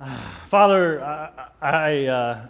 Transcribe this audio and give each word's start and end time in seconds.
Father, 0.48 1.02
I, 1.04 1.48
I, 1.62 2.06
uh, 2.06 2.46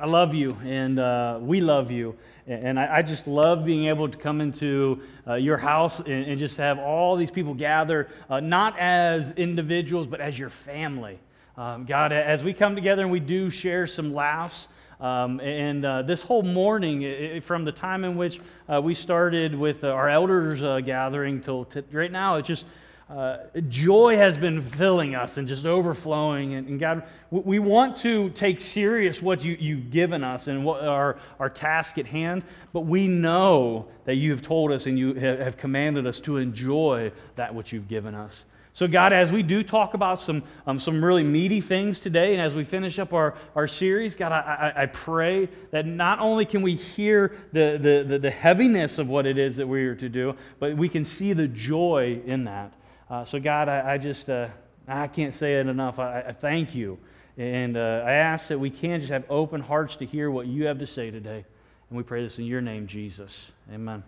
I 0.00 0.06
love 0.06 0.34
you 0.34 0.56
and 0.64 0.98
uh, 0.98 1.38
we 1.40 1.60
love 1.60 1.90
you. 1.90 2.16
And 2.46 2.80
I, 2.80 2.96
I, 2.96 3.02
just 3.02 3.26
love 3.28 3.64
being 3.64 3.86
able 3.86 4.08
to 4.08 4.16
come 4.16 4.40
into 4.40 5.02
uh, 5.28 5.34
your 5.34 5.58
house 5.58 6.00
and, 6.00 6.08
and, 6.08 6.38
just 6.40 6.56
have 6.56 6.78
all 6.78 7.14
these 7.14 7.30
people 7.30 7.54
gather, 7.54 8.08
uh, 8.28 8.40
not 8.40 8.76
as 8.78 9.30
individuals, 9.32 10.08
but 10.08 10.20
as 10.20 10.36
your 10.36 10.50
family. 10.50 11.20
Um, 11.56 11.84
God, 11.84 12.12
as 12.12 12.42
we 12.42 12.52
come 12.52 12.74
together 12.74 13.02
and 13.02 13.12
we 13.12 13.20
do 13.20 13.48
share 13.48 13.86
some 13.86 14.12
laughs, 14.12 14.66
um, 15.00 15.38
and 15.40 15.84
uh, 15.84 16.02
this 16.02 16.22
whole 16.22 16.42
morning, 16.42 17.02
it, 17.02 17.44
from 17.44 17.64
the 17.64 17.72
time 17.72 18.04
in 18.04 18.16
which 18.16 18.40
uh, 18.68 18.80
we 18.80 18.94
started 18.94 19.54
with 19.54 19.84
our 19.84 20.08
elders 20.08 20.62
uh, 20.62 20.80
gathering 20.80 21.40
till 21.40 21.66
t- 21.66 21.82
right 21.92 22.10
now, 22.10 22.36
it 22.36 22.44
just 22.44 22.64
uh, 23.12 23.36
joy 23.68 24.16
has 24.16 24.38
been 24.38 24.62
filling 24.62 25.14
us 25.14 25.36
and 25.36 25.46
just 25.46 25.66
overflowing. 25.66 26.54
And, 26.54 26.66
and, 26.66 26.80
God, 26.80 27.02
we 27.30 27.58
want 27.58 27.98
to 27.98 28.30
take 28.30 28.58
serious 28.58 29.20
what 29.20 29.44
you, 29.44 29.54
you've 29.60 29.90
given 29.90 30.24
us 30.24 30.46
and 30.46 30.64
what 30.64 30.82
our, 30.82 31.18
our 31.38 31.50
task 31.50 31.98
at 31.98 32.06
hand, 32.06 32.42
but 32.72 32.80
we 32.80 33.08
know 33.08 33.86
that 34.06 34.14
you 34.14 34.30
have 34.30 34.40
told 34.40 34.72
us 34.72 34.86
and 34.86 34.98
you 34.98 35.12
have 35.12 35.58
commanded 35.58 36.06
us 36.06 36.20
to 36.20 36.38
enjoy 36.38 37.12
that 37.36 37.54
which 37.54 37.70
you've 37.70 37.88
given 37.88 38.14
us. 38.14 38.44
So, 38.72 38.88
God, 38.88 39.12
as 39.12 39.30
we 39.30 39.42
do 39.42 39.62
talk 39.62 39.92
about 39.92 40.18
some, 40.18 40.42
um, 40.66 40.80
some 40.80 41.04
really 41.04 41.22
meaty 41.22 41.60
things 41.60 41.98
today, 41.98 42.32
and 42.32 42.40
as 42.40 42.54
we 42.54 42.64
finish 42.64 42.98
up 42.98 43.12
our, 43.12 43.34
our 43.54 43.68
series, 43.68 44.14
God, 44.14 44.32
I, 44.32 44.72
I, 44.74 44.82
I 44.84 44.86
pray 44.86 45.50
that 45.70 45.84
not 45.84 46.20
only 46.20 46.46
can 46.46 46.62
we 46.62 46.76
hear 46.76 47.36
the, 47.52 47.78
the, 47.78 48.04
the, 48.08 48.18
the 48.18 48.30
heaviness 48.30 48.96
of 48.96 49.08
what 49.10 49.26
it 49.26 49.36
is 49.36 49.56
that 49.56 49.68
we 49.68 49.84
are 49.84 49.94
to 49.96 50.08
do, 50.08 50.34
but 50.58 50.78
we 50.78 50.88
can 50.88 51.04
see 51.04 51.34
the 51.34 51.46
joy 51.46 52.22
in 52.24 52.44
that. 52.44 52.72
Uh, 53.12 53.26
so, 53.26 53.38
God, 53.38 53.68
I, 53.68 53.92
I 53.92 53.98
just, 53.98 54.30
uh, 54.30 54.48
I 54.88 55.06
can't 55.06 55.34
say 55.34 55.60
it 55.60 55.66
enough. 55.66 55.98
I, 55.98 56.22
I 56.28 56.32
thank 56.32 56.74
you. 56.74 56.96
And 57.36 57.76
uh, 57.76 58.04
I 58.06 58.12
ask 58.12 58.48
that 58.48 58.58
we 58.58 58.70
can 58.70 59.00
just 59.00 59.12
have 59.12 59.24
open 59.28 59.60
hearts 59.60 59.96
to 59.96 60.06
hear 60.06 60.30
what 60.30 60.46
you 60.46 60.64
have 60.64 60.78
to 60.78 60.86
say 60.86 61.10
today. 61.10 61.44
And 61.90 61.96
we 61.98 62.04
pray 62.04 62.22
this 62.22 62.38
in 62.38 62.46
your 62.46 62.62
name, 62.62 62.86
Jesus. 62.86 63.38
Amen. 63.70 64.02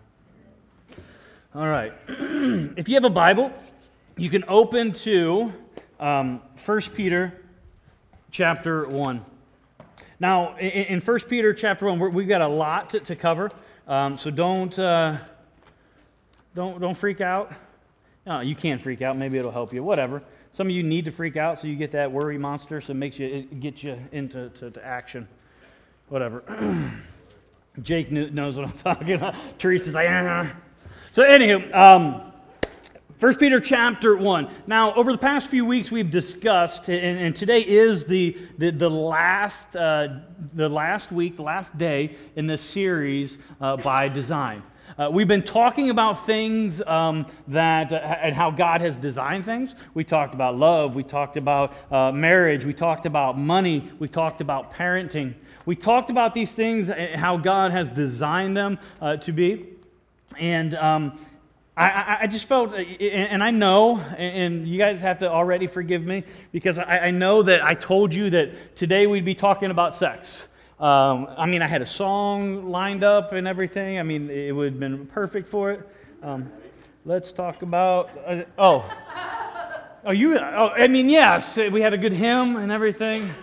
All 1.53 1.67
right. 1.67 1.93
if 2.07 2.89
you 2.89 2.95
have 2.95 3.03
a 3.03 3.11
Bible, 3.11 3.51
you 4.17 4.31
can 4.31 4.43
open 4.47 4.91
to 4.93 5.53
um, 5.99 6.41
1 6.65 6.81
Peter 6.95 7.31
chapter 8.31 8.87
1. 8.87 9.23
Now, 10.19 10.57
in, 10.57 10.69
in 10.69 10.99
1 10.99 11.19
Peter 11.29 11.53
chapter 11.53 11.85
1, 11.85 12.11
we've 12.11 12.27
got 12.27 12.41
a 12.41 12.47
lot 12.47 12.89
to, 12.89 12.99
to 13.01 13.15
cover. 13.15 13.51
Um, 13.87 14.17
so 14.17 14.31
don't, 14.31 14.79
uh, 14.79 15.17
don't, 16.55 16.81
don't 16.81 16.97
freak 16.97 17.21
out. 17.21 17.53
No, 18.25 18.39
you 18.39 18.55
can 18.55 18.79
freak 18.79 19.01
out. 19.01 19.17
Maybe 19.17 19.37
it'll 19.37 19.51
help 19.51 19.73
you. 19.73 19.83
Whatever. 19.83 20.23
Some 20.51 20.67
of 20.67 20.71
you 20.71 20.83
need 20.83 21.05
to 21.05 21.11
freak 21.11 21.37
out 21.37 21.59
so 21.59 21.67
you 21.67 21.75
get 21.75 21.91
that 21.91 22.11
worry 22.11 22.37
monster, 22.37 22.81
so 22.81 22.91
it 22.91 22.95
makes 22.95 23.19
you 23.19 23.27
it 23.27 23.59
gets 23.59 23.83
you 23.83 23.97
into 24.11 24.49
to, 24.49 24.71
to 24.71 24.85
action. 24.85 25.27
Whatever. 26.09 26.43
Jake 27.81 28.11
knows 28.11 28.55
what 28.55 28.65
I'm 28.65 28.77
talking 28.77 29.13
about. 29.13 29.35
Teresa's 29.59 29.93
like, 29.93 30.09
ah. 30.09 30.53
So, 31.11 31.23
anywho, 31.23 31.73
um, 31.73 32.31
1 33.19 33.35
Peter 33.35 33.59
chapter 33.59 34.15
1. 34.17 34.49
Now, 34.67 34.93
over 34.95 35.11
the 35.11 35.17
past 35.17 35.49
few 35.49 35.65
weeks, 35.65 35.89
we've 35.89 36.11
discussed, 36.11 36.89
and, 36.89 37.17
and 37.17 37.35
today 37.35 37.61
is 37.61 38.05
the, 38.05 38.37
the, 38.57 38.71
the 38.71 38.89
last, 38.89 39.75
uh, 39.75 40.19
the 40.53 40.67
last 40.67 41.11
week, 41.11 41.39
last 41.39 41.77
day 41.77 42.17
in 42.35 42.47
this 42.47 42.61
series 42.61 43.37
uh, 43.61 43.77
by 43.77 44.09
design. 44.09 44.63
Uh, 44.97 45.09
we've 45.11 45.27
been 45.27 45.41
talking 45.43 45.89
about 45.89 46.25
things 46.25 46.81
um, 46.83 47.25
that 47.49 47.91
uh, 47.91 47.95
and 47.95 48.33
how 48.33 48.49
God 48.49 48.79
has 48.79 48.95
designed 48.95 49.43
things. 49.43 49.75
We 49.93 50.05
talked 50.05 50.33
about 50.33 50.57
love. 50.57 50.95
We 50.95 51.03
talked 51.03 51.35
about 51.35 51.73
uh, 51.91 52.13
marriage. 52.13 52.63
We 52.63 52.73
talked 52.73 53.05
about 53.05 53.37
money. 53.37 53.91
We 53.99 54.07
talked 54.07 54.39
about 54.39 54.73
parenting. 54.73 55.33
We 55.65 55.75
talked 55.75 56.09
about 56.09 56.33
these 56.33 56.53
things, 56.53 56.87
uh, 56.87 57.11
how 57.15 57.35
God 57.35 57.71
has 57.71 57.89
designed 57.89 58.55
them 58.55 58.79
uh, 59.01 59.17
to 59.17 59.33
be. 59.33 59.65
And 60.39 60.73
um, 60.75 61.19
I, 61.75 62.19
I, 62.21 62.27
just 62.27 62.45
felt, 62.45 62.71
uh, 62.71 62.77
and 62.77 63.43
I 63.43 63.51
know, 63.51 63.99
and 63.99 64.65
you 64.65 64.77
guys 64.77 65.01
have 65.01 65.19
to 65.19 65.29
already 65.29 65.67
forgive 65.67 66.03
me 66.03 66.23
because 66.53 66.77
I 66.77 67.11
know 67.11 67.43
that 67.43 67.61
I 67.61 67.73
told 67.73 68.13
you 68.13 68.29
that 68.29 68.77
today 68.77 69.07
we'd 69.07 69.25
be 69.25 69.35
talking 69.35 69.71
about 69.71 69.93
sex. 69.93 70.47
Um, 70.79 71.27
I 71.37 71.45
mean, 71.45 71.61
I 71.61 71.67
had 71.67 71.81
a 71.81 71.85
song 71.85 72.69
lined 72.69 73.03
up 73.03 73.31
and 73.31 73.47
everything. 73.47 73.97
I 73.97 74.03
mean, 74.03 74.29
it 74.29 74.51
would 74.51 74.73
have 74.73 74.79
been 74.79 75.05
perfect 75.07 75.47
for 75.47 75.71
it. 75.71 75.89
Um, 76.21 76.51
let's 77.05 77.31
talk 77.31 77.61
about. 77.61 78.09
Uh, 78.25 78.43
oh. 78.57 78.89
Oh, 80.07 80.11
you. 80.11 80.37
Oh, 80.37 80.69
I 80.75 80.87
mean, 80.87 81.09
yes, 81.09 81.57
we 81.57 81.81
had 81.81 81.93
a 81.93 81.97
good 81.97 82.11
hymn 82.11 82.57
and 82.57 82.71
everything. 82.71 83.33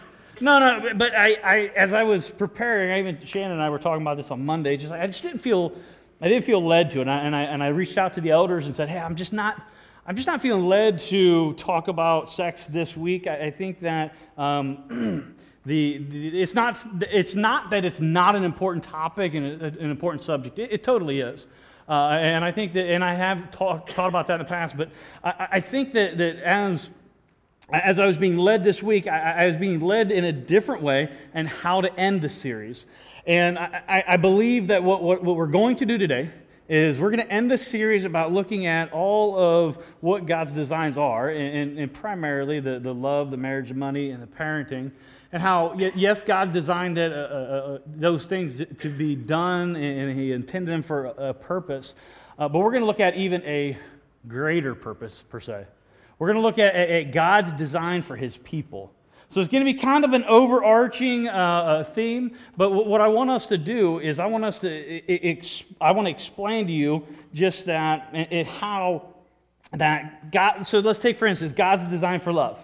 No, 0.41 0.59
no, 0.59 0.95
but 0.95 1.15
I, 1.15 1.37
I, 1.45 1.59
as 1.75 1.93
I 1.93 2.03
was 2.03 2.29
preparing, 2.29 2.93
I 2.93 2.99
even 2.99 3.25
Shannon 3.25 3.53
and 3.53 3.63
I 3.63 3.71
were 3.71 3.79
talking 3.79 4.03
about 4.03 4.17
this 4.17 4.31
on 4.31 4.45
Monday. 4.45 4.77
Just 4.77 4.93
I 4.93 5.07
just 5.07 5.23
didn't 5.23 5.41
feel, 5.41 5.73
I 6.21 6.29
didn't 6.29 6.45
feel 6.45 6.65
led 6.65 6.91
to 6.93 6.99
it, 6.99 7.03
and 7.03 7.11
I, 7.11 7.19
and 7.19 7.37
I, 7.37 7.43
and 7.43 7.63
I 7.63 7.69
reached 7.69 7.99
out 7.99 8.15
to 8.15 8.21
the 8.21 8.31
elders 8.31 8.67
and 8.67 8.75
said, 8.75 8.89
"Hey, 8.89 8.99
I'm 8.99 9.17
just 9.17 9.33
not, 9.33 9.63
I'm 10.07 10.17
just 10.17 10.27
not 10.27 10.43
feeling 10.43 10.67
led 10.67 10.99
to 11.01 11.55
talk 11.55 11.89
about 11.89 12.31
sex 12.31 12.67
this 12.67 12.97
week. 12.97 13.27
I, 13.27 13.47
I 13.47 13.51
think 13.51 13.81
that 13.81 14.15
um, 14.37 15.35
The, 15.65 15.99
the, 15.99 16.43
it's, 16.43 16.55
not, 16.55 16.85
it's 17.03 17.35
not 17.35 17.71
that 17.71 17.85
it's 17.85 18.01
not 18.01 18.35
an 18.35 18.43
important 18.43 18.85
topic 18.85 19.35
and 19.35 19.63
a, 19.63 19.67
an 19.67 19.91
important 19.91 20.25
subject. 20.25 20.59
It, 20.59 20.73
it 20.73 20.83
totally 20.83 21.21
is. 21.21 21.47
Uh, 21.89 22.19
and 22.21 22.45
I 22.45 22.53
think 22.53 22.73
that, 22.75 22.87
and 22.87 23.05
I 23.05 23.15
have 23.15 23.51
talk, 23.51 23.89
taught 23.89 24.09
about 24.09 24.27
that 24.29 24.35
in 24.35 24.39
the 24.41 24.49
past, 24.49 24.77
but 24.77 24.91
I, 25.23 25.49
I 25.53 25.61
think 25.61 25.93
that, 25.95 26.19
that 26.19 26.37
as, 26.37 26.91
as 27.73 27.99
I 27.99 28.07
was 28.07 28.17
being 28.17 28.37
led 28.37 28.65
this 28.65 28.83
week, 28.83 29.07
I, 29.07 29.45
I, 29.45 29.47
was 29.47 29.57
being 29.57 29.81
led 29.81 30.11
in 30.11 30.25
a 30.25 30.33
different 30.33 30.83
way 30.83 31.11
and 31.35 31.49
how 31.49 31.81
to 31.81 31.95
end 31.99 32.23
the 32.23 32.29
series. 32.29 32.85
And 33.27 33.59
I, 33.59 34.05
I 34.09 34.17
believe 34.17 34.69
that 34.69 34.83
what, 34.83 35.03
what, 35.03 35.23
what 35.23 35.37
we're 35.37 35.47
going 35.47 35.77
to 35.77 35.87
do 35.87 35.97
today 35.99 36.31
is 36.69 36.99
we're 36.99 37.11
going 37.11 37.25
to 37.25 37.33
end 37.33 37.51
this 37.51 37.67
series 37.67 38.05
about 38.05 38.33
looking 38.33 38.67
at 38.67 38.93
all 38.93 39.39
of 39.39 39.79
what 40.01 40.27
God's 40.27 40.53
designs 40.53 40.97
are, 40.97 41.29
and, 41.29 41.57
and, 41.57 41.79
and 41.79 41.93
primarily 41.93 42.61
the, 42.61 42.79
the 42.79 42.95
love, 42.95 43.31
the 43.31 43.37
marriage, 43.37 43.69
the 43.69 43.75
money, 43.75 44.11
and 44.11 44.23
the 44.23 44.27
parenting 44.27 44.91
and 45.33 45.43
how, 45.43 45.75
yes, 45.75 46.21
God 46.21 46.53
designed 46.53 46.99
it, 46.99 47.11
uh, 47.11 47.17
uh, 47.17 47.19
uh, 47.19 47.79
those 47.87 48.27
things 48.27 48.61
to 48.81 48.89
be 48.91 49.17
done, 49.17 49.77
and 49.77 50.19
He 50.19 50.33
intended 50.33 50.71
them 50.71 50.83
for 50.83 51.07
a 51.07 51.33
purpose. 51.33 51.95
Uh, 52.39 52.49
but 52.49 52.59
we're 52.59 52.71
going 52.71 52.83
to 52.83 52.87
look 52.87 53.01
at 53.01 53.17
even 53.17 53.43
a 53.45 53.79
greater 54.29 54.75
purpose, 54.75 55.25
per 55.31 55.41
se. 55.41 55.65
We're 56.19 56.29
going 56.29 56.37
to 56.37 56.43
look 56.43 56.59
at, 56.59 56.75
at 56.75 57.13
God's 57.13 57.51
design 57.53 58.03
for 58.03 58.15
His 58.15 58.37
people. 58.37 58.93
So 59.31 59.41
it's 59.41 59.49
going 59.49 59.65
to 59.65 59.73
be 59.73 59.79
kind 59.79 60.05
of 60.05 60.13
an 60.13 60.25
overarching 60.25 61.27
uh, 61.27 61.33
uh, 61.33 61.85
theme, 61.85 62.37
but 62.59 62.71
what 62.71 63.01
I 63.01 63.09
want 63.09 63.31
us 63.31 63.47
to 63.47 63.57
do 63.57 63.99
is 63.99 64.19
I 64.19 64.27
want 64.27 64.45
us 64.45 64.59
to 64.59 65.03
I 65.81 65.93
want 65.93 66.05
to 66.05 66.11
explain 66.11 66.67
to 66.67 66.73
you 66.73 67.07
just 67.33 67.65
that 67.65 68.11
and 68.13 68.47
how 68.47 69.15
that 69.73 70.31
God. 70.31 70.67
So 70.67 70.81
let's 70.81 70.99
take 70.99 71.19
for 71.19 71.25
instance 71.25 71.53
God's 71.53 71.85
design 71.85 72.21
for 72.21 72.31
love. 72.31 72.63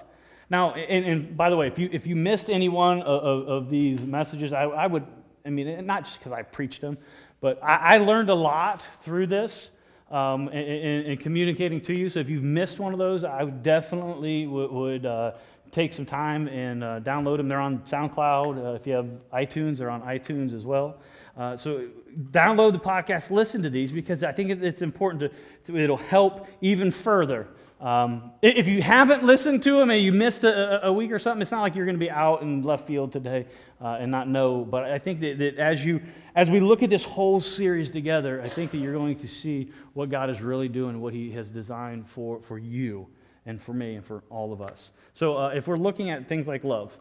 Now, 0.51 0.73
and, 0.73 1.05
and, 1.05 1.37
by 1.37 1.51
the 1.51 1.57
way, 1.57 1.67
if 1.67 1.79
you, 1.79 1.91
if 1.93 2.07
you 2.07 2.17
missed 2.17 2.49
any 2.49 2.69
one 2.69 3.03
of, 3.03 3.23
of, 3.23 3.49
of 3.49 3.71
these 3.71 4.01
messages, 4.01 4.53
I, 4.53 4.63
I, 4.63 4.87
would, 4.87 5.05
I 5.45 5.51
mean, 5.51 5.85
not 5.85 6.05
just 6.05 6.19
because 6.19 6.33
I 6.33 6.43
preached 6.43 6.81
them, 6.81 6.97
but 7.41 7.63
I, 7.63 7.77
I, 7.77 7.99
learned 7.99 8.31
a 8.31 8.35
lot 8.35 8.83
through 9.03 9.27
this 9.27 9.69
um, 10.11 10.49
in, 10.49 11.19
communicating 11.19 11.83
to 11.83 11.95
you. 11.95 12.09
So 12.09 12.21
if 12.21 12.31
you've 12.31 12.43
missed 12.43 12.79
one 12.79 12.95
of 12.95 12.99
those, 12.99 13.25
I 13.25 13.45
definitely 13.45 14.47
would, 14.47 14.71
would 14.71 15.07
uh, 15.07 15.33
take 15.71 15.93
some 15.93 16.07
time 16.07 16.49
and 16.49 16.83
uh, 16.83 17.01
download 17.01 17.37
them. 17.37 17.49
They're 17.49 17.61
on 17.61 17.81
SoundCloud. 17.81 18.57
Uh, 18.57 18.75
if 18.75 18.87
you 18.87 18.95
have 18.95 19.09
iTunes, 19.35 19.79
they're 19.79 19.91
on 19.91 20.01
iTunes 20.03 20.55
as 20.55 20.65
well. 20.65 20.97
Uh, 21.37 21.57
so 21.57 21.89
download 22.31 22.73
the 22.73 22.81
podcast, 22.81 23.31
listen 23.31 23.63
to 23.63 23.71
these 23.71 23.93
because 23.93 24.25
I 24.25 24.33
think 24.33 24.51
it's 24.63 24.83
important 24.83 25.21
to, 25.21 25.73
to 25.73 25.79
it'll 25.79 25.97
help 25.97 26.49
even 26.63 26.91
further 26.91 27.49
um, 27.81 28.33
if 28.43 28.67
you 28.67 28.83
haven't 28.83 29.23
listened 29.23 29.63
to 29.63 29.79
them 29.79 29.91
and 29.91 30.03
you 30.03 30.13
missed 30.13 30.43
a, 30.43 30.87
a, 30.87 30.93
week 30.93 31.13
or 31.13 31.19
something, 31.21 31.43
it's 31.43 31.53
not 31.53 31.63
like 31.63 31.77
you're 31.77 31.85
going 31.85 31.95
to 31.95 32.05
be 32.05 32.11
out 32.11 32.43
in 32.43 32.63
left 32.63 32.89
field 32.89 33.13
today 33.13 33.47
uh, 33.81 33.99
and 34.01 34.11
not 34.11 34.29
know. 34.29 34.65
But 34.65 34.85
I 34.85 34.99
think 34.99 35.21
that, 35.21 35.39
that, 35.39 35.59
as, 35.59 35.85
you, 35.85 36.01
as 36.35 36.51
we 36.51 36.59
look 36.59 36.83
at 36.83 36.91
this 36.91 37.05
whole 37.05 37.41
series 37.41 37.89
together, 37.91 38.43
I 38.43 38.49
think 38.49 38.73
that 38.73 38.79
you're 38.79 38.95
going 38.95 39.17
to 39.19 39.29
see 39.29 39.71
what 39.93 40.11
God 40.11 40.29
is 40.29 40.41
really 40.41 40.69
doing, 40.69 41.01
what 41.01 41.15
He 41.15 41.31
has 41.33 41.51
designed 41.51 42.09
for, 42.09 42.41
for 42.43 42.59
you 42.59 43.07
and 43.47 43.63
for 43.63 43.73
me 43.73 43.95
and 43.95 44.05
for 44.05 44.25
all 44.29 44.53
of 44.53 44.61
us. 44.61 44.91
So 45.15 45.37
uh, 45.37 45.51
if 45.51 45.69
we're 45.69 45.77
looking 45.77 46.11
at 46.11 46.29
things 46.29 46.49
like 46.49 46.65
love, 46.65 46.99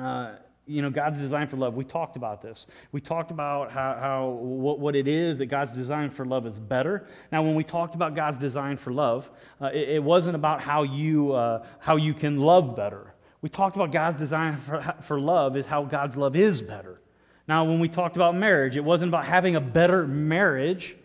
uh, 0.00 0.32
you 0.66 0.80
know, 0.80 0.90
God's 0.90 1.18
design 1.18 1.48
for 1.48 1.56
love. 1.56 1.74
We 1.74 1.84
talked 1.84 2.16
about 2.16 2.40
this. 2.40 2.66
We 2.92 3.00
talked 3.00 3.30
about 3.30 3.72
how, 3.72 3.96
how 4.00 4.28
what, 4.28 4.78
what 4.78 4.94
it 4.94 5.08
is 5.08 5.38
that 5.38 5.46
God's 5.46 5.72
design 5.72 6.10
for 6.10 6.24
love 6.24 6.46
is 6.46 6.58
better. 6.58 7.06
Now, 7.32 7.42
when 7.42 7.54
we 7.54 7.64
talked 7.64 7.94
about 7.94 8.14
God's 8.14 8.38
design 8.38 8.76
for 8.76 8.92
love, 8.92 9.28
uh, 9.60 9.66
it, 9.66 9.88
it, 9.88 10.02
wasn't 10.02 10.36
about 10.36 10.60
how 10.60 10.84
you, 10.84 11.32
uh, 11.32 11.64
how 11.80 11.96
you 11.96 12.14
can 12.14 12.38
love 12.38 12.76
better. 12.76 13.12
We 13.40 13.48
talked 13.48 13.74
about 13.74 13.90
God's 13.90 14.18
design 14.18 14.56
for, 14.58 14.94
for 15.02 15.20
love 15.20 15.56
is 15.56 15.66
how 15.66 15.84
God's 15.84 16.16
love 16.16 16.36
is 16.36 16.62
better. 16.62 17.00
Now, 17.48 17.64
when 17.64 17.80
we 17.80 17.88
talked 17.88 18.14
about 18.14 18.36
marriage, 18.36 18.76
it 18.76 18.84
wasn't 18.84 19.08
about 19.08 19.24
having 19.24 19.56
a 19.56 19.60
better 19.60 20.06
marriage, 20.06 20.96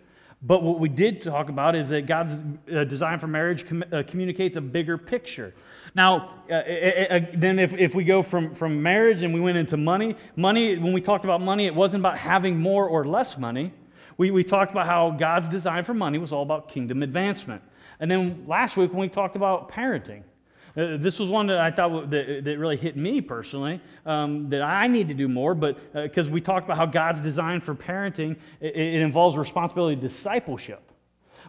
But 0.42 0.62
what 0.62 0.80
we 0.80 0.89
did 0.89 1.22
talk 1.22 1.50
about 1.50 1.75
is 1.75 1.89
that 1.89 2.06
God's 2.06 2.36
uh, 2.72 2.84
design 2.84 3.18
for 3.18 3.28
marriage 3.28 3.68
com- 3.68 3.84
uh, 3.92 4.04
communicates 4.07 4.56
a 4.56 4.62
bigger 4.62 4.98
picture. 4.98 5.54
Now, 5.95 6.36
uh, 6.50 6.54
uh, 6.54 7.19
then 7.34 7.57
if, 7.57 7.74
if 7.74 7.95
we 7.95 8.04
go 8.04 8.22
from, 8.22 8.54
from 8.54 8.84
marriage 8.84 9.24
and 9.24 9.34
we 9.34 9.39
went 9.39 9.57
into 9.57 9.78
money, 9.78 10.16
money, 10.36 10.78
when 10.78 10.94
we 10.94 11.01
talked 11.01 11.24
about 11.24 11.42
money, 11.42 11.66
it 11.66 11.74
wasn't 11.74 12.01
about 12.01 12.19
having 12.19 12.60
more 12.60 12.88
or 12.88 13.04
less 13.06 13.38
money. 13.38 13.74
We, 14.18 14.30
we 14.30 14.44
talked 14.44 14.72
about 14.72 14.86
how 14.86 15.12
God's 15.12 15.50
design 15.50 15.84
for 15.84 15.95
money 15.95 16.19
was 16.19 16.31
all 16.31 16.44
about 16.44 16.69
kingdom 16.69 17.01
advancement. 17.01 17.63
And 18.00 18.12
then 18.12 18.45
last 18.48 18.78
week 18.78 18.92
when 18.92 19.01
we 19.01 19.10
talked 19.10 19.36
about 19.36 19.72
parenting, 19.72 20.22
uh, 20.77 20.95
this 20.97 21.18
was 21.18 21.27
one 21.27 21.47
that 21.47 21.57
I 21.57 21.71
thought 21.71 22.12
that, 22.12 22.44
that 22.44 22.57
really 22.59 22.77
hit 22.77 22.95
me 22.95 23.19
personally, 23.19 23.81
um, 24.06 24.50
that 24.50 24.62
I 24.62 24.85
need 24.85 25.07
to 25.07 25.15
do 25.15 25.27
more, 25.27 25.56
but 25.56 25.94
because 25.94 26.27
uh, 26.27 26.31
we 26.31 26.39
talked 26.39 26.65
about 26.65 26.77
how 26.77 26.85
God's 26.85 27.19
design 27.19 27.62
for 27.62 27.74
parenting, 27.74 28.38
it, 28.62 28.75
it, 28.75 29.01
involves 29.01 29.35
responsibility 29.35 30.00
discipleship. 30.00 30.91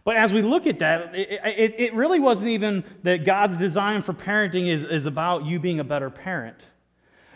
But 0.02 0.16
as 0.16 0.32
we 0.32 0.40
look 0.40 0.66
at 0.66 0.78
that, 0.78 1.14
it, 1.14 1.40
it, 1.44 1.74
it, 1.78 1.94
really 1.94 2.20
wasn't 2.20 2.50
even 2.50 2.84
that 3.02 3.24
God's 3.24 3.58
design 3.58 4.00
for 4.00 4.14
parenting 4.14 4.72
is, 4.72 4.82
is 4.82 5.04
about 5.04 5.44
you 5.44 5.60
being 5.60 5.80
a 5.80 5.84
better 5.84 6.08
parent. 6.08 6.56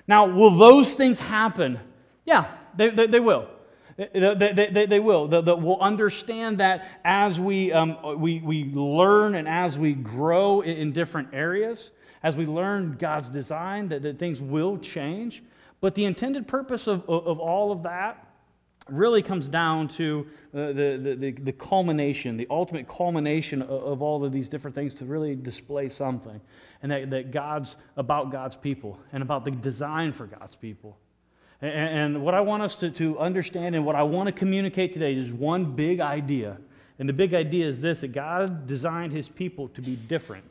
Now, 0.08 0.26
will 0.26 0.56
those 0.56 0.94
things 0.94 1.18
happen? 1.18 1.78
Yeah, 2.24 2.46
they, 2.74 2.88
they, 2.88 3.06
they 3.06 3.20
will. 3.20 3.48
They, 3.96 4.68
they, 4.72 4.86
they 4.86 5.00
will. 5.00 5.28
we'll 5.28 5.80
understand 5.80 6.58
that 6.58 6.86
as 7.04 7.38
we, 7.38 7.72
um, 7.72 8.20
we, 8.20 8.40
we 8.40 8.64
learn 8.64 9.34
and 9.34 9.48
as 9.48 9.76
we 9.78 9.92
grow 9.92 10.62
in, 10.62 10.92
different 10.92 11.28
areas, 11.32 11.90
as 12.22 12.36
we 12.36 12.46
learn 12.46 12.96
God's 12.98 13.28
design, 13.28 13.88
that, 13.88 14.02
that 14.02 14.18
things 14.18 14.40
will 14.40 14.78
change. 14.78 15.42
But 15.80 15.94
the 15.94 16.04
intended 16.04 16.46
purpose 16.48 16.86
of, 16.86 17.08
of, 17.08 17.26
of 17.26 17.40
all 17.40 17.72
of 17.72 17.82
that 17.82 18.26
really 18.88 19.22
comes 19.22 19.48
down 19.48 19.88
to 19.88 20.26
uh, 20.54 20.66
the, 20.68 21.16
the, 21.18 21.30
the, 21.32 21.52
culmination, 21.52 22.36
the 22.36 22.46
ultimate 22.50 22.88
culmination 22.88 23.62
of, 23.62 23.70
of, 23.70 24.02
all 24.02 24.24
of 24.24 24.32
these 24.32 24.48
different 24.48 24.74
things 24.74 24.92
to 24.94 25.04
really 25.04 25.34
display 25.34 25.88
something. 25.88 26.40
And 26.82 26.90
that, 26.90 27.10
that 27.10 27.30
God's 27.30 27.76
about 27.96 28.32
God's 28.32 28.56
people 28.56 28.98
and 29.12 29.22
about 29.22 29.44
the 29.44 29.50
design 29.52 30.12
for 30.12 30.26
God's 30.26 30.56
people. 30.56 30.98
And, 31.62 32.22
what 32.22 32.34
I 32.34 32.40
want 32.40 32.64
us 32.64 32.74
to, 32.76 32.90
to 32.90 33.18
understand 33.20 33.76
and 33.76 33.86
what 33.86 33.94
I 33.94 34.02
want 34.02 34.26
to 34.26 34.32
communicate 34.32 34.92
today 34.92 35.14
is 35.14 35.30
one 35.30 35.76
big 35.76 36.00
idea. 36.00 36.58
And 36.98 37.08
the 37.08 37.12
big 37.12 37.34
idea 37.34 37.68
is 37.68 37.80
this 37.80 38.00
that 38.00 38.08
God 38.08 38.66
designed 38.66 39.12
his 39.12 39.28
people 39.28 39.68
to 39.68 39.80
be 39.80 39.94
different. 39.94 40.50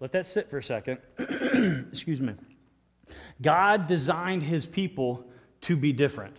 Let 0.00 0.12
that 0.12 0.26
sit 0.26 0.48
for 0.48 0.58
a 0.58 0.62
second. 0.62 0.98
Excuse 1.18 2.20
me. 2.20 2.34
God 3.42 3.86
designed 3.86 4.42
his 4.42 4.64
people 4.64 5.24
to 5.62 5.76
be 5.76 5.92
different. 5.92 6.36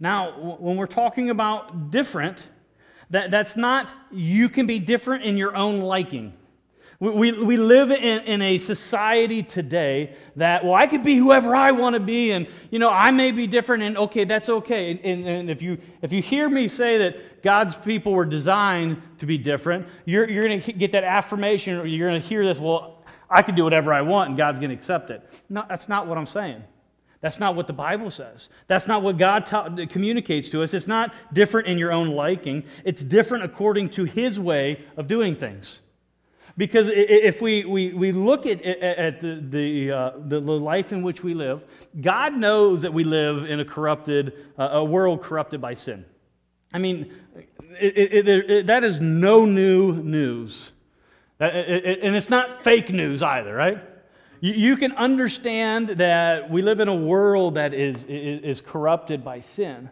Now, 0.00 0.56
when 0.58 0.76
we're 0.76 0.86
talking 0.86 1.30
about 1.30 1.90
different, 1.90 2.46
that, 3.10 3.30
that's 3.30 3.56
not 3.56 3.90
you 4.10 4.48
can 4.48 4.66
be 4.66 4.78
different 4.78 5.24
in 5.24 5.36
your 5.36 5.56
own 5.56 5.80
liking. 5.80 6.32
We, 7.00 7.30
we, 7.30 7.56
live 7.56 7.92
in, 7.92 8.24
in 8.24 8.42
a 8.42 8.58
society 8.58 9.44
today 9.44 10.16
that, 10.34 10.64
well, 10.64 10.74
I 10.74 10.88
could 10.88 11.04
be 11.04 11.14
whoever 11.14 11.54
I 11.54 11.70
want 11.70 11.94
to 11.94 12.00
be, 12.00 12.32
and, 12.32 12.48
you 12.72 12.80
know, 12.80 12.90
I 12.90 13.12
may 13.12 13.30
be 13.30 13.46
different, 13.46 13.84
and 13.84 13.96
okay, 13.96 14.24
that's 14.24 14.48
okay. 14.48 14.90
And, 14.90 15.00
and, 15.04 15.26
and 15.28 15.50
if, 15.50 15.62
you, 15.62 15.78
if 16.02 16.12
you 16.12 16.20
hear 16.20 16.48
me 16.48 16.66
say 16.66 16.98
that 16.98 17.40
God's 17.40 17.76
people 17.76 18.14
were 18.14 18.24
designed 18.24 19.00
to 19.20 19.26
be 19.26 19.38
different, 19.38 19.86
you're, 20.06 20.28
you're 20.28 20.42
going 20.42 20.60
to 20.60 20.72
get 20.72 20.90
that 20.90 21.04
affirmation, 21.04 21.76
or 21.76 21.86
you're 21.86 22.08
going 22.08 22.20
to 22.20 22.26
hear 22.26 22.44
this, 22.44 22.58
well, 22.58 23.04
I 23.30 23.42
can 23.42 23.54
do 23.54 23.62
whatever 23.62 23.94
I 23.94 24.02
want, 24.02 24.30
and 24.30 24.36
God's 24.36 24.58
going 24.58 24.70
to 24.70 24.76
accept 24.76 25.10
it. 25.10 25.22
No, 25.48 25.64
that's 25.68 25.88
not 25.88 26.08
what 26.08 26.18
I'm 26.18 26.26
saying. 26.26 26.64
That's 27.20 27.38
not 27.38 27.54
what 27.54 27.68
the 27.68 27.72
Bible 27.72 28.10
says. 28.10 28.48
That's 28.66 28.88
not 28.88 29.02
what 29.02 29.18
God 29.18 29.46
ta- 29.46 29.68
communicates 29.88 30.48
to 30.48 30.64
us. 30.64 30.74
It's 30.74 30.88
not 30.88 31.14
different 31.32 31.68
in 31.68 31.78
your 31.78 31.92
own 31.92 32.08
liking, 32.08 32.64
it's 32.84 33.04
different 33.04 33.44
according 33.44 33.90
to 33.90 34.02
His 34.02 34.40
way 34.40 34.84
of 34.96 35.06
doing 35.06 35.36
things. 35.36 35.78
Because 36.58 36.90
if 36.92 37.40
we, 37.40 37.64
we, 37.64 37.92
we 37.92 38.10
look 38.10 38.44
at, 38.44 38.60
at 38.64 39.20
the, 39.20 39.40
the, 39.48 39.92
uh, 39.92 40.10
the 40.16 40.40
life 40.40 40.92
in 40.92 41.02
which 41.02 41.22
we 41.22 41.32
live, 41.32 41.62
God 42.00 42.34
knows 42.34 42.82
that 42.82 42.92
we 42.92 43.04
live 43.04 43.48
in 43.48 43.60
a 43.60 43.64
corrupted, 43.64 44.32
uh, 44.58 44.70
a 44.72 44.84
world 44.84 45.22
corrupted 45.22 45.60
by 45.60 45.74
sin. 45.74 46.04
I 46.72 46.78
mean, 46.78 47.14
it, 47.80 48.26
it, 48.26 48.28
it, 48.28 48.66
that 48.66 48.82
is 48.82 49.00
no 49.00 49.44
new 49.44 49.92
news. 50.02 50.72
and 51.38 52.16
it's 52.16 52.28
not 52.28 52.64
fake 52.64 52.90
news 52.90 53.22
either, 53.22 53.54
right? 53.54 53.78
You, 54.40 54.76
can 54.76 54.92
understand 54.96 55.90
that 55.90 56.50
we 56.50 56.62
live 56.62 56.80
in 56.80 56.88
a 56.88 56.94
world 56.94 57.54
that 57.54 57.72
is, 57.72 58.04
is 58.08 58.60
corrupted 58.60 59.24
by 59.24 59.42
sin. 59.42 59.90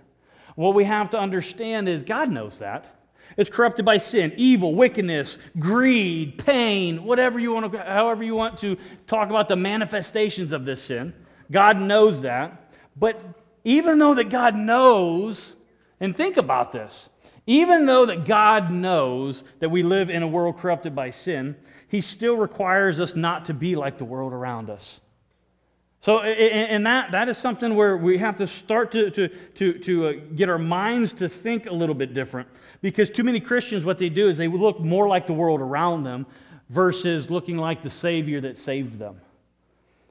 What 0.56 0.74
we 0.74 0.82
have 0.84 1.10
to 1.10 1.18
understand 1.18 1.88
is 1.88 2.02
God 2.02 2.28
knows 2.28 2.58
that. 2.58 2.95
It's 3.36 3.50
corrupted 3.50 3.84
by 3.84 3.98
sin, 3.98 4.32
evil, 4.36 4.74
wickedness, 4.74 5.36
greed, 5.58 6.38
pain, 6.38 7.04
whatever 7.04 7.38
you 7.38 7.52
want 7.52 7.70
to, 7.72 7.78
however 7.78 8.24
you 8.24 8.34
want 8.34 8.58
to 8.58 8.76
talk 9.06 9.28
about 9.28 9.48
the 9.48 9.56
manifestations 9.56 10.52
of 10.52 10.64
this 10.64 10.82
sin. 10.82 11.12
God 11.50 11.78
knows 11.78 12.22
that. 12.22 12.72
But 12.96 13.20
even 13.62 13.98
though 13.98 14.14
that 14.14 14.30
God 14.30 14.56
knows, 14.56 15.54
and 16.00 16.16
think 16.16 16.38
about 16.38 16.72
this, 16.72 17.10
even 17.46 17.86
though 17.86 18.06
that 18.06 18.24
God 18.24 18.70
knows 18.70 19.44
that 19.60 19.68
we 19.68 19.82
live 19.82 20.08
in 20.08 20.22
a 20.22 20.28
world 20.28 20.58
corrupted 20.58 20.94
by 20.94 21.10
sin, 21.10 21.56
He 21.88 22.00
still 22.00 22.36
requires 22.36 23.00
us 23.00 23.14
not 23.14 23.44
to 23.46 23.54
be 23.54 23.76
like 23.76 23.98
the 23.98 24.04
world 24.04 24.32
around 24.32 24.70
us. 24.70 25.00
So, 26.00 26.20
and 26.20 26.86
that, 26.86 27.12
that 27.12 27.28
is 27.28 27.36
something 27.36 27.74
where 27.74 27.96
we 27.96 28.18
have 28.18 28.36
to 28.36 28.46
start 28.46 28.92
to, 28.92 29.10
to, 29.10 29.28
to, 29.28 29.78
to 29.80 30.06
uh, 30.06 30.12
get 30.36 30.48
our 30.48 30.58
minds 30.58 31.12
to 31.14 31.28
think 31.28 31.66
a 31.66 31.72
little 31.72 31.94
bit 31.94 32.14
different. 32.14 32.48
Because 32.82 33.10
too 33.10 33.24
many 33.24 33.40
Christians, 33.40 33.84
what 33.84 33.98
they 33.98 34.08
do 34.08 34.28
is 34.28 34.36
they 34.36 34.48
look 34.48 34.80
more 34.80 35.08
like 35.08 35.26
the 35.26 35.32
world 35.32 35.60
around 35.60 36.04
them 36.04 36.26
versus 36.68 37.30
looking 37.30 37.56
like 37.56 37.82
the 37.82 37.90
Savior 37.90 38.40
that 38.42 38.58
saved 38.58 38.98
them. 38.98 39.20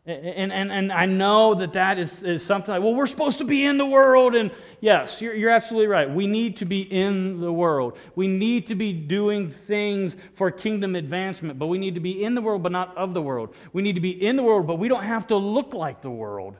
And, 0.07 0.53
and, 0.53 0.71
and 0.71 0.91
I 0.91 1.07
know 1.07 1.56
that 1.56 1.73
that 1.73 1.97
is, 1.97 2.21
is 2.21 2.45
something 2.45 2.71
like, 2.71 2.83
well, 2.83 2.94
we're 2.94 3.07
supposed 3.07 3.39
to 3.39 3.44
be 3.44 3.65
in 3.65 3.79
the 3.79 3.88
world. 3.88 4.35
And 4.35 4.51
yes, 4.79 5.19
you're, 5.19 5.33
you're 5.33 5.50
absolutely 5.50 5.88
right. 5.88 6.07
We 6.07 6.27
need 6.27 6.57
to 6.57 6.65
be 6.65 6.81
in 6.81 7.41
the 7.41 7.51
world. 7.51 7.97
We 8.13 8.27
need 8.27 8.67
to 8.67 8.75
be 8.75 8.94
doing 8.94 9.50
things 9.50 10.15
for 10.35 10.51
kingdom 10.51 10.95
advancement, 10.95 11.57
but 11.57 11.67
we 11.67 11.79
need 11.79 11.95
to 11.95 12.00
be 12.00 12.23
in 12.23 12.35
the 12.35 12.41
world, 12.41 12.62
but 12.62 12.71
not 12.71 12.95
of 12.95 13.15
the 13.15 13.21
world. 13.21 13.56
We 13.73 13.81
need 13.81 13.95
to 13.95 14.01
be 14.01 14.12
in 14.12 14.35
the 14.35 14.44
world, 14.44 14.67
but 14.67 14.75
we 14.75 14.88
don't 14.88 15.03
have 15.03 15.25
to 15.27 15.38
look 15.38 15.73
like 15.73 16.03
the 16.03 16.12
world. 16.12 16.56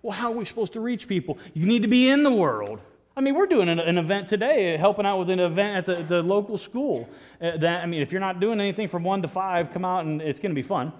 Well, 0.00 0.16
how 0.16 0.32
are 0.32 0.36
we 0.36 0.46
supposed 0.46 0.72
to 0.72 0.80
reach 0.80 1.06
people? 1.06 1.36
You 1.52 1.66
need 1.66 1.82
to 1.82 1.88
be 1.88 2.08
in 2.08 2.22
the 2.22 2.32
world. 2.32 2.80
I 3.18 3.22
mean, 3.22 3.34
we're 3.34 3.46
doing 3.46 3.70
an, 3.70 3.78
an, 3.78 3.96
event 3.96 4.28
today, 4.28 4.76
helping 4.76 5.06
out 5.06 5.18
with 5.18 5.30
an 5.30 5.40
event 5.40 5.78
at 5.78 5.86
the, 5.86 6.02
the 6.02 6.22
local 6.22 6.58
school. 6.58 7.08
Uh, 7.40 7.56
that, 7.56 7.82
I 7.82 7.86
mean, 7.86 8.02
if 8.02 8.12
you're 8.12 8.20
not 8.20 8.40
doing 8.40 8.60
anything 8.60 8.88
from 8.88 9.04
one 9.04 9.22
to 9.22 9.28
five, 9.28 9.72
come 9.72 9.86
out 9.86 10.04
and 10.04 10.20
it's 10.20 10.38
going 10.38 10.50
to 10.50 10.54
be 10.54 10.66
fun. 10.66 10.92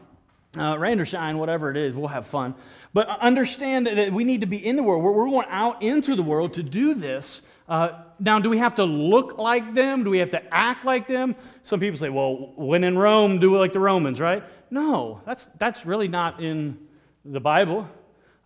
Uh, 0.56 0.78
rain 0.78 0.98
or 0.98 1.04
shine, 1.04 1.36
whatever 1.36 1.70
it 1.70 1.76
is, 1.76 1.92
we'll 1.92 2.08
have 2.08 2.26
fun. 2.26 2.54
But 2.94 3.06
understand 3.20 3.86
that 3.86 4.10
we 4.14 4.24
need 4.24 4.40
to 4.40 4.46
be 4.46 4.64
in 4.66 4.76
the 4.76 4.82
world. 4.82 5.04
We're, 5.04 5.12
we're 5.12 5.28
going 5.28 5.46
out 5.50 5.82
into 5.82 6.16
the 6.16 6.22
world 6.22 6.54
to 6.54 6.62
do 6.62 6.94
this. 6.94 7.42
Uh, 7.68 7.90
now, 8.18 8.38
do 8.38 8.48
we 8.48 8.56
have 8.56 8.76
to 8.76 8.84
look 8.84 9.36
like 9.36 9.74
them? 9.74 10.02
Do 10.02 10.08
we 10.08 10.18
have 10.20 10.30
to 10.30 10.54
act 10.54 10.86
like 10.86 11.06
them? 11.06 11.36
Some 11.64 11.80
people 11.80 11.98
say, 11.98 12.08
well, 12.08 12.54
when 12.56 12.82
in 12.82 12.96
Rome, 12.96 13.40
do 13.40 13.54
like 13.58 13.74
the 13.74 13.80
Romans, 13.80 14.20
right? 14.20 14.42
No, 14.70 15.20
that's, 15.26 15.48
that's 15.58 15.84
really 15.84 16.08
not 16.08 16.42
in 16.42 16.78
the 17.26 17.40
Bible. 17.40 17.86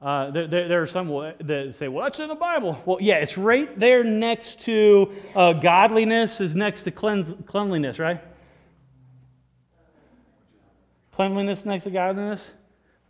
Uh, 0.03 0.31
there, 0.31 0.47
there, 0.47 0.83
are 0.83 0.87
some 0.87 1.09
that 1.09 1.75
say, 1.77 1.87
well, 1.87 2.05
that's 2.05 2.19
in 2.21 2.29
the 2.29 2.35
Bible. 2.35 2.81
Well, 2.87 2.97
yeah, 3.03 3.17
it's 3.17 3.37
right 3.37 3.79
there 3.79 4.03
next 4.03 4.61
to 4.61 5.13
uh, 5.37 5.53
godliness, 5.53 6.41
is 6.41 6.55
next 6.55 6.85
to 6.85 6.91
cleanse, 6.91 7.35
cleanliness, 7.45 7.99
right? 7.99 8.19
Cleanliness 11.13 11.67
next 11.67 11.85
to 11.85 11.91
godliness, 11.91 12.53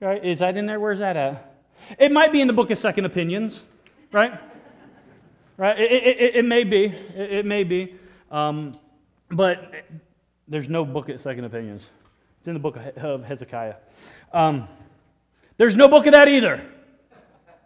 right? 0.01 0.25
Is 0.25 0.41
that 0.41 0.57
in 0.57 0.67
there? 0.67 0.81
Where's 0.81 0.99
that 0.99 1.17
at? 1.17 1.55
It 1.97 2.11
might 2.11 2.33
be 2.33 2.41
in 2.41 2.49
the 2.49 2.53
book 2.53 2.73
of 2.73 2.79
Second 2.79 3.05
Opinions, 3.05 3.63
right? 4.11 4.41
right? 5.57 5.79
It, 5.79 5.93
it, 5.93 6.37
it, 6.37 6.45
may 6.45 6.65
be. 6.65 6.87
It, 6.87 7.33
it 7.33 7.47
may 7.47 7.63
be. 7.63 7.95
Um, 8.33 8.73
but 9.31 9.73
there's 10.49 10.69
no 10.69 10.85
book 10.85 11.09
of 11.09 11.21
Second 11.21 11.45
Opinions. 11.45 11.87
It's 12.41 12.49
in 12.49 12.55
the 12.55 12.61
book 12.61 12.77
of 12.97 13.23
Hezekiah. 13.23 13.77
Um, 14.33 14.67
there's 15.57 15.77
no 15.77 15.87
book 15.87 16.07
of 16.07 16.13
that 16.13 16.27
either. 16.27 16.65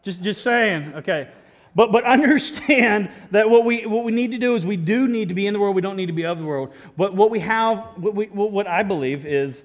Just, 0.05 0.23
just 0.23 0.43
saying, 0.43 0.95
okay. 0.97 1.29
But, 1.75 1.91
but 1.91 2.05
understand 2.17 3.11
that 3.33 3.51
what 3.51 3.65
we, 3.65 3.87
what 3.87 4.05
we 4.05 4.13
need 4.13 4.31
to 4.33 4.39
do 4.39 4.55
is 4.55 4.65
we 4.65 4.77
do 4.77 5.09
need 5.09 5.29
to 5.31 5.35
be 5.35 5.47
in 5.47 5.53
the 5.53 5.61
world, 5.61 5.75
we 5.75 5.83
don't 5.83 5.97
need 5.97 6.07
to 6.07 6.13
be 6.13 6.25
of 6.25 6.39
the 6.39 6.45
world. 6.45 6.73
But 6.97 7.15
what 7.15 7.31
we 7.31 7.41
have, 7.41 7.79
what, 7.97 8.15
we, 8.15 8.27
what 8.27 8.67
I 8.67 8.83
believe 8.83 9.27
is 9.27 9.65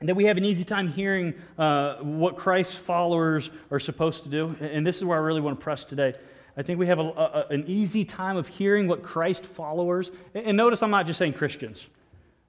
that 0.00 0.14
we 0.14 0.24
have 0.24 0.36
an 0.36 0.44
easy 0.44 0.64
time 0.64 0.88
hearing 0.88 1.34
uh, 1.58 1.96
what 1.96 2.36
Christ's 2.36 2.76
followers 2.76 3.50
are 3.70 3.80
supposed 3.80 4.22
to 4.24 4.28
do. 4.28 4.56
And 4.60 4.86
this 4.86 4.96
is 4.96 5.04
where 5.04 5.18
I 5.18 5.20
really 5.20 5.40
want 5.40 5.58
to 5.58 5.62
press 5.62 5.84
today. 5.84 6.14
I 6.56 6.62
think 6.62 6.78
we 6.78 6.86
have 6.88 6.98
a, 6.98 7.02
a, 7.02 7.46
an 7.50 7.64
easy 7.66 8.04
time 8.04 8.36
of 8.36 8.48
hearing 8.48 8.88
what 8.88 9.02
Christ 9.02 9.44
followers, 9.44 10.10
and 10.34 10.56
notice 10.56 10.82
I'm 10.82 10.90
not 10.90 11.06
just 11.06 11.18
saying 11.18 11.34
Christians. 11.34 11.86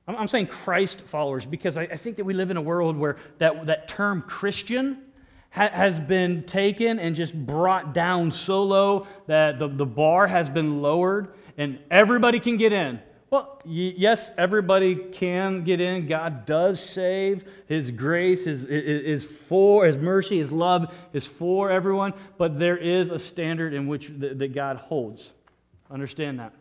I'm, 0.07 0.15
I'm 0.15 0.27
saying 0.27 0.47
Christ 0.47 1.01
followers 1.01 1.45
because 1.45 1.77
I, 1.77 1.83
I 1.83 1.97
think 1.97 2.17
that 2.17 2.23
we 2.23 2.33
live 2.33 2.49
in 2.49 2.57
a 2.57 2.61
world 2.61 2.97
where 2.97 3.17
that, 3.37 3.67
that 3.67 3.87
term 3.87 4.23
Christian 4.23 5.03
ha- 5.49 5.69
has 5.71 5.99
been 5.99 6.43
taken 6.43 6.99
and 6.99 7.15
just 7.15 7.33
brought 7.33 7.93
down 7.93 8.31
so 8.31 8.63
low 8.63 9.07
that 9.27 9.59
the, 9.59 9.67
the 9.67 9.85
bar 9.85 10.27
has 10.27 10.49
been 10.49 10.81
lowered. 10.81 11.33
and 11.57 11.79
everybody 11.91 12.39
can 12.39 12.57
get 12.57 12.71
in. 12.71 12.99
Well, 13.31 13.61
yes, 13.63 14.31
everybody 14.39 14.95
can 14.95 15.63
get 15.63 15.79
in. 15.79 16.07
God 16.07 16.47
does 16.47 16.79
save. 16.79 17.43
His 17.67 17.91
grace 17.91 18.47
is, 18.47 18.63
is, 18.63 19.23
is 19.23 19.23
for, 19.23 19.85
His 19.85 19.97
mercy, 19.97 20.39
His 20.39 20.51
love 20.51 20.91
is 21.13 21.27
for 21.27 21.69
everyone, 21.69 22.13
but 22.39 22.57
there 22.57 22.77
is 22.77 23.09
a 23.09 23.19
standard 23.19 23.75
in 23.75 23.85
which 23.87 24.07
the, 24.07 24.33
that 24.33 24.55
God 24.55 24.77
holds. 24.77 25.33
Understand 25.91 26.39
that. 26.39 26.53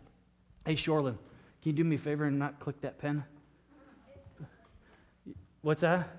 Hey, 0.67 0.75
Shorlin, 0.75 1.17
can 1.63 1.71
you 1.71 1.73
do 1.73 1.85
me 1.85 1.97
a 1.97 1.99
favor 1.99 2.25
and 2.27 2.39
not 2.39 2.61
click 2.61 2.79
that 2.83 2.99
pen? 2.99 3.25
What's 5.63 5.81
that? 5.81 6.18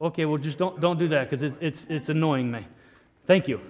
Okay, 0.00 0.24
well, 0.26 0.38
just 0.38 0.58
don't, 0.58 0.80
don't 0.80 0.98
do 0.98 1.08
that 1.08 1.30
because 1.30 1.42
it's, 1.42 1.58
it's, 1.60 1.86
it's 1.88 2.08
annoying 2.08 2.50
me. 2.50 2.66
Thank 3.26 3.48
you. 3.48 3.60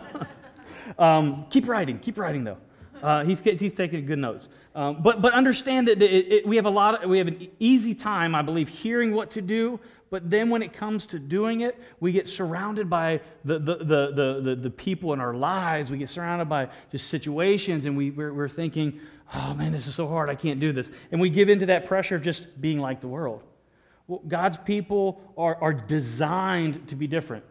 um, 0.98 1.46
keep 1.48 1.66
writing. 1.66 1.98
Keep 1.98 2.18
writing, 2.18 2.44
though. 2.44 2.58
Uh, 3.02 3.24
he's, 3.24 3.40
he's 3.40 3.72
taking 3.74 4.04
good 4.06 4.18
notes. 4.18 4.48
Um, 4.74 5.02
but, 5.02 5.20
but 5.20 5.32
understand 5.32 5.88
that 5.88 6.00
it, 6.00 6.32
it, 6.32 6.46
we 6.46 6.56
have 6.56 6.66
a 6.66 6.70
lot 6.70 7.02
of, 7.02 7.10
we 7.10 7.18
have 7.18 7.26
an 7.26 7.48
easy 7.58 7.94
time, 7.94 8.34
I 8.34 8.42
believe, 8.42 8.68
hearing 8.68 9.12
what 9.12 9.30
to 9.32 9.42
do. 9.42 9.80
But 10.10 10.30
then 10.30 10.50
when 10.50 10.62
it 10.62 10.74
comes 10.74 11.06
to 11.06 11.18
doing 11.18 11.62
it, 11.62 11.80
we 11.98 12.12
get 12.12 12.28
surrounded 12.28 12.88
by 12.88 13.22
the, 13.44 13.58
the, 13.58 13.76
the, 13.78 14.40
the, 14.44 14.58
the 14.60 14.70
people 14.70 15.14
in 15.14 15.20
our 15.20 15.34
lives. 15.34 15.90
We 15.90 15.98
get 15.98 16.10
surrounded 16.10 16.48
by 16.48 16.68
just 16.90 17.08
situations, 17.08 17.86
and 17.86 17.96
we, 17.96 18.10
we're, 18.10 18.32
we're 18.32 18.48
thinking, 18.48 19.00
oh 19.34 19.54
man, 19.54 19.72
this 19.72 19.86
is 19.86 19.94
so 19.94 20.06
hard. 20.06 20.28
I 20.28 20.34
can't 20.34 20.60
do 20.60 20.72
this. 20.72 20.90
And 21.10 21.20
we 21.20 21.30
give 21.30 21.48
into 21.48 21.66
that 21.66 21.86
pressure 21.86 22.16
of 22.16 22.22
just 22.22 22.60
being 22.60 22.78
like 22.78 23.00
the 23.00 23.08
world. 23.08 23.42
God's 24.20 24.56
people 24.56 25.20
are, 25.36 25.56
are 25.60 25.72
designed 25.72 26.88
to 26.88 26.96
be 26.96 27.06
different. 27.06 27.44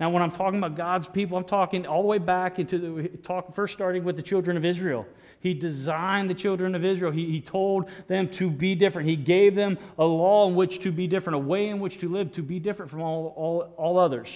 Now, 0.00 0.10
when 0.10 0.22
I'm 0.22 0.30
talking 0.30 0.58
about 0.58 0.76
God's 0.76 1.06
people, 1.06 1.38
I'm 1.38 1.44
talking 1.44 1.86
all 1.86 2.02
the 2.02 2.08
way 2.08 2.18
back 2.18 2.58
into 2.58 2.78
the 2.78 3.08
talk, 3.18 3.54
first 3.54 3.72
starting 3.72 4.04
with 4.04 4.16
the 4.16 4.22
children 4.22 4.56
of 4.56 4.64
Israel. 4.64 5.06
He 5.40 5.54
designed 5.54 6.28
the 6.30 6.34
children 6.34 6.74
of 6.74 6.84
Israel. 6.84 7.12
He, 7.12 7.26
he 7.26 7.40
told 7.40 7.88
them 8.08 8.28
to 8.30 8.50
be 8.50 8.74
different. 8.74 9.08
He 9.08 9.16
gave 9.16 9.54
them 9.54 9.78
a 9.98 10.04
law 10.04 10.48
in 10.48 10.54
which 10.54 10.80
to 10.80 10.90
be 10.90 11.06
different, 11.06 11.36
a 11.36 11.46
way 11.46 11.68
in 11.68 11.80
which 11.80 11.98
to 11.98 12.08
live, 12.08 12.32
to 12.32 12.42
be 12.42 12.58
different 12.58 12.90
from 12.90 13.02
all, 13.02 13.34
all, 13.36 13.74
all 13.76 13.98
others. 13.98 14.28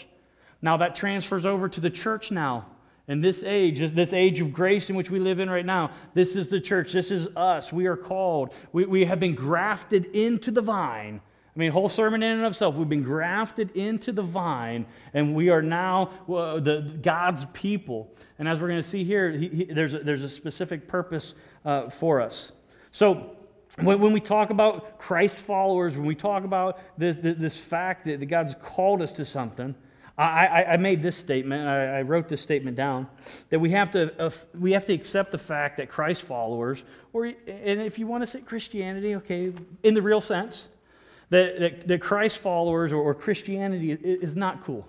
Now, 0.61 0.77
that 0.77 0.95
transfers 0.95 1.47
over 1.47 1.69
to 1.69 1.81
the 1.81 1.91
church 1.91 2.31
now. 2.31 2.67
In 3.09 3.23
this 3.23 3.43
age, 3.43 3.79
this 3.95 4.13
age 4.13 4.43
of 4.43 4.53
grace 4.53 4.91
in 4.91 4.97
which 4.97 5.11
we 5.11 5.19
live 5.19 5.41
in 5.41 5.49
right 5.49 5.65
now, 5.65 5.93
this 6.13 6.37
is 6.37 6.49
the 6.49 6.61
church. 6.61 6.93
This 6.93 7.11
is 7.11 7.27
us. 7.37 7.73
We 7.73 7.87
are 7.87 7.97
called. 7.97 8.53
We, 8.73 8.85
we 8.85 9.07
have 9.07 9.19
been 9.19 9.35
grafted 9.35 10.05
into 10.15 10.51
the 10.51 10.61
vine 10.61 11.23
I 11.59 11.61
mean, 11.61 11.73
whole 11.73 11.89
sermon 11.89 12.23
in 12.23 12.37
and 12.37 12.45
of 12.45 12.53
itself. 12.53 12.77
We've 12.77 12.89
been 12.89 13.03
grafted 13.03 13.73
into 13.73 14.13
the 14.13 14.23
vine, 14.23 14.87
and 15.13 15.35
we 15.35 15.49
are 15.49 15.61
now 15.61 16.13
uh, 16.29 16.61
the 16.61 16.99
God's 17.03 17.47
people. 17.53 18.15
And 18.39 18.47
as 18.47 18.61
we're 18.61 18.69
going 18.69 18.81
to 18.81 18.89
see 18.89 19.03
here, 19.03 19.33
he, 19.33 19.49
he, 19.49 19.65
there's, 19.65 19.93
a, 19.93 19.99
there's 19.99 20.23
a 20.23 20.29
specific 20.29 20.87
purpose 20.87 21.35
uh, 21.65 21.91
for 21.91 22.21
us. 22.21 22.53
So, 22.93 23.35
when, 23.81 23.99
when, 23.99 24.13
we 24.13 24.21
talk 24.21 24.51
about 24.51 25.01
Christ 25.01 25.37
followers, 25.37 25.97
when 25.97 26.07
we 26.07 26.15
talk 26.15 26.45
about 26.45 26.79
this, 26.97 27.17
this 27.21 27.59
fact 27.59 28.07
that 28.07 28.25
God's 28.27 28.55
called 28.63 29.03
us 29.03 29.11
to 29.15 29.25
something, 29.25 29.75
I, 30.17 30.47
I, 30.47 30.73
I 30.75 30.77
made 30.77 31.03
this 31.03 31.17
statement. 31.17 31.67
I, 31.67 31.99
I, 31.99 32.03
wrote 32.03 32.29
this 32.29 32.41
statement 32.41 32.77
down 32.77 33.09
that 33.51 33.59
we 33.59 33.71
have 33.71 33.91
to 33.93 34.27
uh, 34.27 34.31
we 34.59 34.73
have 34.73 34.87
to 34.87 34.93
accept 34.93 35.33
the 35.33 35.39
fact 35.39 35.77
that 35.79 35.89
Christ 35.89 36.23
followers, 36.23 36.85
or 37.13 37.27
and 37.27 37.81
if 37.81 37.99
you 37.99 38.07
want 38.07 38.23
to 38.23 38.27
say 38.29 38.43
Christianity, 38.43 39.17
okay, 39.17 39.53
in 39.83 39.95
the 39.95 40.03
real 40.03 40.21
sense, 40.21 40.69
that, 41.31 41.61
that, 41.61 41.89
that 41.89 42.01
Christ 42.01 42.39
followers 42.39 42.93
or, 42.93 42.99
or 42.99 43.15
Christianity 43.15 43.93
is, 43.93 44.35
not 44.35 44.65
cool. 44.65 44.87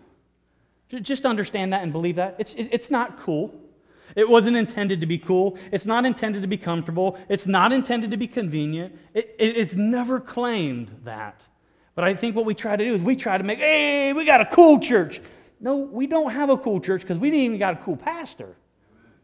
Just 0.90 1.26
understand 1.26 1.74
that 1.74 1.84
and 1.84 1.92
believe 1.92 2.16
that. 2.16 2.36
It's, 2.40 2.56
it's 2.58 2.90
not 2.90 3.18
cool. 3.18 3.54
It 4.16 4.28
wasn't 4.28 4.58
intended 4.58 5.02
to 5.02 5.06
be 5.06 5.18
cool. 5.18 5.58
It's 5.72 5.86
not 5.86 6.06
intended 6.06 6.42
to 6.42 6.48
be 6.48 6.58
comfortable. 6.58 7.18
It's 7.30 7.46
not 7.46 7.72
intended 7.72 8.12
to 8.12 8.18
be 8.18 8.28
convenient. 8.28 8.98
It, 9.14 9.36
it, 9.38 9.58
it's 9.58 9.76
never 9.76 10.20
claimed 10.20 11.02
that. 11.04 11.42
But 11.94 12.06
I 12.06 12.16
think 12.16 12.36
what 12.36 12.46
we 12.46 12.56
try 12.56 12.76
to 12.76 12.84
do 12.84 12.94
is 12.94 13.02
we 13.02 13.16
try 13.16 13.38
to 13.38 13.44
make, 13.44 13.60
hey, 13.60 14.14
we 14.14 14.26
got 14.26 14.42
a 14.42 14.46
cool 14.46 14.80
church. 14.80 15.22
No, 15.60 15.78
we 15.78 16.08
don't 16.08 16.32
have 16.32 16.50
a 16.50 16.58
cool 16.58 16.80
church 16.80 17.02
because 17.02 17.18
we 17.18 17.30
didn't 17.30 17.46
even 17.46 17.60
got 17.60 17.74
a 17.74 17.84
cool 17.84 17.98
pastor. 17.98 18.56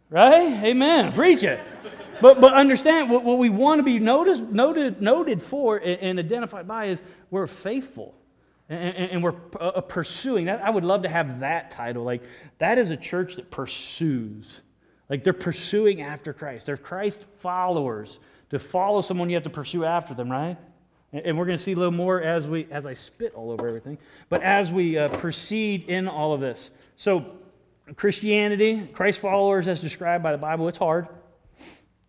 Right? 0.09 0.63
Amen. 0.63 1.13
Preach 1.13 1.43
it. 1.43 1.59
But, 2.21 2.41
but 2.41 2.53
understand 2.53 3.09
what, 3.09 3.23
what 3.23 3.37
we 3.37 3.49
want 3.49 3.79
to 3.79 3.83
be 3.83 3.99
noticed, 3.99 4.43
noted, 4.43 5.01
noted 5.01 5.41
for 5.41 5.77
and 5.77 6.19
identified 6.19 6.67
by 6.67 6.85
is 6.85 7.01
we're 7.31 7.47
faithful 7.47 8.15
and, 8.69 8.95
and, 8.95 9.11
and 9.11 9.23
we're 9.23 9.35
uh, 9.59 9.81
pursuing. 9.81 10.45
That, 10.45 10.61
I 10.61 10.69
would 10.69 10.83
love 10.83 11.03
to 11.03 11.09
have 11.09 11.41
that 11.41 11.71
title. 11.71 12.03
Like, 12.03 12.23
that 12.57 12.77
is 12.77 12.91
a 12.91 12.97
church 12.97 13.35
that 13.35 13.51
pursues. 13.51 14.61
Like, 15.09 15.23
they're 15.23 15.33
pursuing 15.33 16.01
after 16.01 16.33
Christ. 16.33 16.65
They're 16.65 16.77
Christ 16.77 17.19
followers. 17.37 18.19
To 18.51 18.59
follow 18.59 19.01
someone, 19.01 19.29
you 19.29 19.35
have 19.35 19.43
to 19.43 19.49
pursue 19.49 19.85
after 19.85 20.13
them, 20.13 20.31
right? 20.31 20.57
And 21.11 21.37
we're 21.37 21.45
going 21.45 21.57
to 21.57 21.63
see 21.63 21.73
a 21.73 21.75
little 21.75 21.91
more 21.91 22.21
as 22.21 22.47
we 22.47 22.67
as 22.71 22.85
I 22.85 22.93
spit 22.93 23.33
all 23.33 23.51
over 23.51 23.67
everything. 23.67 23.97
But 24.29 24.43
as 24.43 24.71
we 24.71 24.97
uh, 24.97 25.09
proceed 25.09 25.85
in 25.87 26.07
all 26.07 26.33
of 26.33 26.41
this, 26.41 26.71
so 26.95 27.37
Christianity, 27.95 28.87
Christ 28.93 29.19
followers, 29.19 29.67
as 29.67 29.79
described 29.79 30.23
by 30.23 30.31
the 30.31 30.37
Bible, 30.37 30.67
it's 30.67 30.77
hard. 30.77 31.07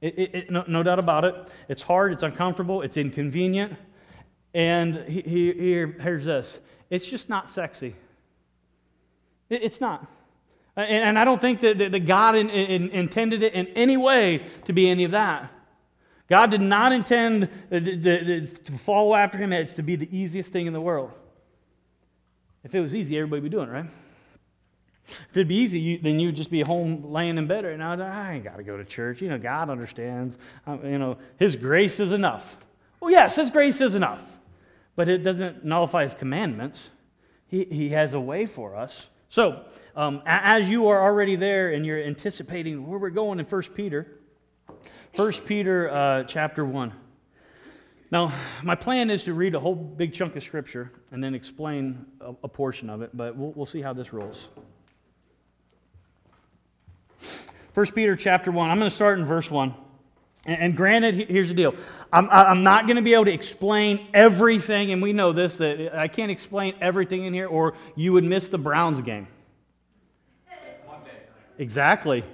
It, 0.07 0.19
it, 0.19 0.35
it, 0.35 0.51
no, 0.51 0.65
no, 0.69 0.85
doubt 0.85 1.01
about 1.01 1.25
it. 1.25 1.35
It's 1.69 1.83
hard, 1.83 2.13
it's 2.13 2.23
uncomfortable, 2.23 2.83
it's 2.83 2.97
inconvenient. 2.97 3.75
And 4.55 4.95
he, 5.09 5.21
he, 5.23 5.53
here, 5.53 5.97
here's 6.01 6.25
this 6.25 6.61
it's 6.91 7.07
just 7.07 7.29
not 7.29 7.51
sexy. 7.51 7.97
it's 9.51 9.81
not. 9.81 10.07
And, 10.77 10.89
and, 10.89 11.19
I 11.19 11.25
don't 11.25 11.41
think 11.41 11.61
that, 11.63 11.79
that, 11.79 12.07
God 12.07 12.37
in, 12.37 12.51
in, 12.51 12.91
intended 12.91 13.43
it 13.43 13.55
in 13.55 13.67
any 13.69 13.97
way 13.97 14.47
to 14.67 14.73
be 14.73 14.89
any 14.89 15.03
of 15.05 15.11
that. 15.11 15.51
God 16.29 16.51
did 16.51 16.61
not 16.61 16.93
intend 16.93 17.49
to, 17.71 17.81
to, 17.81 18.47
to 18.47 18.73
follow 18.79 19.15
after 19.15 19.39
him. 19.39 19.53
It's 19.53 19.73
to 19.75 19.83
be 19.83 19.97
the 19.97 20.17
easiest 20.17 20.53
thing 20.53 20.67
in 20.67 20.73
the 20.73 20.81
world. 20.81 21.11
If 22.63 22.75
it 22.75 22.81
was 22.81 22.95
easy, 22.95 23.17
everybody 23.17 23.43
would 23.43 23.51
be 23.51 23.57
doing 23.57 23.69
it, 23.69 23.73
right? 23.73 23.91
If 25.09 25.37
it'd 25.37 25.49
be 25.49 25.57
easy, 25.57 25.79
you, 25.79 25.99
then 25.99 26.19
you'd 26.19 26.37
just 26.37 26.51
be 26.51 26.63
home 26.63 27.13
laying 27.13 27.39
in 27.39 27.47
bed 27.47 27.65
right 27.65 27.79
now. 27.79 27.93
I 27.93 28.35
ain't 28.35 28.45
got 28.45 28.57
to 28.57 28.63
go 28.63 28.77
to 28.77 28.85
church. 28.85 29.23
You 29.23 29.29
know, 29.29 29.39
God 29.39 29.71
understands. 29.71 30.39
Um, 30.67 30.85
you 30.85 30.99
know, 30.99 31.19
His 31.39 31.57
grace 31.57 32.01
is 32.01 32.13
enough. 32.13 32.57
Well, 33.01 33.11
yes, 33.11 33.37
His 33.37 33.51
grace 33.51 33.81
is 33.81 33.95
enough, 33.95 34.23
but 34.97 35.09
it 35.09 35.19
doesn't 35.19 35.65
nullify 35.65 36.05
His 36.05 36.15
commandments. 36.15 36.91
He, 37.49 37.65
he 37.65 37.89
has 37.91 38.15
a 38.15 38.21
way 38.21 38.47
for 38.47 38.75
us. 38.75 39.07
So, 39.29 39.65
um, 39.95 40.23
as 40.27 40.69
you 40.69 40.89
are 40.89 41.03
already 41.03 41.37
there 41.37 41.73
and 41.73 41.85
you're 41.85 42.03
anticipating 42.03 42.87
where 42.87 42.99
we're 42.99 43.11
going 43.11 43.39
in 43.39 43.47
1 43.47 43.63
Peter, 43.75 44.21
1 45.15 45.33
Peter 45.47 45.91
uh, 45.91 46.25
chapter 46.25 46.65
1. 46.65 46.93
Now, 48.11 48.33
my 48.63 48.77
plan 48.77 49.11
is 49.11 49.25
to 49.25 49.35
read 49.35 49.55
a 49.55 49.61
whole 49.61 49.75
big 49.75 50.13
chunk 50.13 50.37
of 50.37 50.43
scripture 50.43 50.93
and 51.11 51.23
then 51.23 51.35
explain 51.35 52.07
a, 52.21 52.35
a 52.45 52.49
portion 52.49 52.89
of 52.89 53.03
it, 53.03 53.11
but 53.17 53.37
we'll, 53.37 53.53
we'll 53.53 53.67
see 53.67 53.81
how 53.81 53.93
this 53.93 54.13
rolls. 54.13 54.49
1 57.77 57.87
Peter 57.93 58.17
chapter 58.17 58.51
1. 58.51 58.71
I'm 58.71 58.79
going 58.79 58.89
to 58.89 58.95
start 58.95 59.19
in 59.19 59.27
verse 59.27 59.51
1. 59.51 59.75
And 60.47 60.75
granted, 60.75 61.29
here's 61.29 61.49
the 61.49 61.55
deal. 61.55 61.75
I'm, 62.11 62.27
I'm 62.31 62.63
not 62.63 62.87
going 62.87 62.97
to 62.97 63.03
be 63.03 63.13
able 63.13 63.27
to 63.27 63.35
explain 63.35 64.07
everything, 64.15 64.93
and 64.93 65.03
we 65.03 65.13
know 65.13 65.35
this, 65.35 65.59
that 65.59 65.95
I 65.95 66.09
can't 66.09 66.31
explain 66.31 66.75
everything 66.81 67.27
in 67.27 67.35
here, 67.35 67.47
or 67.47 67.75
you 67.95 68.15
would 68.15 68.25
miss 68.25 68.49
the 68.49 68.57
Browns 68.57 69.03
game. 69.03 69.29
Exactly. 71.59 72.25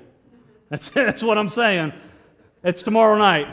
That's, 0.68 0.88
that's 0.94 1.24
what 1.24 1.36
I'm 1.36 1.48
saying. 1.48 1.92
It's 2.62 2.82
tomorrow 2.82 3.18
night. 3.18 3.48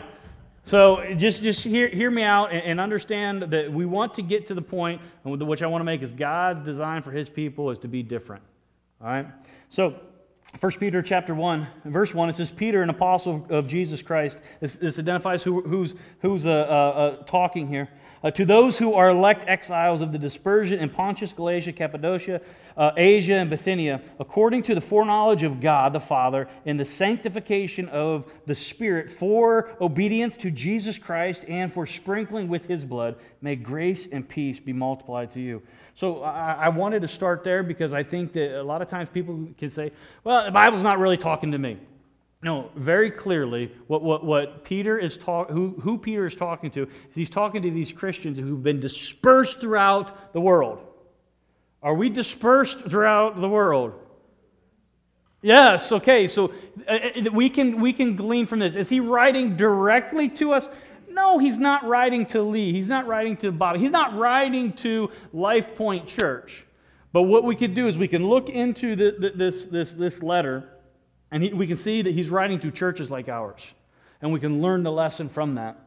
So 0.66 1.16
just, 1.16 1.42
just 1.42 1.64
hear, 1.64 1.88
hear 1.88 2.12
me 2.12 2.22
out 2.22 2.52
and, 2.52 2.62
and 2.66 2.80
understand 2.80 3.42
that 3.50 3.74
we 3.74 3.88
want 3.88 4.14
to 4.14 4.22
get 4.22 4.46
to 4.46 4.54
the 4.54 4.62
point, 4.62 5.02
which 5.24 5.64
I 5.64 5.66
want 5.66 5.80
to 5.82 5.86
make 5.86 6.04
is 6.04 6.12
God's 6.12 6.64
design 6.64 7.02
for 7.02 7.10
his 7.10 7.30
people 7.30 7.72
is 7.72 7.80
to 7.80 7.88
be 7.88 8.04
different. 8.04 8.44
All 9.02 9.08
right? 9.08 9.26
So 9.70 10.00
1 10.58 10.72
Peter 10.74 11.02
chapter 11.02 11.36
1, 11.36 11.68
verse 11.86 12.14
1, 12.14 12.30
it 12.30 12.36
says, 12.36 12.50
Peter, 12.50 12.82
an 12.82 12.90
apostle 12.90 13.46
of 13.50 13.68
Jesus 13.68 14.02
Christ. 14.02 14.40
This, 14.60 14.78
this 14.78 14.98
identifies 14.98 15.44
who, 15.44 15.62
who's, 15.62 15.94
who's 16.22 16.48
uh, 16.48 16.50
uh, 16.50 16.54
uh, 16.54 17.24
talking 17.24 17.68
here. 17.68 17.88
Uh, 18.22 18.30
to 18.32 18.44
those 18.44 18.78
who 18.78 18.94
are 18.94 19.10
elect 19.10 19.48
exiles 19.48 20.02
of 20.02 20.12
the 20.12 20.18
dispersion 20.18 20.80
in 20.80 20.90
Pontus, 20.90 21.32
Galatia, 21.32 21.72
Cappadocia, 21.72 22.42
uh, 22.76 22.92
Asia, 22.98 23.34
and 23.34 23.50
Bithynia, 23.50 24.02
according 24.20 24.64
to 24.64 24.76
the 24.76 24.82
foreknowledge 24.82 25.44
of 25.44 25.62
God 25.62 25.94
the 25.94 26.00
Father, 26.00 26.48
in 26.66 26.76
the 26.76 26.84
sanctification 26.84 27.88
of 27.90 28.30
the 28.46 28.56
Spirit, 28.56 29.10
for 29.10 29.70
obedience 29.80 30.36
to 30.38 30.52
Jesus 30.52 30.98
Christ 30.98 31.46
and 31.48 31.72
for 31.72 31.86
sprinkling 31.86 32.50
with 32.50 32.66
his 32.66 32.84
blood, 32.84 33.16
may 33.42 33.56
grace 33.56 34.08
and 34.12 34.28
peace 34.28 34.60
be 34.60 34.74
multiplied 34.74 35.32
to 35.32 35.40
you. 35.40 35.62
So 35.96 36.24
I, 36.24 36.54
I 36.54 36.70
wanted 36.70 37.02
to 37.02 37.08
start 37.08 37.44
there 37.44 37.64
because 37.64 37.94
I 37.94 38.04
think 38.04 38.34
that 38.34 38.60
a 38.60 38.64
lot 38.64 38.82
of 38.82 38.90
times 38.90 39.10
people 39.10 39.48
can 39.58 39.70
say, 39.70 39.92
well, 40.24 40.46
the 40.46 40.52
Bible's 40.52 40.84
not 40.84 41.00
really 41.00 41.18
talking 41.18 41.52
to 41.52 41.58
me. 41.58 41.78
No, 42.42 42.70
very 42.76 43.12
clearly, 43.12 43.72
what, 43.88 44.02
what, 44.02 44.24
what 44.24 44.64
Peter 44.64 44.98
is 44.98 45.18
talk, 45.18 45.50
who, 45.50 45.76
who 45.82 45.98
Peter 45.98 46.26
is 46.26 46.36
talking 46.36 46.72
to, 46.72 46.88
he's 47.14 47.30
talking 47.30 47.62
to 47.64 47.72
these 47.72 47.92
Christians 47.92 48.38
who've 48.38 48.64
been 48.64 48.80
dispersed 48.80 49.60
throughout 49.60 50.32
the 50.32 50.40
world. 50.40 50.80
Are 51.84 51.94
we 51.94 52.10
dispersed 52.10 52.80
throughout 52.82 53.40
the 53.42 53.50
world? 53.50 53.94
Yes, 55.42 55.92
okay, 55.92 56.28
so 56.28 56.54
uh, 56.88 56.92
uh, 56.94 57.32
we, 57.34 57.50
can, 57.50 57.82
we 57.82 57.92
can 57.92 58.16
glean 58.16 58.46
from 58.46 58.60
this. 58.60 58.76
Is 58.76 58.90
he 58.90 59.02
writing 59.02 59.58
directly 59.58 60.30
to 60.30 60.54
us? 60.54 60.70
No, 61.10 61.40
he's 61.40 61.58
not 61.58 61.86
writing 61.86 62.26
to 62.28 62.42
Lee. 62.42 62.72
He's 62.72 62.88
not 62.88 63.08
writing 63.08 63.36
to 63.38 63.52
Bob. 63.52 63.78
He's 63.78 63.92
not 63.92 64.18
writing 64.18 64.74
to 64.74 65.12
Life 65.34 65.76
Point 65.76 66.08
Church. 66.08 66.66
But 67.12 67.24
what 67.24 67.44
we 67.44 67.56
could 67.56 67.74
do 67.74 67.88
is 67.88 67.98
we 67.98 68.08
can 68.08 68.28
look 68.28 68.50
into 68.50 68.96
the, 68.96 69.16
the, 69.18 69.30
this, 69.32 69.66
this, 69.66 69.94
this 69.94 70.22
letter, 70.22 70.70
and 71.32 71.44
he, 71.44 71.54
we 71.54 71.68
can 71.68 71.78
see 71.78 72.02
that 72.02 72.14
he's 72.14 72.30
writing 72.30 72.60
to 72.60 72.72
churches 72.72 73.12
like 73.12 73.30
ours. 73.30 73.62
And 74.22 74.34
we 74.34 74.40
can 74.40 74.62
learn 74.62 74.84
the 74.84 74.92
lesson 74.92 75.30
from 75.30 75.56
that. 75.56 75.80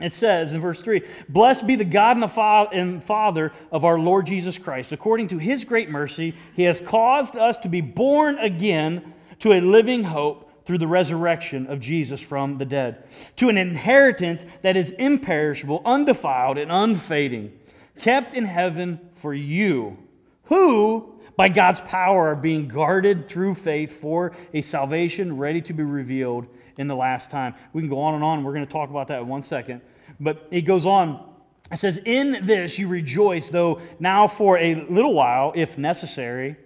It 0.00 0.12
says 0.12 0.54
in 0.54 0.60
verse 0.60 0.80
3 0.80 1.02
Blessed 1.28 1.66
be 1.66 1.76
the 1.76 1.84
God 1.84 2.16
and, 2.16 2.22
the 2.22 2.68
and 2.72 3.02
Father 3.02 3.52
of 3.70 3.84
our 3.84 3.98
Lord 3.98 4.26
Jesus 4.26 4.58
Christ. 4.58 4.92
According 4.92 5.28
to 5.28 5.38
his 5.38 5.64
great 5.64 5.88
mercy, 5.88 6.34
he 6.54 6.64
has 6.64 6.80
caused 6.80 7.36
us 7.36 7.56
to 7.58 7.68
be 7.68 7.80
born 7.80 8.38
again 8.38 9.14
to 9.40 9.52
a 9.52 9.60
living 9.60 10.04
hope 10.04 10.50
through 10.64 10.78
the 10.78 10.86
resurrection 10.86 11.66
of 11.66 11.78
Jesus 11.78 12.20
from 12.20 12.58
the 12.58 12.64
dead, 12.64 13.04
to 13.36 13.48
an 13.48 13.58
inheritance 13.58 14.46
that 14.62 14.76
is 14.76 14.92
imperishable, 14.92 15.82
undefiled, 15.84 16.56
and 16.56 16.72
unfading, 16.72 17.52
kept 17.98 18.32
in 18.32 18.46
heaven 18.46 18.98
for 19.16 19.34
you, 19.34 19.98
who, 20.44 21.13
by 21.36 21.48
God's 21.48 21.80
power, 21.82 22.28
are 22.28 22.36
being 22.36 22.68
guarded 22.68 23.28
through 23.28 23.54
faith 23.54 24.00
for 24.00 24.32
a 24.52 24.60
salvation 24.60 25.36
ready 25.36 25.60
to 25.62 25.72
be 25.72 25.82
revealed 25.82 26.46
in 26.78 26.88
the 26.88 26.96
last 26.96 27.30
time. 27.30 27.54
We 27.72 27.82
can 27.82 27.88
go 27.88 28.00
on 28.00 28.14
and 28.14 28.24
on. 28.24 28.44
We're 28.44 28.54
going 28.54 28.66
to 28.66 28.72
talk 28.72 28.90
about 28.90 29.08
that 29.08 29.20
in 29.20 29.28
one 29.28 29.42
second. 29.42 29.80
But 30.20 30.46
it 30.50 30.62
goes 30.62 30.86
on. 30.86 31.34
It 31.72 31.78
says, 31.78 31.98
In 32.04 32.44
this 32.46 32.78
you 32.78 32.88
rejoice, 32.88 33.48
though 33.48 33.80
now 33.98 34.28
for 34.28 34.58
a 34.58 34.74
little 34.74 35.14
while, 35.14 35.52
if 35.56 35.78
necessary, 35.78 36.56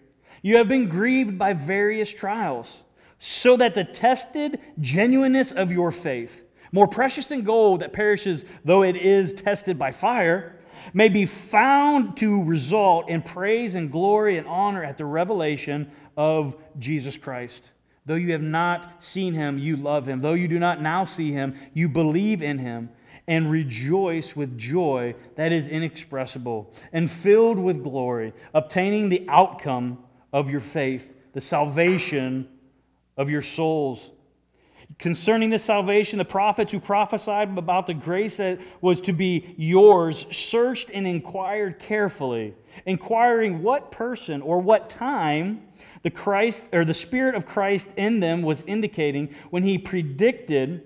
you 0.42 0.56
have 0.56 0.68
been 0.68 0.88
grieved 0.88 1.38
by 1.38 1.52
various 1.52 2.12
trials, 2.12 2.78
so 3.18 3.56
that 3.56 3.75
the 3.75 3.84
tested 3.84 4.60
genuineness 4.80 5.50
of 5.52 5.72
your 5.72 5.90
faith, 5.90 6.42
more 6.72 6.87
precious 6.87 7.28
than 7.28 7.42
gold 7.42 7.80
that 7.80 7.92
perishes 7.92 8.44
though 8.64 8.82
it 8.82 8.96
is 8.96 9.32
tested 9.32 9.78
by 9.78 9.90
fire, 9.90 10.57
may 10.92 11.09
be 11.09 11.26
found 11.26 12.16
to 12.18 12.42
result 12.45 13.09
in 13.09 13.23
praise 13.23 13.75
and 13.75 13.90
glory 13.90 14.37
and 14.38 14.47
honor 14.47 14.85
at 14.85 14.99
the 14.99 15.04
revelation 15.04 15.90
of 16.16 16.57
Jesus 16.78 17.16
Christ. 17.16 17.71
Though 18.07 18.14
you 18.14 18.33
have 18.33 18.42
not 18.42 19.04
seen 19.04 19.35
him, 19.35 19.59
you 19.59 19.76
love 19.76 20.09
him. 20.09 20.21
Though 20.21 20.35
you 20.35 20.49
do 20.49 20.59
not 20.59 20.80
now 20.80 21.04
see 21.04 21.30
him, 21.30 21.54
you 21.75 21.88
believe 21.88 22.42
in 22.42 22.59
him 22.59 22.88
and 23.26 23.50
rejoice 23.50 24.35
with 24.35 24.57
joy 24.57 25.14
that 25.37 25.52
is 25.52 25.68
inexpressible 25.68 26.73
and 26.92 27.11
filled 27.11 27.59
with 27.59 27.85
glory, 27.85 28.33
obtaining 28.54 29.11
the 29.11 29.26
outcome 29.28 29.99
of 30.33 30.49
your 30.49 30.62
faith, 30.62 31.14
the 31.35 31.40
salvation 31.40 32.49
of 33.18 33.28
your 33.28 33.42
souls. 33.42 34.11
Concerning 34.98 35.50
this 35.50 35.62
salvation, 35.62 36.18
the 36.18 36.24
prophets 36.24 36.72
who 36.72 36.80
prophesied 36.80 37.56
about 37.56 37.86
the 37.86 37.94
grace 37.94 38.36
that 38.36 38.58
was 38.80 39.00
to 39.02 39.12
be 39.12 39.54
yours 39.56 40.26
searched 40.36 40.90
and 40.90 41.06
inquired 41.06 41.78
carefully, 41.78 42.54
inquiring 42.84 43.62
what 43.62 43.92
person 43.92 44.42
or 44.42 44.58
what 44.58 44.90
time 44.90 45.62
the 46.02 46.10
Christ 46.10 46.64
or 46.72 46.84
the 46.84 46.94
Spirit 46.94 47.36
of 47.36 47.46
Christ 47.46 47.86
in 47.96 48.18
them 48.18 48.42
was 48.42 48.64
indicating 48.66 49.34
when 49.50 49.62
he 49.62 49.78
predicted 49.78 50.82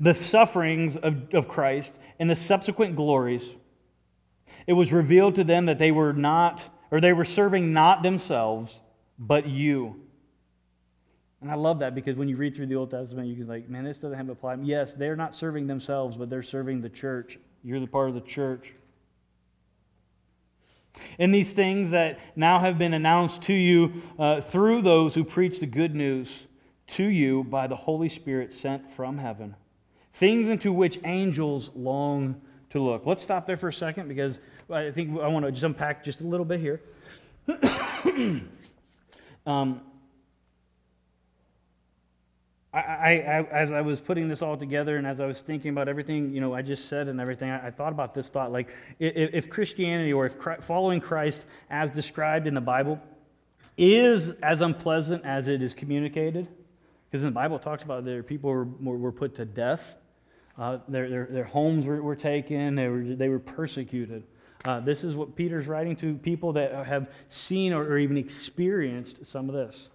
the 0.00 0.14
sufferings 0.14 0.96
of, 0.96 1.34
of 1.34 1.46
Christ 1.46 1.92
and 2.18 2.30
the 2.30 2.36
subsequent 2.36 2.96
glories. 2.96 3.42
It 4.66 4.72
was 4.72 4.94
revealed 4.94 5.34
to 5.34 5.44
them 5.44 5.66
that 5.66 5.78
they 5.78 5.90
were 5.90 6.14
not, 6.14 6.62
or 6.90 7.00
they 7.00 7.12
were 7.12 7.24
serving 7.24 7.72
not 7.72 8.02
themselves, 8.02 8.80
but 9.18 9.46
you. 9.46 10.00
And 11.40 11.50
I 11.50 11.54
love 11.54 11.78
that 11.78 11.94
because 11.94 12.16
when 12.16 12.28
you 12.28 12.36
read 12.36 12.56
through 12.56 12.66
the 12.66 12.74
Old 12.74 12.90
Testament, 12.90 13.28
you 13.28 13.36
can 13.36 13.46
like, 13.46 13.68
man, 13.68 13.84
this 13.84 13.96
doesn't 13.96 14.16
have 14.16 14.28
apply. 14.28 14.56
Yes, 14.62 14.94
they're 14.94 15.16
not 15.16 15.34
serving 15.34 15.66
themselves, 15.66 16.16
but 16.16 16.28
they're 16.28 16.42
serving 16.42 16.80
the 16.80 16.88
church. 16.88 17.38
You're 17.62 17.80
the 17.80 17.86
part 17.86 18.08
of 18.08 18.14
the 18.14 18.20
church. 18.20 18.72
And 21.18 21.32
these 21.32 21.52
things 21.52 21.90
that 21.90 22.18
now 22.34 22.58
have 22.58 22.76
been 22.76 22.92
announced 22.92 23.42
to 23.42 23.52
you 23.52 24.02
uh, 24.18 24.40
through 24.40 24.82
those 24.82 25.14
who 25.14 25.22
preach 25.22 25.60
the 25.60 25.66
good 25.66 25.94
news 25.94 26.46
to 26.88 27.04
you 27.04 27.44
by 27.44 27.66
the 27.66 27.76
Holy 27.76 28.08
Spirit 28.08 28.52
sent 28.52 28.92
from 28.92 29.18
heaven, 29.18 29.54
things 30.14 30.48
into 30.48 30.72
which 30.72 30.98
angels 31.04 31.70
long 31.76 32.40
to 32.70 32.82
look. 32.82 33.06
Let's 33.06 33.22
stop 33.22 33.46
there 33.46 33.56
for 33.56 33.68
a 33.68 33.72
second 33.72 34.08
because 34.08 34.40
I 34.70 34.90
think 34.90 35.20
I 35.20 35.28
want 35.28 35.44
to 35.46 35.52
just 35.52 35.64
unpack 35.64 36.04
just 36.04 36.20
a 36.20 36.24
little 36.24 36.46
bit 36.46 36.60
here. 36.60 36.80
um, 39.46 39.80
I, 42.78 43.12
I, 43.14 43.42
as 43.50 43.72
I 43.72 43.80
was 43.80 44.00
putting 44.00 44.28
this 44.28 44.42
all 44.42 44.56
together 44.56 44.96
and 44.96 45.06
as 45.06 45.20
I 45.20 45.26
was 45.26 45.40
thinking 45.40 45.70
about 45.70 45.88
everything, 45.88 46.32
you 46.32 46.40
know, 46.40 46.54
I 46.54 46.62
just 46.62 46.88
said 46.88 47.08
and 47.08 47.20
everything, 47.20 47.50
I, 47.50 47.68
I 47.68 47.70
thought 47.70 47.92
about 47.92 48.14
this 48.14 48.28
thought 48.28 48.52
like 48.52 48.68
if, 48.98 49.34
if 49.34 49.50
Christianity 49.50 50.12
or 50.12 50.26
if 50.26 50.38
Christ, 50.38 50.62
following 50.64 51.00
Christ 51.00 51.44
as 51.70 51.90
described 51.90 52.46
in 52.46 52.54
the 52.54 52.60
Bible 52.60 53.00
is 53.76 54.30
as 54.42 54.60
unpleasant 54.60 55.24
as 55.24 55.48
it 55.48 55.62
is 55.62 55.74
communicated, 55.74 56.48
because 57.10 57.22
in 57.22 57.28
the 57.28 57.34
Bible 57.34 57.56
it 57.56 57.62
talks 57.62 57.82
about 57.82 58.04
there 58.04 58.22
people 58.22 58.50
were, 58.50 58.64
were 58.64 59.12
put 59.12 59.36
to 59.36 59.44
death, 59.44 59.94
uh, 60.58 60.78
their, 60.88 61.08
their, 61.08 61.26
their 61.26 61.44
homes 61.44 61.86
were, 61.86 62.02
were 62.02 62.16
taken, 62.16 62.74
they 62.74 62.88
were, 62.88 63.02
they 63.02 63.28
were 63.28 63.38
persecuted. 63.38 64.24
Uh, 64.64 64.80
this 64.80 65.04
is 65.04 65.14
what 65.14 65.36
Peter's 65.36 65.68
writing 65.68 65.94
to 65.96 66.14
people 66.14 66.52
that 66.54 66.86
have 66.86 67.08
seen 67.28 67.72
or, 67.72 67.84
or 67.84 67.98
even 67.98 68.16
experienced 68.16 69.24
some 69.24 69.48
of 69.48 69.54
this. 69.54 69.88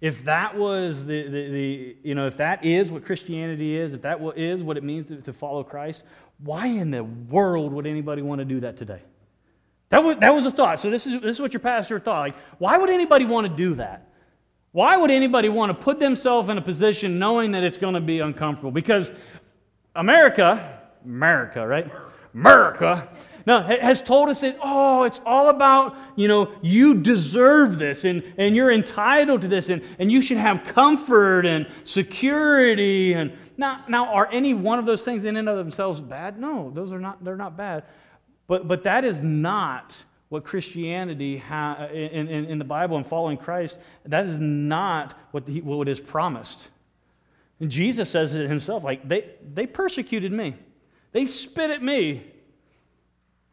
If 0.00 0.24
that 0.24 0.56
was 0.56 1.06
the, 1.06 1.22
the, 1.24 1.50
the, 1.50 1.96
you 2.02 2.14
know, 2.14 2.26
if 2.26 2.36
that 2.36 2.64
is 2.64 2.90
what 2.90 3.04
Christianity 3.04 3.76
is, 3.76 3.94
if 3.94 4.02
that 4.02 4.20
is 4.36 4.62
what 4.62 4.76
it 4.76 4.84
means 4.84 5.06
to, 5.06 5.16
to 5.22 5.32
follow 5.32 5.62
Christ, 5.62 6.02
why 6.38 6.66
in 6.66 6.90
the 6.90 7.04
world 7.04 7.72
would 7.72 7.86
anybody 7.86 8.22
want 8.22 8.40
to 8.40 8.44
do 8.44 8.60
that 8.60 8.76
today? 8.76 9.00
That 9.88 10.02
was, 10.02 10.16
that 10.16 10.34
was 10.34 10.44
a 10.46 10.50
thought. 10.50 10.80
So 10.80 10.90
this 10.90 11.06
is, 11.06 11.20
this 11.20 11.36
is 11.36 11.40
what 11.40 11.52
your 11.52 11.60
pastor 11.60 11.98
thought. 12.00 12.20
Like, 12.20 12.36
why 12.58 12.76
would 12.76 12.90
anybody 12.90 13.24
want 13.24 13.46
to 13.46 13.56
do 13.56 13.76
that? 13.76 14.08
Why 14.72 14.96
would 14.96 15.10
anybody 15.10 15.48
want 15.48 15.70
to 15.70 15.74
put 15.74 15.98
themselves 15.98 16.48
in 16.48 16.58
a 16.58 16.62
position 16.62 17.18
knowing 17.18 17.52
that 17.52 17.62
it's 17.62 17.78
going 17.78 17.94
to 17.94 18.00
be 18.00 18.20
uncomfortable? 18.20 18.72
Because 18.72 19.10
America, 19.94 20.80
America, 21.04 21.66
right? 21.66 21.90
America 22.34 23.08
it 23.46 23.80
has 23.80 24.02
told 24.02 24.28
us 24.28 24.40
that, 24.40 24.58
oh, 24.60 25.04
it's 25.04 25.20
all 25.24 25.50
about, 25.50 25.96
you 26.16 26.26
know, 26.26 26.52
you 26.62 26.94
deserve 26.94 27.78
this 27.78 28.04
and, 28.04 28.24
and 28.36 28.56
you're 28.56 28.72
entitled 28.72 29.42
to 29.42 29.48
this 29.48 29.68
and, 29.68 29.82
and 30.00 30.10
you 30.10 30.20
should 30.20 30.36
have 30.36 30.64
comfort 30.64 31.46
and 31.46 31.68
security. 31.84 33.12
And 33.12 33.32
now, 33.56 33.84
now, 33.88 34.06
are 34.06 34.28
any 34.32 34.52
one 34.52 34.80
of 34.80 34.86
those 34.86 35.04
things 35.04 35.24
in 35.24 35.36
and 35.36 35.48
of 35.48 35.56
themselves 35.56 36.00
bad? 36.00 36.40
No, 36.40 36.72
those 36.74 36.92
are 36.92 36.98
not, 36.98 37.22
they're 37.22 37.36
not 37.36 37.56
bad. 37.56 37.84
But, 38.48 38.66
but 38.66 38.82
that 38.82 39.04
is 39.04 39.22
not 39.22 39.96
what 40.28 40.44
Christianity 40.44 41.38
ha- 41.38 41.86
in, 41.92 42.28
in, 42.28 42.44
in 42.46 42.58
the 42.58 42.64
Bible 42.64 42.96
and 42.96 43.06
following 43.06 43.36
Christ, 43.36 43.78
that 44.06 44.26
is 44.26 44.40
not 44.40 45.14
what, 45.30 45.46
the, 45.46 45.60
what 45.60 45.88
is 45.88 46.00
promised. 46.00 46.68
And 47.60 47.70
Jesus 47.70 48.10
says 48.10 48.34
it 48.34 48.48
himself, 48.48 48.82
like, 48.82 49.08
they, 49.08 49.30
they 49.54 49.66
persecuted 49.66 50.32
me. 50.32 50.56
They 51.12 51.26
spit 51.26 51.70
at 51.70 51.82
me. 51.82 52.32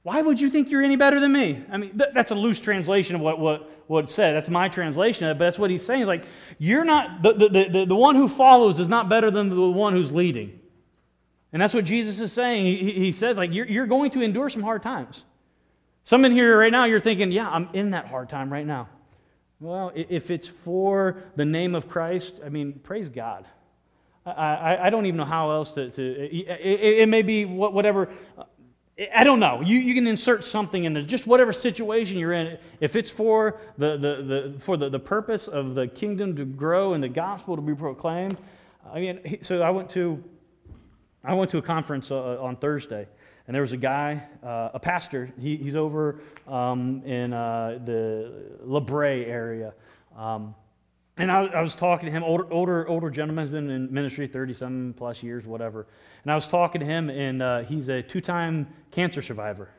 Why 0.04 0.22
would 0.22 0.39
you 0.39 0.50
think 0.50 0.70
you're 0.70 0.84
any 0.84 0.98
better 0.98 1.20
than 1.20 1.32
me? 1.32 1.63
I 1.72 1.78
mean, 1.78 1.98
th- 1.98 2.12
that's 2.13 2.32
a 2.32 2.36
loose 2.36 2.60
translation 2.60 3.16
of 3.16 3.22
what, 3.22 3.39
what, 3.39 3.72
what 3.88 4.04
it 4.06 4.10
said. 4.10 4.36
That's 4.36 4.50
my 4.50 4.68
translation 4.68 5.26
of 5.26 5.38
it, 5.38 5.39
but 5.39 5.46
that's 5.46 5.58
what 5.58 5.70
he's 5.70 5.86
saying. 5.86 6.06
Like, 6.06 6.26
you're 6.60 6.84
not, 6.84 7.24
the, 7.24 7.34
the, 7.34 7.70
the, 7.70 7.86
the 7.88 7.96
one 7.96 8.16
who 8.16 8.28
follows 8.28 8.80
is 8.82 8.89
not 8.89 9.08
better 9.08 9.32
than 9.32 9.50
the 9.50 9.62
one 9.62 9.94
who's 9.94 10.12
leading. 10.12 10.60
And 11.54 11.62
that's 11.62 11.74
what 11.74 11.86
Jesus 11.86 12.20
is 12.20 12.34
saying. 12.34 12.66
He, 12.66 12.92
he 12.92 13.12
says, 13.13 13.38
like, 13.38 13.54
you're, 13.54 13.66
you're 13.66 13.88
going 13.88 14.12
to 14.12 14.22
endure 14.22 14.50
some 14.50 14.62
hard 14.62 14.84
times. 14.84 15.24
Some 16.04 16.26
in 16.26 16.34
here 16.34 16.60
right 16.60 16.72
now, 16.72 16.84
you're 16.84 17.00
thinking, 17.00 17.32
yeah, 17.32 17.50
I'm 17.50 17.70
in 17.74 17.92
that 17.92 18.08
hard 18.08 18.28
time 18.28 18.52
right 18.52 18.66
now. 18.66 18.89
Well, 19.62 19.94
if 19.96 20.30
it's 20.30 20.50
for 20.50 21.24
the 21.38 21.46
name 21.46 21.76
of 21.76 21.88
Christ, 21.88 22.42
I 22.46 22.50
mean, 22.50 22.74
praise 22.84 23.08
God. 23.08 23.46
I, 24.26 24.32
I, 24.32 24.88
I 24.88 24.89
don't 24.89 25.06
even 25.06 25.18
know 25.18 25.26
how 25.26 25.52
else 25.52 25.72
to, 25.74 25.89
to 25.92 26.02
it, 26.02 26.34
it, 26.34 27.00
it 27.00 27.10
may 27.10 27.22
be 27.22 27.46
whatever 27.46 28.10
I 29.15 29.23
don't 29.23 29.39
know. 29.39 29.62
You, 29.62 29.79
you 29.79 29.95
can 29.95 30.06
insert 30.06 30.43
something 30.43 30.84
in 30.84 30.93
there, 30.93 31.01
just 31.01 31.25
whatever 31.25 31.51
situation 31.51 32.17
you're 32.19 32.34
in. 32.34 32.60
If 32.79 32.95
it's 32.95 33.10
for 33.10 33.60
the, 33.79 33.97
the, 33.97 34.23
the, 34.23 34.60
for 34.60 34.77
the, 34.77 34.88
the 34.88 34.99
purpose 34.99 35.47
of 35.47 35.73
the 35.73 35.88
kingdom 35.88 36.36
to 36.36 36.45
grow 36.45 36.93
and 36.93 37.03
the 37.03 37.10
gospel 37.10 37.56
to 37.56 37.62
be 37.62 37.73
proclaimed. 37.73 38.38
I 38.93 38.99
mean, 38.99 39.39
so 39.41 39.63
I 39.63 39.71
went 39.71 39.89
to, 39.91 40.23
I 41.23 41.34
went 41.34 41.49
to 41.51 41.58
a 41.58 41.62
conference 41.62 42.12
uh, 42.12 42.39
on 42.39 42.56
Thursday, 42.58 43.08
and 43.47 43.56
there 43.56 43.63
was 43.63 43.71
a 43.71 43.77
guy, 43.77 44.21
uh, 44.43 44.69
a 44.75 44.79
pastor. 44.79 45.32
He, 45.39 45.58
he's 45.58 45.75
over 45.75 46.19
um, 46.47 47.01
in 47.03 47.34
uh, 47.34 47.79
the 47.84 48.32
La 48.63 48.79
Brea 48.79 49.25
area. 49.25 49.73
Um, 50.15 50.53
and 51.17 51.32
I, 51.32 51.45
I, 51.45 51.62
was 51.62 51.76
talking 51.76 52.08
to 52.08 52.12
him, 52.12 52.23
older, 52.23 52.52
older, 52.52 52.88
older 52.88 53.12
gentleman, 53.12 53.43
has 53.43 53.52
been 53.52 53.69
in 53.69 53.93
ministry 53.93 54.28
30 54.28 54.54
some 54.56 54.95
plus 54.97 55.21
years, 55.21 55.45
whatever. 55.45 55.86
And 56.23 56.32
I 56.32 56.36
was 56.36 56.47
talking 56.47 56.80
to 56.80 56.88
him, 56.88 57.10
and 57.10 57.41
uh, 57.41 57.60
he's 57.62 57.88
a 57.88 58.02
two 58.02 58.19
time 58.19 58.67
cancer 58.89 59.21
survivor. 59.21 59.69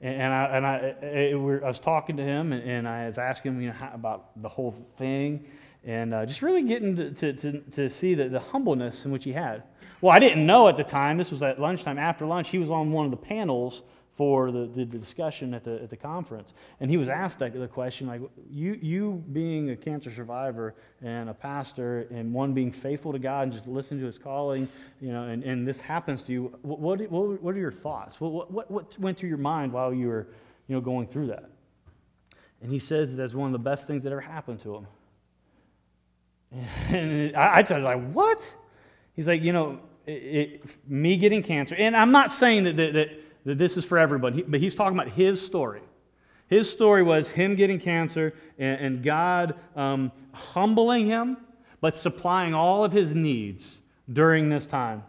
And, 0.00 0.22
and, 0.22 0.32
I, 0.32 0.44
and 0.56 0.66
I, 0.66 1.60
I, 1.64 1.66
was 1.66 1.80
talking 1.80 2.16
to 2.18 2.22
him, 2.22 2.52
and, 2.52 2.62
and, 2.62 2.88
I 2.88 3.06
was 3.08 3.18
asking 3.18 3.54
him 3.54 3.60
you 3.60 3.68
know, 3.68 3.74
how, 3.74 3.90
about 3.92 4.40
the 4.40 4.48
whole 4.48 4.72
thing. 4.96 5.46
and 5.84 6.14
uh, 6.14 6.24
just 6.24 6.42
really 6.42 6.62
getting 6.62 6.94
to, 6.94 7.10
to, 7.10 7.32
to, 7.32 7.60
to 7.72 7.90
see 7.90 8.14
the, 8.14 8.28
the 8.28 8.38
humbleness 8.38 9.04
in 9.04 9.10
which 9.10 9.24
he 9.24 9.32
had. 9.32 9.64
Well, 10.00 10.14
I 10.14 10.20
didn't 10.20 10.46
know 10.46 10.68
at 10.68 10.76
the 10.76 10.84
time, 10.84 11.18
this 11.18 11.32
was 11.32 11.42
at 11.42 11.60
lunchtime, 11.60 11.98
after 11.98 12.24
lunch, 12.24 12.50
he 12.50 12.58
was 12.58 12.70
on 12.70 12.92
one 12.92 13.04
of 13.04 13.10
the 13.10 13.16
panels 13.16 13.82
for 14.18 14.50
the, 14.50 14.66
the, 14.74 14.84
discussion 14.84 15.54
at 15.54 15.62
the, 15.62 15.80
at 15.80 15.90
the 15.90 15.96
conference. 15.96 16.52
And 16.80 16.90
he 16.90 16.96
was 16.96 17.08
asked 17.08 17.38
that, 17.38 17.54
the 17.54 17.68
question, 17.68 18.08
like, 18.08 18.20
you, 18.50 18.76
you 18.82 19.22
being 19.32 19.70
a 19.70 19.76
cancer 19.76 20.12
survivor 20.12 20.74
and 21.00 21.30
a 21.30 21.34
pastor 21.34 22.08
and 22.10 22.34
one 22.34 22.52
being 22.52 22.72
faithful 22.72 23.12
to 23.12 23.20
God 23.20 23.44
and 23.44 23.52
just 23.52 23.68
listening 23.68 24.00
to 24.00 24.06
his 24.06 24.18
calling, 24.18 24.68
you 25.00 25.12
know, 25.12 25.22
and, 25.22 25.44
and 25.44 25.66
this 25.66 25.78
happens 25.78 26.22
to 26.22 26.32
you, 26.32 26.58
what, 26.62 26.80
what, 26.80 27.40
what 27.40 27.54
are 27.54 27.58
your 27.58 27.70
thoughts? 27.70 28.20
What, 28.20 28.50
what, 28.50 28.68
what 28.68 28.98
went 28.98 29.16
through 29.16 29.28
your 29.28 29.38
mind 29.38 29.72
while 29.72 29.94
you 29.94 30.08
were, 30.08 30.26
you 30.66 30.74
know, 30.74 30.80
going 30.80 31.06
through 31.06 31.28
that? 31.28 31.48
And 32.60 32.72
he 32.72 32.80
says 32.80 33.14
that's 33.14 33.34
one 33.34 33.46
of 33.46 33.52
the 33.52 33.70
best 33.70 33.86
things 33.86 34.02
that 34.02 34.10
ever 34.10 34.20
happened 34.20 34.60
to 34.62 34.74
him. 34.74 34.86
And 36.88 37.36
I, 37.36 37.60
I 37.60 37.60
was 37.60 37.70
like, 37.70 38.10
what? 38.10 38.42
He's 39.14 39.28
like, 39.28 39.42
you 39.42 39.52
know, 39.52 39.78
it, 40.06 40.10
it, 40.10 40.64
me 40.88 41.18
getting 41.18 41.44
cancer, 41.44 41.76
and 41.76 41.96
I'm 41.96 42.10
not 42.10 42.32
saying 42.32 42.64
that, 42.64 42.76
that 42.78 42.94
that 42.94 43.10
this 43.54 43.76
is 43.76 43.84
for 43.84 43.98
everybody, 43.98 44.42
but 44.42 44.60
he's 44.60 44.74
talking 44.74 44.98
about 44.98 45.12
his 45.12 45.44
story. 45.44 45.80
His 46.48 46.70
story 46.70 47.02
was 47.02 47.28
him 47.28 47.56
getting 47.56 47.78
cancer 47.78 48.34
and, 48.58 48.80
and 48.80 49.02
God 49.02 49.54
um, 49.76 50.10
humbling 50.32 51.06
him, 51.06 51.36
but 51.80 51.94
supplying 51.96 52.54
all 52.54 52.84
of 52.84 52.92
his 52.92 53.14
needs 53.14 53.66
during 54.10 54.48
this 54.48 54.66
time. 54.66 55.04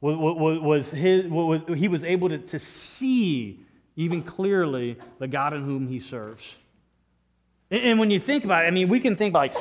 Was, 0.00 0.16
was 0.60 0.90
his, 0.90 1.26
was, 1.26 1.60
he 1.74 1.88
was 1.88 2.04
able 2.04 2.28
to, 2.28 2.38
to 2.38 2.58
see 2.58 3.60
even 3.96 4.22
clearly 4.22 4.98
the 5.18 5.26
God 5.26 5.54
in 5.54 5.64
whom 5.64 5.88
he 5.88 6.00
serves. 6.00 6.54
And, 7.70 7.82
and 7.82 7.98
when 7.98 8.10
you 8.10 8.20
think 8.20 8.44
about 8.44 8.64
it, 8.64 8.68
I 8.68 8.70
mean, 8.72 8.88
we 8.88 9.00
can 9.00 9.16
think 9.16 9.34
like 9.34 9.54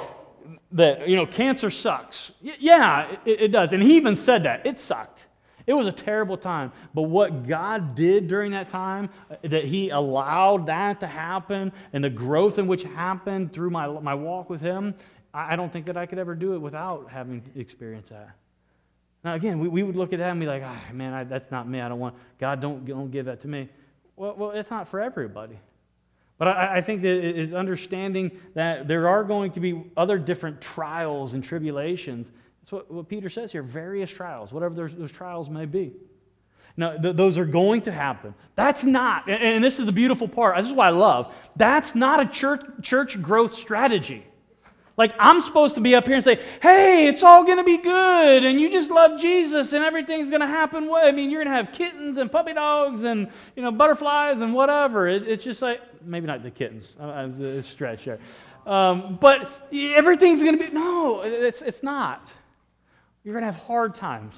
that, 0.74 1.08
you 1.08 1.16
know, 1.16 1.26
cancer 1.26 1.70
sucks. 1.70 2.32
Yeah, 2.42 3.16
it, 3.26 3.42
it 3.42 3.48
does. 3.50 3.72
And 3.74 3.82
he 3.82 3.96
even 3.96 4.16
said 4.16 4.44
that. 4.44 4.66
It 4.66 4.80
sucked. 4.80 5.25
It 5.68 5.74
was 5.74 5.88
a 5.88 5.92
terrible 5.92 6.38
time. 6.38 6.72
But 6.94 7.04
what 7.04 7.48
God 7.48 7.96
did 7.96 8.28
during 8.28 8.52
that 8.52 8.70
time, 8.70 9.10
uh, 9.32 9.36
that 9.44 9.66
He 9.66 9.90
allowed 9.90 10.68
that 10.68 11.00
to 11.00 11.08
happen, 11.08 11.72
and 11.94 12.04
the 12.04 12.10
growth 12.10 12.60
in 12.60 12.68
which 12.68 12.84
happened 12.84 13.54
through 13.54 13.72
my, 13.72 13.88
my 13.88 14.14
walk 14.14 14.50
with 14.50 14.62
Him, 14.62 14.94
I 15.34 15.56
don't 15.56 15.72
think 15.74 15.88
that 15.88 15.98
I 15.98 16.06
could 16.06 16.18
ever 16.18 16.34
do 16.34 16.54
it 16.54 16.60
without 16.60 17.10
having 17.10 17.44
experienced 17.56 18.10
that. 18.10 18.30
Now, 19.26 19.34
again, 19.34 19.60
we, 19.60 19.68
we 19.68 19.84
would 19.84 19.96
look 19.96 20.14
at 20.14 20.20
that 20.20 20.30
and 20.30 20.40
be 20.40 20.46
like, 20.46 20.62
oh, 20.64 20.94
man, 20.94 21.14
I, 21.14 21.24
that's 21.24 21.52
not 21.52 21.68
me. 21.68 21.82
I 21.82 21.90
don't 21.90 22.00
want, 22.00 22.16
God, 22.40 22.62
don't, 22.62 22.86
don't 22.86 23.12
give 23.12 23.26
that 23.26 23.42
to 23.42 23.48
me. 23.48 23.68
Well, 24.16 24.36
well 24.38 24.52
it's 24.52 24.70
not 24.70 24.88
for 24.88 25.02
everybody. 25.02 25.60
But 26.38 26.50
I, 26.50 26.78
I 26.78 26.82
think 26.82 27.02
that 27.02 27.10
it's 27.10 27.54
understanding 27.54 28.40
that 28.54 28.88
there 28.88 29.08
are 29.08 29.24
going 29.24 29.52
to 29.54 29.60
be 29.60 29.84
other 29.98 30.18
different 30.20 30.62
trials 30.62 31.34
and 31.34 31.44
tribulations 31.44 32.32
that's 32.66 32.72
what, 32.72 32.90
what 32.90 33.08
Peter 33.08 33.30
says 33.30 33.52
here 33.52 33.62
various 33.62 34.10
trials, 34.10 34.52
whatever 34.52 34.74
those, 34.74 34.96
those 34.96 35.12
trials 35.12 35.52
may 35.52 35.68
be. 35.68 35.94
Now, 36.76 36.98
th- 36.98 37.16
those 37.16 37.38
are 37.38 37.46
going 37.46 37.84
to 37.84 37.92
happen. 37.92 38.34
That's 38.56 38.84
not, 38.84 39.30
and, 39.30 39.40
and 39.40 39.64
this 39.64 39.78
is 39.78 39.86
the 39.86 39.92
beautiful 39.92 40.28
part, 40.28 40.58
this 40.58 40.66
is 40.66 40.74
what 40.74 40.88
I 40.88 40.90
love. 40.90 41.32
That's 41.56 41.94
not 41.94 42.20
a 42.20 42.26
church, 42.26 42.66
church 42.82 43.22
growth 43.22 43.54
strategy. 43.54 44.26
Like, 44.98 45.14
I'm 45.20 45.42
supposed 45.42 45.76
to 45.76 45.82
be 45.82 45.94
up 45.94 46.08
here 46.08 46.16
and 46.16 46.24
say, 46.24 46.44
hey, 46.60 47.08
it's 47.08 47.22
all 47.22 47.44
going 47.44 47.60
to 47.60 47.64
be 47.64 47.78
good, 47.78 48.44
and 48.44 48.60
you 48.60 48.72
just 48.72 48.90
love 48.90 49.22
Jesus, 49.22 49.74
and 49.74 49.86
everything's 49.86 50.30
going 50.30 50.42
to 50.42 50.48
happen. 50.48 50.88
Well, 50.88 51.06
I 51.06 51.12
mean, 51.12 51.30
you're 51.30 51.44
going 51.44 51.56
to 51.56 51.64
have 51.64 51.72
kittens 51.72 52.18
and 52.18 52.32
puppy 52.32 52.54
dogs 52.54 53.04
and, 53.04 53.30
you 53.56 53.62
know, 53.62 53.72
butterflies 53.72 54.42
and 54.42 54.56
whatever. 54.56 55.08
It, 55.08 55.28
it's 55.28 55.44
just 55.44 55.62
like, 55.62 55.82
maybe 56.04 56.26
not 56.26 56.42
the 56.42 56.50
kittens. 56.50 56.94
It's 57.00 57.38
a 57.38 57.62
stretch 57.62 58.06
there. 58.06 58.20
Um, 58.66 59.20
but 59.22 59.70
everything's 59.72 60.42
going 60.42 60.58
to 60.58 60.68
be, 60.68 60.74
no, 60.74 61.22
it's, 61.22 61.62
it's 61.62 61.84
not. 61.84 62.28
You're 63.26 63.34
going 63.34 63.44
to 63.44 63.52
have 63.52 63.62
hard 63.64 63.96
times. 63.96 64.36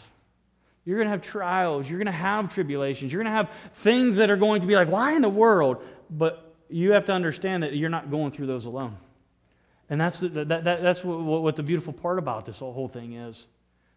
You're 0.86 0.98
going 0.98 1.08
to 1.08 1.12
have 1.12 1.22
trials. 1.22 1.88
You're 1.88 2.00
going 2.00 2.06
to 2.06 2.12
have 2.14 2.54
tribulations. 2.54 3.12
You're 3.12 3.22
going 3.22 3.32
to 3.32 3.38
have 3.38 3.52
things 3.76 4.16
that 4.16 4.30
are 4.30 4.38
going 4.38 4.62
to 4.62 4.68
be 4.68 4.76
like, 4.76 4.88
why 4.88 5.14
in 5.14 5.22
the 5.22 5.30
world? 5.30 5.84
But 6.10 6.56
you 6.70 6.94
have 6.94 7.06
to 7.06 7.12
understand 7.12 7.64
that 7.64 7.76
you're 7.76 7.90
not 7.90 8.10
going 8.10 8.32
through 8.32 8.48
those 8.48 8.64
alone. 8.64 8.96
And 9.90 10.00
that's, 10.00 10.22
the, 10.22 10.30
that, 10.30 10.64
that, 10.64 10.82
that's 10.82 11.04
what, 11.04 11.20
what, 11.20 11.56
the 11.58 11.64
beautiful 11.64 11.92
part 11.92 12.18
about 12.18 12.46
this 12.46 12.60
whole 12.60 12.88
thing 12.88 13.14
is. 13.14 13.46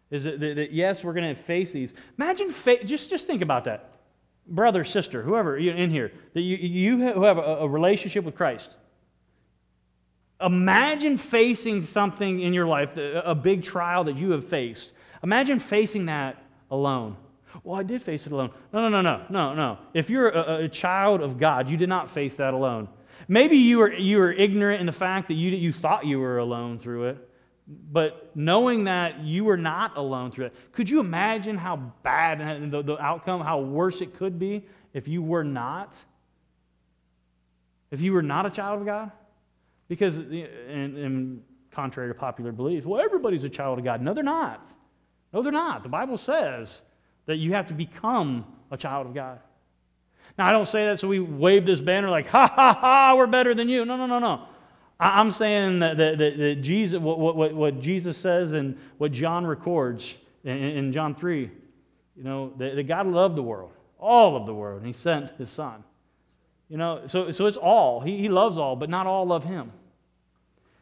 Is 0.09 0.25
that, 0.25 0.41
that, 0.41 0.55
that 0.57 0.73
yes, 0.73 1.03
we're 1.03 1.13
going 1.13 1.33
to 1.33 1.41
face 1.41 1.71
these. 1.71 1.93
Imagine, 2.17 2.51
fa- 2.51 2.83
just, 2.83 3.09
just 3.09 3.25
think 3.25 3.41
about 3.41 3.63
that. 3.65 3.93
Brother, 4.45 4.83
sister, 4.83 5.21
whoever 5.21 5.57
in 5.57 5.89
here, 5.89 6.11
that 6.33 6.41
you, 6.41 6.57
you 6.57 6.97
who 6.97 7.23
have 7.23 7.37
a, 7.37 7.41
a 7.41 7.67
relationship 7.67 8.25
with 8.25 8.35
Christ, 8.35 8.71
Imagine 10.43 11.17
facing 11.17 11.83
something 11.83 12.39
in 12.39 12.53
your 12.53 12.65
life, 12.65 12.97
a 12.97 13.35
big 13.35 13.63
trial 13.63 14.05
that 14.05 14.15
you 14.15 14.31
have 14.31 14.47
faced. 14.47 14.91
Imagine 15.23 15.59
facing 15.59 16.07
that 16.07 16.43
alone. 16.69 17.15
Well, 17.63 17.79
I 17.79 17.83
did 17.83 18.01
face 18.01 18.25
it 18.25 18.31
alone. 18.31 18.51
No, 18.73 18.87
no, 18.87 18.89
no, 18.89 19.01
no, 19.01 19.25
no, 19.29 19.53
no. 19.53 19.77
If 19.93 20.09
you're 20.09 20.29
a, 20.29 20.65
a 20.65 20.69
child 20.69 21.21
of 21.21 21.37
God, 21.37 21.69
you 21.69 21.77
did 21.77 21.89
not 21.89 22.09
face 22.09 22.35
that 22.37 22.53
alone. 22.53 22.87
Maybe 23.27 23.57
you 23.57 23.79
were, 23.79 23.93
you 23.93 24.17
were 24.17 24.31
ignorant 24.31 24.79
in 24.79 24.85
the 24.85 24.91
fact 24.91 25.27
that 25.27 25.35
you, 25.35 25.51
you 25.51 25.71
thought 25.71 26.05
you 26.05 26.19
were 26.19 26.39
alone 26.39 26.79
through 26.79 27.09
it, 27.09 27.29
but 27.67 28.31
knowing 28.35 28.85
that 28.85 29.19
you 29.19 29.43
were 29.43 29.57
not 29.57 29.95
alone 29.95 30.31
through 30.31 30.47
it, 30.47 30.55
could 30.71 30.89
you 30.89 30.99
imagine 30.99 31.57
how 31.57 31.77
bad 32.03 32.71
the, 32.71 32.81
the 32.81 32.97
outcome, 32.97 33.41
how 33.41 33.59
worse 33.59 34.01
it 34.01 34.15
could 34.15 34.39
be 34.39 34.65
if 34.93 35.07
you 35.07 35.21
were 35.21 35.43
not? 35.43 35.93
If 37.91 38.01
you 38.01 38.13
were 38.13 38.23
not 38.23 38.45
a 38.45 38.49
child 38.49 38.79
of 38.81 38.85
God? 38.85 39.11
Because, 39.91 40.15
in, 40.15 40.47
in 40.95 41.41
contrary 41.69 42.07
to 42.07 42.13
popular 42.13 42.53
belief, 42.53 42.85
well, 42.85 43.01
everybody's 43.01 43.43
a 43.43 43.49
child 43.49 43.77
of 43.77 43.83
God. 43.83 44.01
No, 44.01 44.13
they're 44.13 44.23
not. 44.23 44.71
No, 45.33 45.43
they're 45.43 45.51
not. 45.51 45.83
The 45.83 45.89
Bible 45.89 46.15
says 46.15 46.81
that 47.25 47.39
you 47.39 47.51
have 47.51 47.67
to 47.67 47.73
become 47.73 48.45
a 48.71 48.77
child 48.77 49.05
of 49.05 49.13
God. 49.13 49.39
Now, 50.37 50.47
I 50.47 50.53
don't 50.53 50.65
say 50.65 50.85
that 50.85 51.01
so 51.01 51.09
we 51.09 51.19
wave 51.19 51.65
this 51.65 51.81
banner 51.81 52.09
like, 52.09 52.27
ha, 52.27 52.47
ha, 52.47 52.73
ha, 52.73 53.15
we're 53.17 53.27
better 53.27 53.53
than 53.53 53.67
you. 53.67 53.83
No, 53.83 53.97
no, 53.97 54.05
no, 54.05 54.19
no. 54.19 54.47
I'm 54.97 55.29
saying 55.29 55.79
that, 55.79 55.97
that, 55.97 56.17
that, 56.19 56.37
that 56.37 56.61
Jesus, 56.61 56.97
what, 56.97 57.35
what, 57.35 57.53
what, 57.53 57.81
Jesus 57.81 58.17
says 58.17 58.53
and 58.53 58.77
what 58.97 59.11
John 59.11 59.45
records 59.45 60.13
in, 60.45 60.55
in 60.55 60.93
John 60.93 61.15
3, 61.15 61.51
you 62.15 62.23
know, 62.23 62.53
that, 62.59 62.77
that 62.77 62.87
God 62.87 63.07
loved 63.07 63.35
the 63.35 63.43
world, 63.43 63.73
all 63.99 64.37
of 64.37 64.45
the 64.45 64.53
world, 64.53 64.77
and 64.77 64.87
he 64.87 64.93
sent 64.93 65.31
his 65.37 65.51
son. 65.51 65.83
You 66.69 66.77
know, 66.77 67.01
so, 67.07 67.29
so 67.31 67.47
it's 67.47 67.57
all. 67.57 67.99
He, 67.99 68.15
he 68.19 68.29
loves 68.29 68.57
all, 68.57 68.77
but 68.77 68.89
not 68.89 69.05
all 69.05 69.27
love 69.27 69.43
him. 69.43 69.73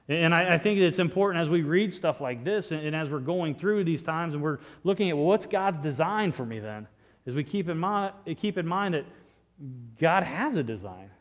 And 0.09 0.33
I, 0.33 0.55
I, 0.55 0.57
think 0.57 0.79
it's 0.79 0.97
important 0.97 1.39
as 1.39 1.49
we 1.49 1.61
read 1.61 1.93
stuff 1.93 2.19
like 2.19 2.43
this 2.43 2.71
and, 2.71 2.83
and, 2.83 2.95
as 2.95 3.09
we're 3.09 3.19
going 3.19 3.53
through 3.53 3.83
these 3.83 4.01
times 4.01 4.33
and 4.33 4.41
we're 4.41 4.57
looking 4.83 5.11
at, 5.11 5.15
well, 5.15 5.27
what's 5.27 5.45
God's 5.45 5.77
design 5.83 6.31
for 6.31 6.43
me 6.43 6.57
then? 6.57 6.87
As 7.27 7.35
we 7.35 7.43
keep 7.43 7.69
in 7.69 7.77
mind, 7.77 8.13
keep 8.37 8.57
in 8.57 8.65
mind 8.65 8.95
that 8.95 9.05
God 9.99 10.23
has 10.23 10.55
a 10.55 10.63
design. 10.63 11.11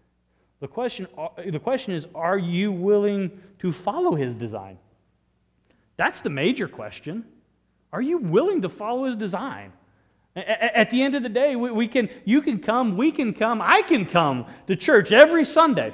The 0.61 0.69
question, 0.69 1.07
uh, 1.19 1.29
the 1.47 1.59
question 1.59 1.93
is, 1.93 2.07
are 2.15 2.39
you 2.39 2.73
willing 2.73 3.39
to 3.59 3.73
follow 3.73 4.15
his 4.15 4.35
design? 4.35 4.79
That's 5.99 6.23
the 6.23 6.31
major 6.31 6.67
question. 6.67 7.27
Are 7.93 8.01
you 8.01 8.17
willing 8.17 8.63
to 8.63 8.71
follow 8.71 9.05
his 9.05 9.17
design? 9.17 9.73
At 10.35 10.91
the 10.91 11.03
end 11.03 11.15
of 11.15 11.23
the 11.23 11.29
day, 11.29 11.57
we 11.57 11.89
can, 11.89 12.09
you 12.25 12.41
can 12.41 12.61
come, 12.61 12.97
we 12.97 13.11
can 13.11 13.35
come, 13.35 13.61
I 13.61 13.83
can 13.83 14.07
come 14.07 14.47
to 14.69 14.77
church 14.77 15.11
every 15.11 15.45
Sunday. 15.45 15.93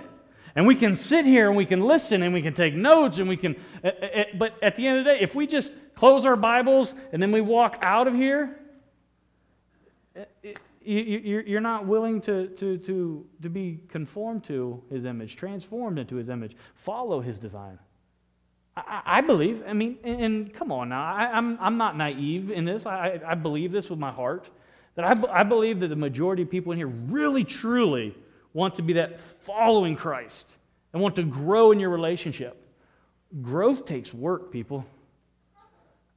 And 0.57 0.67
we 0.67 0.77
can 0.77 0.95
sit 0.95 1.25
here 1.25 1.49
and 1.49 1.57
we 1.57 1.67
can 1.67 1.81
listen 1.81 2.23
and 2.23 2.33
we 2.33 2.41
can 2.41 2.55
take 2.55 2.75
notes 2.75 3.19
and 3.19 3.29
we 3.29 3.37
can, 3.37 3.57
eh, 3.83 3.91
eh, 4.01 4.09
eh, 4.13 4.25
but 4.39 4.55
at 4.63 4.77
the 4.77 4.87
end 4.87 4.99
of 4.99 5.05
the 5.05 5.15
day, 5.15 5.21
if 5.21 5.35
we 5.35 5.47
just 5.47 5.73
close 5.97 6.25
our 6.25 6.37
Bibles 6.37 6.95
and 7.13 7.21
then 7.21 7.33
we 7.33 7.41
walk 7.41 7.79
out 7.83 8.07
of 8.07 8.15
here, 8.15 8.57
you're 10.85 11.61
not 11.61 11.87
willing 11.87 12.21
to, 12.21 12.49
to, 12.49 12.79
to, 12.79 13.27
to 13.43 13.51
be 13.51 13.81
conformed 13.89 14.45
to 14.45 14.81
his 14.91 15.05
image, 15.05 15.35
transformed 15.35 15.99
into 15.99 16.17
his 16.17 16.29
image, 16.29 16.57
follow 16.75 17.21
his 17.21 17.39
design. 17.39 17.79
I, 18.77 19.21
believe, 19.21 19.63
I 19.69 19.73
mean, 19.73 19.99
and, 20.03 20.53
come 20.53 20.73
on 20.73 20.89
now, 20.89 21.05
I, 21.05 21.39
am 21.39 21.53
I'm, 21.53 21.59
I'm 21.61 21.77
not 21.77 21.97
naive 21.97 22.51
in 22.51 22.65
this. 22.65 22.87
I, 22.87 23.21
I 23.25 23.35
believe 23.35 23.71
this 23.71 23.89
with 23.89 24.01
my 24.01 24.11
heart. 24.11 24.51
That 24.97 25.05
I, 25.05 25.41
I 25.41 25.43
believe 25.45 25.79
that 25.81 25.89
the 25.89 25.97
majority 25.97 26.43
of 26.43 26.51
people 26.51 26.73
in 26.73 26.79
here 26.79 26.89
really, 26.89 27.45
truly 27.45 28.17
want 28.55 28.77
to 28.77 28.83
be 28.83 28.95
that 28.95 29.21
following 29.21 29.97
Christ 29.97 30.47
and 30.95 31.03
want 31.03 31.17
to 31.17 31.23
grow 31.23 31.73
in 31.73 31.79
your 31.79 31.91
relationship. 31.91 32.57
Growth 33.43 33.85
takes 33.85 34.15
work, 34.15 34.51
people. 34.51 34.87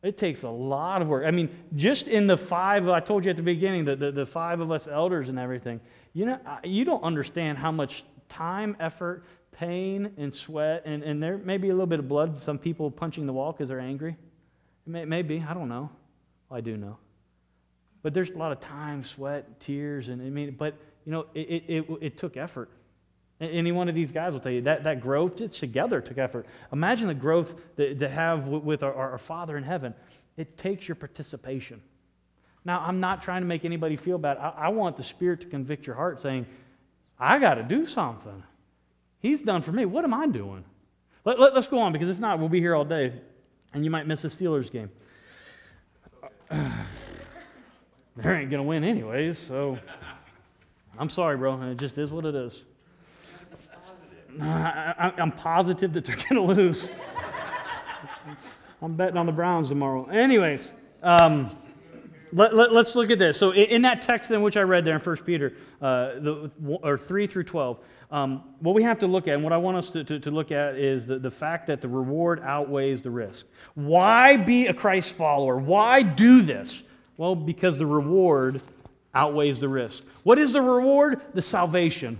It 0.04 0.18
takes 0.18 0.44
a 0.44 0.50
lot 0.50 1.02
of 1.02 1.08
work. 1.08 1.26
I 1.26 1.32
mean, 1.32 1.50
just 1.76 2.08
in 2.08 2.28
the 2.28 2.38
five, 2.38 2.88
I 2.88 3.00
told 3.00 3.26
you 3.26 3.32
at 3.32 3.36
the 3.36 3.44
beginning, 3.44 3.84
the, 3.84 3.96
the, 3.96 4.12
the 4.12 4.26
five 4.26 4.60
of 4.60 4.72
us 4.72 4.88
elders 4.88 5.28
and 5.28 5.40
everything, 5.40 5.82
you 6.14 6.28
know, 6.28 6.40
you 6.64 6.86
don't 6.86 7.04
understand 7.04 7.58
how 7.58 7.72
much 7.72 8.06
time, 8.30 8.78
effort, 8.80 9.24
pain, 9.52 10.12
and 10.18 10.34
sweat, 10.34 10.84
and, 10.86 11.04
and 11.04 11.22
there 11.22 11.40
may 11.40 11.58
be 11.58 11.70
a 11.70 11.74
little 11.74 11.88
bit 11.88 12.00
of 12.00 12.08
blood, 12.08 12.44
some 12.44 12.60
people 12.60 12.92
punching 12.92 13.26
the 13.26 13.34
wall 13.34 13.52
because 13.52 13.70
they're 13.70 13.80
angry. 13.80 14.16
It 14.86 14.90
may, 14.90 15.06
maybe, 15.06 15.44
I 15.48 15.54
don't 15.56 15.70
know. 15.70 15.90
Well, 16.50 16.58
I 16.60 16.62
do 16.62 16.78
know. 16.78 16.98
But 18.04 18.14
there's 18.14 18.30
a 18.30 18.38
lot 18.38 18.52
of 18.52 18.60
time, 18.60 19.04
sweat, 19.04 19.60
tears, 19.60 20.10
and 20.10 20.22
I 20.22 20.30
mean, 20.30 20.56
but 20.58 20.76
you 21.08 21.14
know, 21.14 21.26
it, 21.34 21.64
it, 21.70 21.86
it, 22.02 22.18
took 22.18 22.36
effort. 22.36 22.70
Any 23.40 23.72
one 23.72 23.88
of 23.88 23.96
these 23.96 24.12
guys 24.12 24.34
will 24.34 24.42
tell 24.42 24.52
you 24.52 24.64
that, 24.64 24.84
that 24.84 25.00
growth 25.00 25.38
together 25.54 26.02
took 26.02 26.18
effort. 26.18 26.46
Imagine 26.74 27.08
the 27.08 27.14
growth 27.14 27.56
that, 27.78 27.98
to 28.02 28.10
have 28.10 28.48
with 28.48 28.84
our, 28.84 28.94
our 28.94 29.18
Father 29.18 29.56
in 29.56 29.64
heaven. 29.64 29.94
It 30.36 30.58
takes 30.58 30.86
your 30.86 30.96
participation. 30.96 31.82
Now, 32.66 32.84
I'm 32.86 33.00
not 33.00 33.22
trying 33.22 33.42
to 33.42 33.48
make 33.48 33.64
anybody 33.64 33.96
feel 33.96 34.18
bad. 34.18 34.36
I, 34.36 34.50
I 34.50 34.68
want 34.68 34.98
the 34.98 35.04
Spirit 35.04 35.40
to 35.42 35.48
convict 35.48 35.88
your 35.88 35.96
heart 35.96 36.22
saying, 36.22 36.46
I 37.18 37.40
got 37.40 37.54
to 37.54 37.64
do 37.64 37.86
something. 37.86 38.44
He's 39.22 39.42
done 39.42 39.62
for 39.62 39.72
me. 39.72 39.86
What 39.86 40.04
am 40.04 40.14
I 40.14 40.28
doing? 40.28 40.66
Let, 41.24 41.40
let, 41.40 41.56
let's 41.56 41.68
go 41.68 41.80
on 41.80 41.94
because 41.94 42.10
if 42.10 42.20
not, 42.20 42.40
we'll 42.40 42.50
be 42.50 42.60
here 42.60 42.76
all 42.76 42.84
day 42.84 43.14
and 43.74 43.86
you 43.86 43.90
might 43.90 44.08
miss 44.08 44.26
a 44.26 44.28
Steelers 44.28 44.70
game. 44.70 44.90
they 46.52 46.58
ain't 48.30 48.52
going 48.52 48.52
to 48.52 48.64
win 48.64 48.84
anyways, 48.84 49.38
so 49.40 49.80
I'm 51.00 51.10
sorry, 51.10 51.38
bro. 51.38 51.62
It 51.62 51.78
just 51.78 51.98
is 51.98 52.12
what 52.12 52.26
it 52.26 52.36
is. 52.36 52.64
I, 54.42 55.14
am 55.18 55.32
positive 55.32 55.94
that 55.94 56.06
they're 56.06 56.16
going 56.16 56.36
to 56.36 56.42
lose. 56.42 56.90
I'm 58.82 58.96
betting 58.96 59.18
on 59.18 59.26
the 59.26 59.32
Browns 59.32 59.70
tomorrow. 59.70 60.06
Anyways, 60.06 60.74
um, 61.02 61.56
let, 62.32 62.54
us 62.54 62.72
let, 62.72 62.96
look 62.96 63.12
at 63.12 63.20
this. 63.20 63.38
So, 63.38 63.52
in, 63.52 63.66
in, 63.66 63.82
that 63.84 64.02
text 64.02 64.30
in 64.32 64.42
which 64.42 64.58
I 64.58 64.62
read 64.62 64.86
there 64.86 64.96
in 64.96 65.02
1 65.02 65.18
Peter, 65.18 65.54
uh, 65.82 66.20
the, 66.20 66.52
or 66.84 66.98
3 66.98 67.28
through 67.28 67.44
12, 67.44 67.80
um, 68.12 68.44
what 68.60 68.76
we 68.76 68.84
have 68.84 69.00
to 69.00 69.08
look 69.08 69.28
at, 69.28 69.36
and 69.36 69.44
what 69.44 69.54
I 69.54 69.58
want 69.58 69.78
us 69.78 69.90
to, 69.92 70.04
to, 70.04 70.20
to 70.20 70.32
look 70.32 70.52
at, 70.52 70.76
is 70.76 71.08
the, 71.08 71.20
the 71.20 71.32
fact 71.32 71.68
that 71.68 71.82
the 71.82 71.88
reward 71.88 72.42
outweighs 72.42 73.02
the 73.02 73.12
risk. 73.12 73.46
Why 73.76 74.38
be 74.38 74.68
a 74.68 74.74
Christ 74.74 75.16
follower? 75.16 75.58
Why 75.58 76.04
do 76.04 76.42
this? 76.42 76.84
Well, 77.18 77.36
because 77.36 77.80
the 77.80 77.86
reward 77.86 78.62
outweighs 79.14 79.60
the 79.60 79.70
risk. 79.70 80.04
What 80.24 80.38
is 80.38 80.54
the 80.54 80.62
reward? 80.62 81.22
The 81.34 81.42
salvation. 81.42 82.20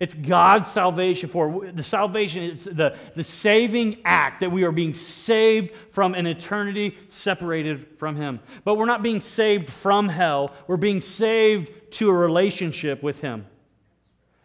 It's 0.00 0.14
God's 0.14 0.70
salvation 0.70 1.28
for 1.28 1.72
the 1.72 1.82
salvation 1.82 2.44
is 2.44 2.64
the, 2.64 2.96
the 3.16 3.24
saving 3.24 3.98
act 4.04 4.40
that 4.40 4.50
we 4.50 4.62
are 4.62 4.70
being 4.70 4.94
saved 4.94 5.72
from 5.90 6.14
an 6.14 6.24
eternity 6.24 6.96
separated 7.08 7.84
from 7.98 8.14
Him. 8.14 8.38
But 8.62 8.76
we're 8.76 8.86
not 8.86 9.02
being 9.02 9.20
saved 9.20 9.68
from 9.68 10.08
hell, 10.08 10.52
we're 10.68 10.76
being 10.76 11.00
saved 11.00 11.72
to 11.94 12.10
a 12.10 12.14
relationship 12.14 13.02
with 13.02 13.20
Him. 13.20 13.44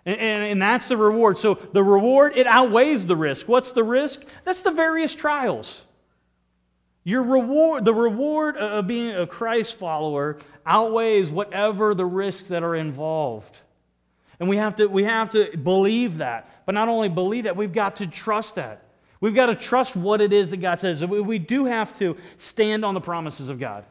And, 0.06 0.20
and, 0.20 0.44
and 0.44 0.62
that's 0.62 0.88
the 0.88 0.98
reward. 0.98 1.38
So 1.38 1.54
the 1.54 1.84
reward, 1.84 2.34
it 2.36 2.48
outweighs 2.48 3.06
the 3.06 3.16
risk. 3.16 3.48
What's 3.48 3.74
the 3.74 3.84
risk? 3.84 4.24
That's 4.46 4.64
the 4.64 4.72
various 4.72 5.14
trials. 5.14 5.83
Your 7.04 7.24
reward, 7.24 7.84
the 7.84 7.94
reward 7.94 8.56
of 8.58 8.88
being 8.88 9.16
a 9.16 9.28
Christ 9.28 9.76
follower 9.76 10.38
outweighs 10.66 11.30
whatever 11.30 11.94
the 11.94 12.06
risks 12.06 12.48
that 12.48 12.64
are 12.64 12.76
involved. 12.76 13.60
And 14.40 14.50
we 14.50 14.58
have 14.58 14.76
to, 14.78 14.88
we 14.88 15.04
have 15.04 15.30
to 15.32 15.56
believe 15.58 16.18
that. 16.18 16.66
But 16.66 16.76
not 16.76 16.88
only 16.88 17.10
believe 17.10 17.44
that, 17.44 17.58
we've 17.58 17.74
got 17.74 17.98
to 17.98 18.08
trust 18.08 18.56
that. 18.56 18.86
We've 19.20 19.36
got 19.36 19.46
to 19.46 19.56
trust 19.56 19.96
what 19.96 20.22
it 20.22 20.34
is 20.34 20.50
that 20.50 20.58
God 20.58 20.80
says. 20.80 21.04
We, 21.06 21.40
do 21.40 21.66
have 21.66 21.98
to 22.00 22.18
stand 22.38 22.84
on 22.84 22.94
the 22.94 23.02
promises 23.02 23.48
of 23.48 23.60
God. 23.60 23.86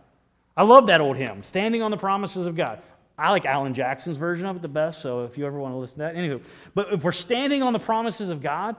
I 0.54 0.62
love 0.62 0.88
that 0.88 1.00
old 1.00 1.16
hymn, 1.16 1.42
Standing 1.42 1.80
on 1.80 1.90
the 1.90 1.96
Promises 1.96 2.46
of 2.46 2.54
God. 2.54 2.82
I 3.16 3.30
like 3.30 3.46
Alan 3.46 3.72
Jackson's 3.72 4.16
version 4.16 4.46
of 4.46 4.56
it 4.56 4.62
the 4.62 4.68
best, 4.68 5.00
so 5.00 5.24
if 5.24 5.38
you 5.38 5.46
ever 5.46 5.58
want 5.58 5.72
to 5.72 5.78
listen 5.78 5.98
to 5.98 6.02
that. 6.02 6.14
Anywho, 6.14 6.42
but 6.74 6.92
if 6.92 7.04
we're 7.04 7.12
standing 7.12 7.62
on 7.62 7.72
the 7.72 7.78
promises 7.78 8.28
of 8.28 8.42
God, 8.42 8.76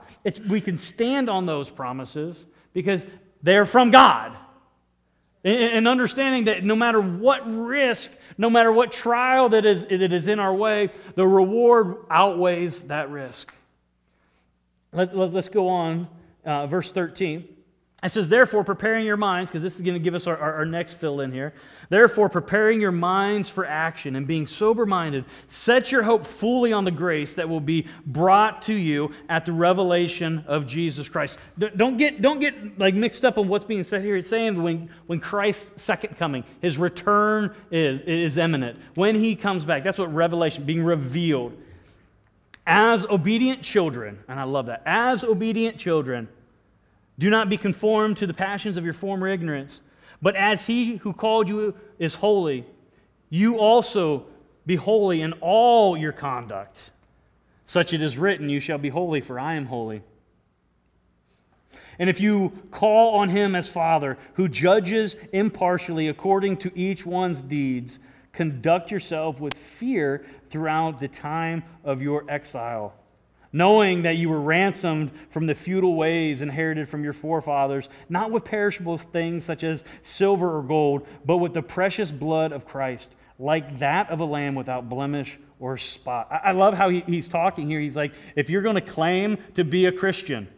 we 0.48 0.60
can 0.60 0.78
stand 0.78 1.28
on 1.28 1.46
those 1.46 1.70
promises 1.70 2.44
because 2.72 3.04
they're 3.44 3.66
from 3.66 3.90
God. 3.90 4.36
And 5.44 5.86
understanding 5.86 6.44
that 6.44 6.64
no 6.64 6.74
matter 6.74 6.98
what 6.98 7.42
risk, 7.46 8.10
no 8.38 8.48
matter 8.48 8.72
what 8.72 8.90
trial 8.90 9.50
that 9.50 9.66
is, 9.66 9.84
that 9.84 10.12
is 10.12 10.26
in 10.26 10.40
our 10.40 10.54
way, 10.54 10.88
the 11.16 11.26
reward 11.26 11.96
outweighs 12.10 12.84
that 12.84 13.10
risk. 13.10 13.52
Let, 14.92 15.14
let, 15.14 15.34
us 15.36 15.50
go 15.50 15.68
on, 15.68 16.08
uh, 16.46 16.66
verse 16.66 16.90
13. 16.90 17.46
It 18.02 18.10
says, 18.10 18.30
Therefore, 18.30 18.64
preparing 18.64 19.04
your 19.04 19.18
minds, 19.18 19.50
because 19.50 19.62
this 19.62 19.74
is 19.74 19.82
going 19.82 19.94
to 19.94 20.00
give 20.00 20.14
us 20.14 20.26
our, 20.26 20.36
our, 20.38 20.54
our 20.54 20.64
next 20.64 20.94
fill 20.94 21.20
in 21.20 21.30
here. 21.30 21.52
Therefore, 21.88 22.28
preparing 22.28 22.80
your 22.80 22.92
minds 22.92 23.50
for 23.50 23.66
action 23.66 24.16
and 24.16 24.26
being 24.26 24.46
sober 24.46 24.86
minded, 24.86 25.24
set 25.48 25.92
your 25.92 26.02
hope 26.02 26.26
fully 26.26 26.72
on 26.72 26.84
the 26.84 26.90
grace 26.90 27.34
that 27.34 27.48
will 27.48 27.60
be 27.60 27.86
brought 28.06 28.62
to 28.62 28.74
you 28.74 29.12
at 29.28 29.44
the 29.44 29.52
revelation 29.52 30.44
of 30.46 30.66
Jesus 30.66 31.08
Christ. 31.08 31.38
Don't 31.58 31.96
get, 31.96 32.22
don't 32.22 32.40
get 32.40 32.78
like 32.78 32.94
mixed 32.94 33.24
up 33.24 33.38
on 33.38 33.48
what's 33.48 33.64
being 33.64 33.84
said 33.84 34.02
here. 34.02 34.16
It's 34.16 34.28
saying 34.28 34.62
when, 34.62 34.88
when 35.06 35.20
Christ's 35.20 35.82
second 35.82 36.16
coming, 36.16 36.44
his 36.60 36.78
return 36.78 37.54
is, 37.70 38.00
is 38.00 38.36
imminent. 38.38 38.78
When 38.94 39.14
he 39.14 39.36
comes 39.36 39.64
back, 39.64 39.84
that's 39.84 39.98
what 39.98 40.12
revelation, 40.14 40.64
being 40.64 40.84
revealed. 40.84 41.56
As 42.66 43.04
obedient 43.06 43.62
children, 43.62 44.18
and 44.26 44.40
I 44.40 44.44
love 44.44 44.66
that, 44.66 44.82
as 44.86 45.22
obedient 45.22 45.78
children, 45.78 46.28
do 47.18 47.28
not 47.30 47.48
be 47.48 47.56
conformed 47.56 48.16
to 48.16 48.26
the 48.26 48.34
passions 48.34 48.76
of 48.76 48.84
your 48.84 48.94
former 48.94 49.28
ignorance 49.28 49.80
but 50.24 50.36
as 50.36 50.64
he 50.64 50.96
who 50.96 51.12
called 51.12 51.50
you 51.50 51.74
is 51.98 52.14
holy, 52.14 52.64
you 53.28 53.58
also 53.58 54.24
be 54.64 54.74
holy 54.74 55.20
in 55.20 55.34
all 55.42 55.98
your 55.98 56.12
conduct. 56.12 56.92
Such 57.66 57.92
it 57.92 58.00
is 58.00 58.16
written, 58.16 58.48
You 58.48 58.58
shall 58.58 58.78
be 58.78 58.88
holy, 58.88 59.20
for 59.20 59.38
I 59.38 59.56
am 59.56 59.66
holy. 59.66 60.02
And 61.98 62.08
if 62.08 62.22
you 62.22 62.52
call 62.70 63.16
on 63.16 63.28
him 63.28 63.54
as 63.54 63.68
Father, 63.68 64.16
who 64.32 64.48
judges 64.48 65.14
impartially 65.34 66.08
according 66.08 66.56
to 66.56 66.72
each 66.74 67.04
one's 67.04 67.42
deeds, 67.42 67.98
conduct 68.32 68.90
yourself 68.90 69.40
with 69.40 69.58
fear 69.58 70.24
throughout 70.48 71.00
the 71.00 71.08
time 71.08 71.64
of 71.84 72.00
your 72.00 72.24
exile 72.30 72.94
knowing 73.54 74.02
that 74.02 74.16
you 74.16 74.28
were 74.28 74.40
ransomed 74.40 75.12
from 75.30 75.46
the 75.46 75.54
futile 75.54 75.94
ways 75.94 76.42
inherited 76.42 76.88
from 76.88 77.04
your 77.04 77.12
forefathers, 77.12 77.88
not 78.08 78.32
with 78.32 78.44
perishable 78.44 78.98
things 78.98 79.44
such 79.44 79.62
as 79.62 79.84
silver 80.02 80.58
or 80.58 80.62
gold, 80.62 81.06
but 81.24 81.36
with 81.36 81.54
the 81.54 81.62
precious 81.62 82.10
blood 82.10 82.50
of 82.50 82.66
Christ, 82.66 83.14
like 83.38 83.78
that 83.78 84.10
of 84.10 84.18
a 84.18 84.24
lamb 84.24 84.56
without 84.56 84.88
blemish 84.88 85.38
or 85.60 85.78
spot. 85.78 86.28
I 86.30 86.50
love 86.50 86.74
how 86.74 86.88
he's 86.88 87.28
talking 87.28 87.70
here. 87.70 87.78
He's 87.78 87.94
like, 87.94 88.12
if 88.34 88.50
you're 88.50 88.60
going 88.60 88.74
to 88.74 88.80
claim 88.80 89.38
to 89.54 89.62
be 89.62 89.86
a 89.86 89.92
Christian, 89.92 90.48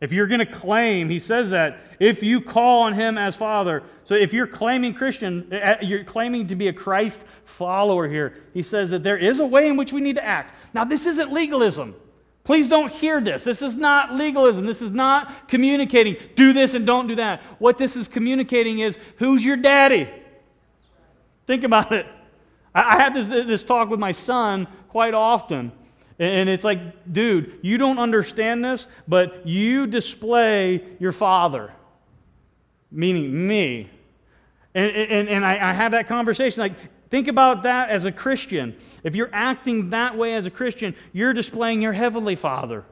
if 0.00 0.12
you're 0.12 0.28
going 0.28 0.38
to 0.38 0.46
claim, 0.46 1.08
he 1.10 1.18
says 1.18 1.50
that, 1.50 1.80
if 1.98 2.22
you 2.22 2.40
call 2.40 2.82
on 2.82 2.92
him 2.92 3.18
as 3.18 3.34
Father, 3.34 3.82
so 4.04 4.14
if 4.14 4.32
you're 4.32 4.46
claiming 4.46 4.94
Christian, 4.94 5.48
eh, 5.50 5.56
eh, 5.56 5.76
you're 5.80 6.04
claiming 6.04 6.46
to 6.46 6.54
be 6.54 6.68
a 6.68 6.72
Christ 6.72 7.22
follower 7.44 8.06
here, 8.06 8.34
he 8.54 8.62
says 8.62 8.90
that 8.90 9.02
there 9.02 9.18
is 9.18 9.40
a 9.40 9.46
way 9.46 9.66
in 9.66 9.76
which 9.76 9.92
we 9.92 10.00
need 10.00 10.14
to 10.14 10.24
act. 10.24 10.54
Now, 10.72 10.84
this 10.84 11.06
isn't 11.06 11.32
legalism. 11.32 11.96
Please 12.46 12.68
don't 12.68 12.92
hear 12.92 13.20
this. 13.20 13.42
This 13.42 13.60
is 13.60 13.74
not 13.74 14.14
legalism. 14.14 14.66
This 14.66 14.80
is 14.80 14.92
not 14.92 15.48
communicating, 15.48 16.16
do 16.36 16.52
this 16.52 16.74
and 16.74 16.86
don't 16.86 17.08
do 17.08 17.16
that. 17.16 17.42
What 17.58 17.76
this 17.76 17.96
is 17.96 18.06
communicating 18.06 18.78
is, 18.78 19.00
who's 19.16 19.44
your 19.44 19.56
daddy? 19.56 20.08
Think 21.48 21.64
about 21.64 21.90
it. 21.90 22.06
I, 22.72 23.02
have 23.02 23.14
this, 23.14 23.26
this 23.26 23.64
talk 23.64 23.88
with 23.88 23.98
my 23.98 24.12
son 24.12 24.68
quite 24.90 25.12
often. 25.12 25.72
And 26.20 26.48
it's 26.48 26.62
like, 26.62 27.12
dude, 27.12 27.58
you 27.62 27.78
don't 27.78 27.98
understand 27.98 28.64
this, 28.64 28.86
but 29.08 29.44
you 29.44 29.88
display 29.88 30.84
your 31.00 31.12
father, 31.12 31.72
meaning 32.92 33.44
me. 33.46 33.90
And, 34.72 34.90
and, 34.94 35.28
and 35.28 35.44
I, 35.44 35.70
I 35.70 35.72
had 35.72 35.94
that 35.94 36.06
conversation 36.06 36.60
like, 36.60 36.74
Think 37.16 37.28
about 37.28 37.62
that 37.62 37.88
as 37.88 38.04
a 38.04 38.12
Christian. 38.12 38.76
If 39.02 39.16
you're 39.16 39.30
acting 39.32 39.88
that 39.88 40.18
way 40.18 40.34
as 40.34 40.44
a 40.44 40.50
Christian, 40.50 40.94
you're 41.14 41.32
displaying 41.32 41.80
your 41.80 41.94
heavenly 41.94 42.34
Father. 42.34 42.84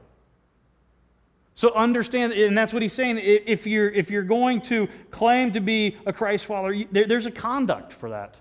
So 1.53 1.71
understand, 1.75 2.33
and 2.33 2.57
that's 2.57 2.73
what 2.73 2.81
he's 2.81 2.91
saying. 2.91 3.19
If 3.21 3.67
you're, 3.67 3.87
if 3.87 4.09
you're 4.09 4.23
going 4.23 4.61
to 4.61 4.89
claim 5.11 5.51
to 5.51 5.59
be 5.59 5.97
a 6.07 6.11
Christ 6.11 6.47
follower, 6.47 6.75
there, 6.91 7.05
there's 7.05 7.27
a 7.27 7.31
conduct 7.31 7.93
for 7.93 8.09
that. 8.09 8.33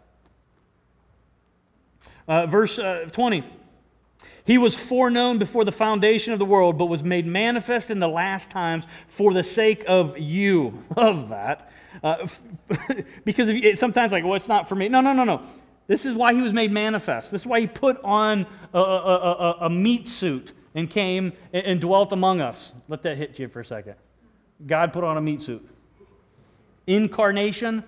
Uh, 2.27 2.47
verse 2.47 2.79
uh, 2.79 3.07
20. 3.13 3.45
He 4.47 4.57
was 4.57 4.75
foreknown 4.75 5.37
before 5.37 5.67
the 5.67 5.73
foundation 5.73 6.33
of 6.33 6.39
the 6.39 6.47
world, 6.47 6.79
but 6.79 6.87
was 6.87 7.03
made 7.03 7.27
manifest 7.27 7.91
in 7.91 7.99
the 7.99 8.09
last 8.09 8.51
times 8.51 8.87
for 9.07 9.35
the 9.35 9.43
sake 9.43 9.85
of 9.87 10.19
you. 10.19 10.83
Love 10.97 11.29
that. 11.29 11.71
Uh, 12.03 12.27
because 13.27 13.51
if, 13.51 13.79
sometimes, 13.79 14.13
like, 14.13 14.25
well, 14.25 14.33
it's 14.33 14.49
not 14.49 14.67
for 14.67 14.77
me. 14.77 14.89
No, 14.89 15.03
no, 15.03 15.13
no, 15.13 15.25
no. 15.25 15.43
This 15.87 16.07
is 16.07 16.15
why 16.15 16.33
he 16.33 16.41
was 16.41 16.53
made 16.53 16.73
manifest. 16.73 17.31
This 17.31 17.43
is 17.43 17.47
why 17.47 17.61
he 17.61 17.67
put 17.67 18.03
on 18.03 18.47
a, 18.73 18.79
a, 18.79 18.83
a, 18.83 19.57
a 19.63 19.71
meat 19.71 20.09
suit 20.09 20.53
and 20.75 20.91
came 20.91 21.33
and, 21.53 21.67
and 21.67 21.81
dwelt 21.81 22.13
among 22.13 22.41
us. 22.41 22.73
Let 22.89 23.03
that 23.03 23.19
hit 23.19 23.39
you 23.39 23.49
for 23.49 23.61
a 23.61 23.65
second. 23.65 23.95
God 24.67 24.93
put 24.93 25.05
on 25.05 25.17
a 25.17 25.21
meat 25.21 25.43
suit. 25.43 25.69
Incarnation, 26.87 27.85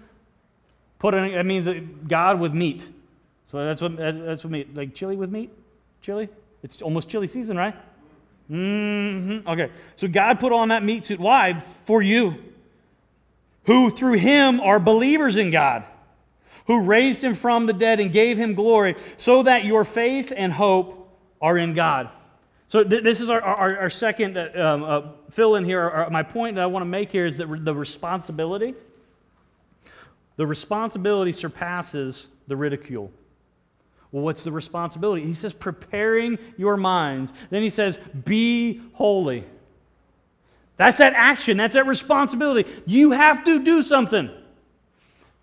put 0.98 1.14
on, 1.14 1.32
that 1.32 1.46
means 1.46 1.68
God 2.06 2.38
with 2.38 2.52
meat. 2.52 2.86
So 3.50 3.64
that's 3.64 3.80
what, 3.80 3.96
that's 3.96 4.44
what 4.44 4.50
meat, 4.50 4.74
like 4.74 4.94
chili 4.94 5.16
with 5.16 5.30
meat? 5.30 5.50
Chili? 6.02 6.28
It's 6.62 6.82
almost 6.82 7.08
chili 7.08 7.26
season, 7.26 7.56
right? 7.56 7.74
Mm-hmm. 8.50 9.48
Okay. 9.48 9.70
So 9.96 10.06
God 10.08 10.38
put 10.38 10.52
on 10.52 10.68
that 10.68 10.84
meat 10.84 11.04
suit. 11.04 11.18
Why? 11.18 11.60
For 11.86 12.02
you, 12.02 12.34
who 13.64 13.90
through 13.90 14.14
him 14.14 14.60
are 14.60 14.78
believers 14.78 15.36
in 15.36 15.50
God 15.50 15.84
who 16.66 16.82
raised 16.82 17.22
him 17.22 17.34
from 17.34 17.66
the 17.66 17.72
dead 17.72 18.00
and 18.00 18.12
gave 18.12 18.36
him 18.36 18.54
glory, 18.54 18.96
so 19.16 19.42
that 19.42 19.64
your 19.64 19.84
faith 19.84 20.32
and 20.36 20.52
hope 20.52 21.08
are 21.40 21.56
in 21.58 21.74
God. 21.74 22.08
So 22.68 22.82
th- 22.82 23.04
this 23.04 23.20
is 23.20 23.30
our, 23.30 23.40
our, 23.40 23.78
our 23.78 23.90
second 23.90 24.36
uh, 24.36 24.50
um, 24.56 24.82
uh, 24.82 25.02
fill 25.30 25.54
in 25.54 25.64
here. 25.64 25.80
Our, 25.80 26.10
my 26.10 26.22
point 26.22 26.56
that 26.56 26.62
I 26.62 26.66
want 26.66 26.82
to 26.82 26.88
make 26.88 27.12
here 27.12 27.26
is 27.26 27.38
that 27.38 27.64
the 27.64 27.74
responsibility, 27.74 28.74
the 30.36 30.46
responsibility 30.46 31.32
surpasses 31.32 32.26
the 32.48 32.56
ridicule. 32.56 33.12
Well, 34.12 34.24
what's 34.24 34.44
the 34.44 34.52
responsibility? 34.52 35.24
He 35.24 35.34
says, 35.34 35.52
preparing 35.52 36.38
your 36.56 36.76
minds. 36.76 37.32
Then 37.50 37.62
he 37.62 37.70
says, 37.70 37.98
be 38.24 38.80
holy. 38.94 39.44
That's 40.76 40.98
that 40.98 41.14
action, 41.14 41.56
that's 41.56 41.74
that 41.74 41.86
responsibility. 41.86 42.70
You 42.86 43.12
have 43.12 43.44
to 43.44 43.62
do 43.62 43.82
something. 43.82 44.30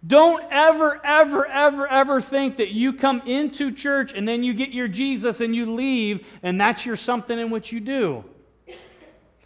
Don't 0.05 0.43
ever, 0.51 0.99
ever, 1.05 1.45
ever, 1.47 1.87
ever 1.87 2.21
think 2.21 2.57
that 2.57 2.71
you 2.71 2.93
come 2.93 3.21
into 3.25 3.71
church 3.71 4.11
and 4.13 4.27
then 4.27 4.43
you 4.43 4.53
get 4.53 4.69
your 4.69 4.89
Jesus 4.89 5.39
and 5.39 5.55
you 5.55 5.73
leave 5.73 6.25
and 6.41 6.59
that's 6.59 6.85
your 6.85 6.97
something 6.97 7.39
in 7.39 7.49
which 7.49 7.71
you 7.71 7.79
do. 7.79 8.25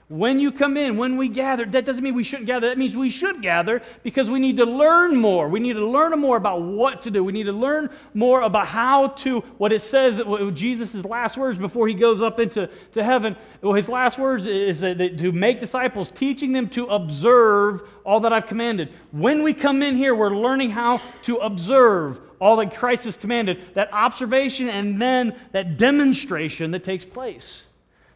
When 0.09 0.39
you 0.39 0.53
come 0.53 0.77
in, 0.77 0.95
when 0.95 1.17
we 1.17 1.27
gather, 1.27 1.65
that 1.65 1.83
doesn't 1.83 2.01
mean 2.01 2.15
we 2.15 2.23
shouldn't 2.23 2.47
gather. 2.47 2.69
That 2.69 2.77
means 2.77 2.95
we 2.95 3.09
should 3.09 3.41
gather 3.41 3.81
because 4.03 4.29
we 4.29 4.39
need 4.39 4.55
to 4.55 4.65
learn 4.65 5.17
more. 5.17 5.49
We 5.49 5.59
need 5.59 5.73
to 5.73 5.85
learn 5.85 6.17
more 6.17 6.37
about 6.37 6.61
what 6.61 7.01
to 7.01 7.11
do. 7.11 7.25
We 7.25 7.33
need 7.33 7.43
to 7.43 7.51
learn 7.51 7.89
more 8.13 8.39
about 8.41 8.67
how 8.67 9.09
to, 9.09 9.41
what 9.57 9.73
it 9.73 9.81
says, 9.81 10.21
Jesus' 10.53 11.03
last 11.03 11.35
words 11.35 11.57
before 11.59 11.89
he 11.89 11.93
goes 11.93 12.21
up 12.21 12.39
into 12.39 12.69
to 12.93 13.03
heaven. 13.03 13.35
Well, 13.61 13.73
his 13.73 13.89
last 13.89 14.17
words 14.17 14.47
is 14.47 14.79
that 14.79 15.17
to 15.17 15.31
make 15.33 15.59
disciples, 15.59 16.09
teaching 16.09 16.53
them 16.53 16.69
to 16.69 16.85
observe 16.85 17.81
all 18.05 18.21
that 18.21 18.31
I've 18.31 18.47
commanded. 18.47 18.93
When 19.11 19.43
we 19.43 19.53
come 19.53 19.83
in 19.83 19.97
here, 19.97 20.15
we're 20.15 20.37
learning 20.37 20.69
how 20.69 21.01
to 21.23 21.35
observe 21.37 22.21
all 22.39 22.55
that 22.57 22.73
Christ 22.73 23.03
has 23.03 23.17
commanded, 23.17 23.59
that 23.73 23.91
observation 23.91 24.69
and 24.69 25.01
then 25.01 25.35
that 25.51 25.77
demonstration 25.77 26.71
that 26.71 26.85
takes 26.85 27.03
place. 27.03 27.63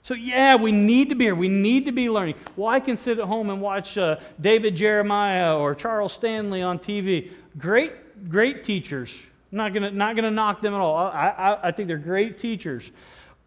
So, 0.04 0.16
yeah, 0.16 0.56
we 0.56 0.72
need 0.72 1.10
to 1.10 1.16
be 1.16 1.26
here. 1.26 1.36
We 1.36 1.48
need 1.48 1.86
to 1.86 1.92
be 1.92 2.10
learning. 2.10 2.36
Well, 2.56 2.70
I 2.70 2.80
can 2.80 2.98
sit 2.98 3.20
at 3.20 3.26
home 3.26 3.50
and 3.50 3.62
watch 3.62 3.98
uh, 3.98 4.18
David 4.40 4.76
Jeremiah 4.76 5.58
or 5.58 5.76
Charles 5.76 6.14
Stanley 6.14 6.62
on 6.62 6.80
TV. 6.80 7.32
Great, 7.58 8.30
great 8.30 8.64
teachers. 8.64 9.14
I'm 9.52 9.58
not 9.58 9.74
going 9.74 9.96
not 9.96 10.16
gonna 10.16 10.32
knock 10.32 10.62
them 10.62 10.74
at 10.74 10.80
all. 10.80 10.96
I, 10.96 11.28
I, 11.30 11.68
I 11.68 11.72
think 11.72 11.88
they're 11.88 11.98
great 11.98 12.40
teachers. 12.40 12.90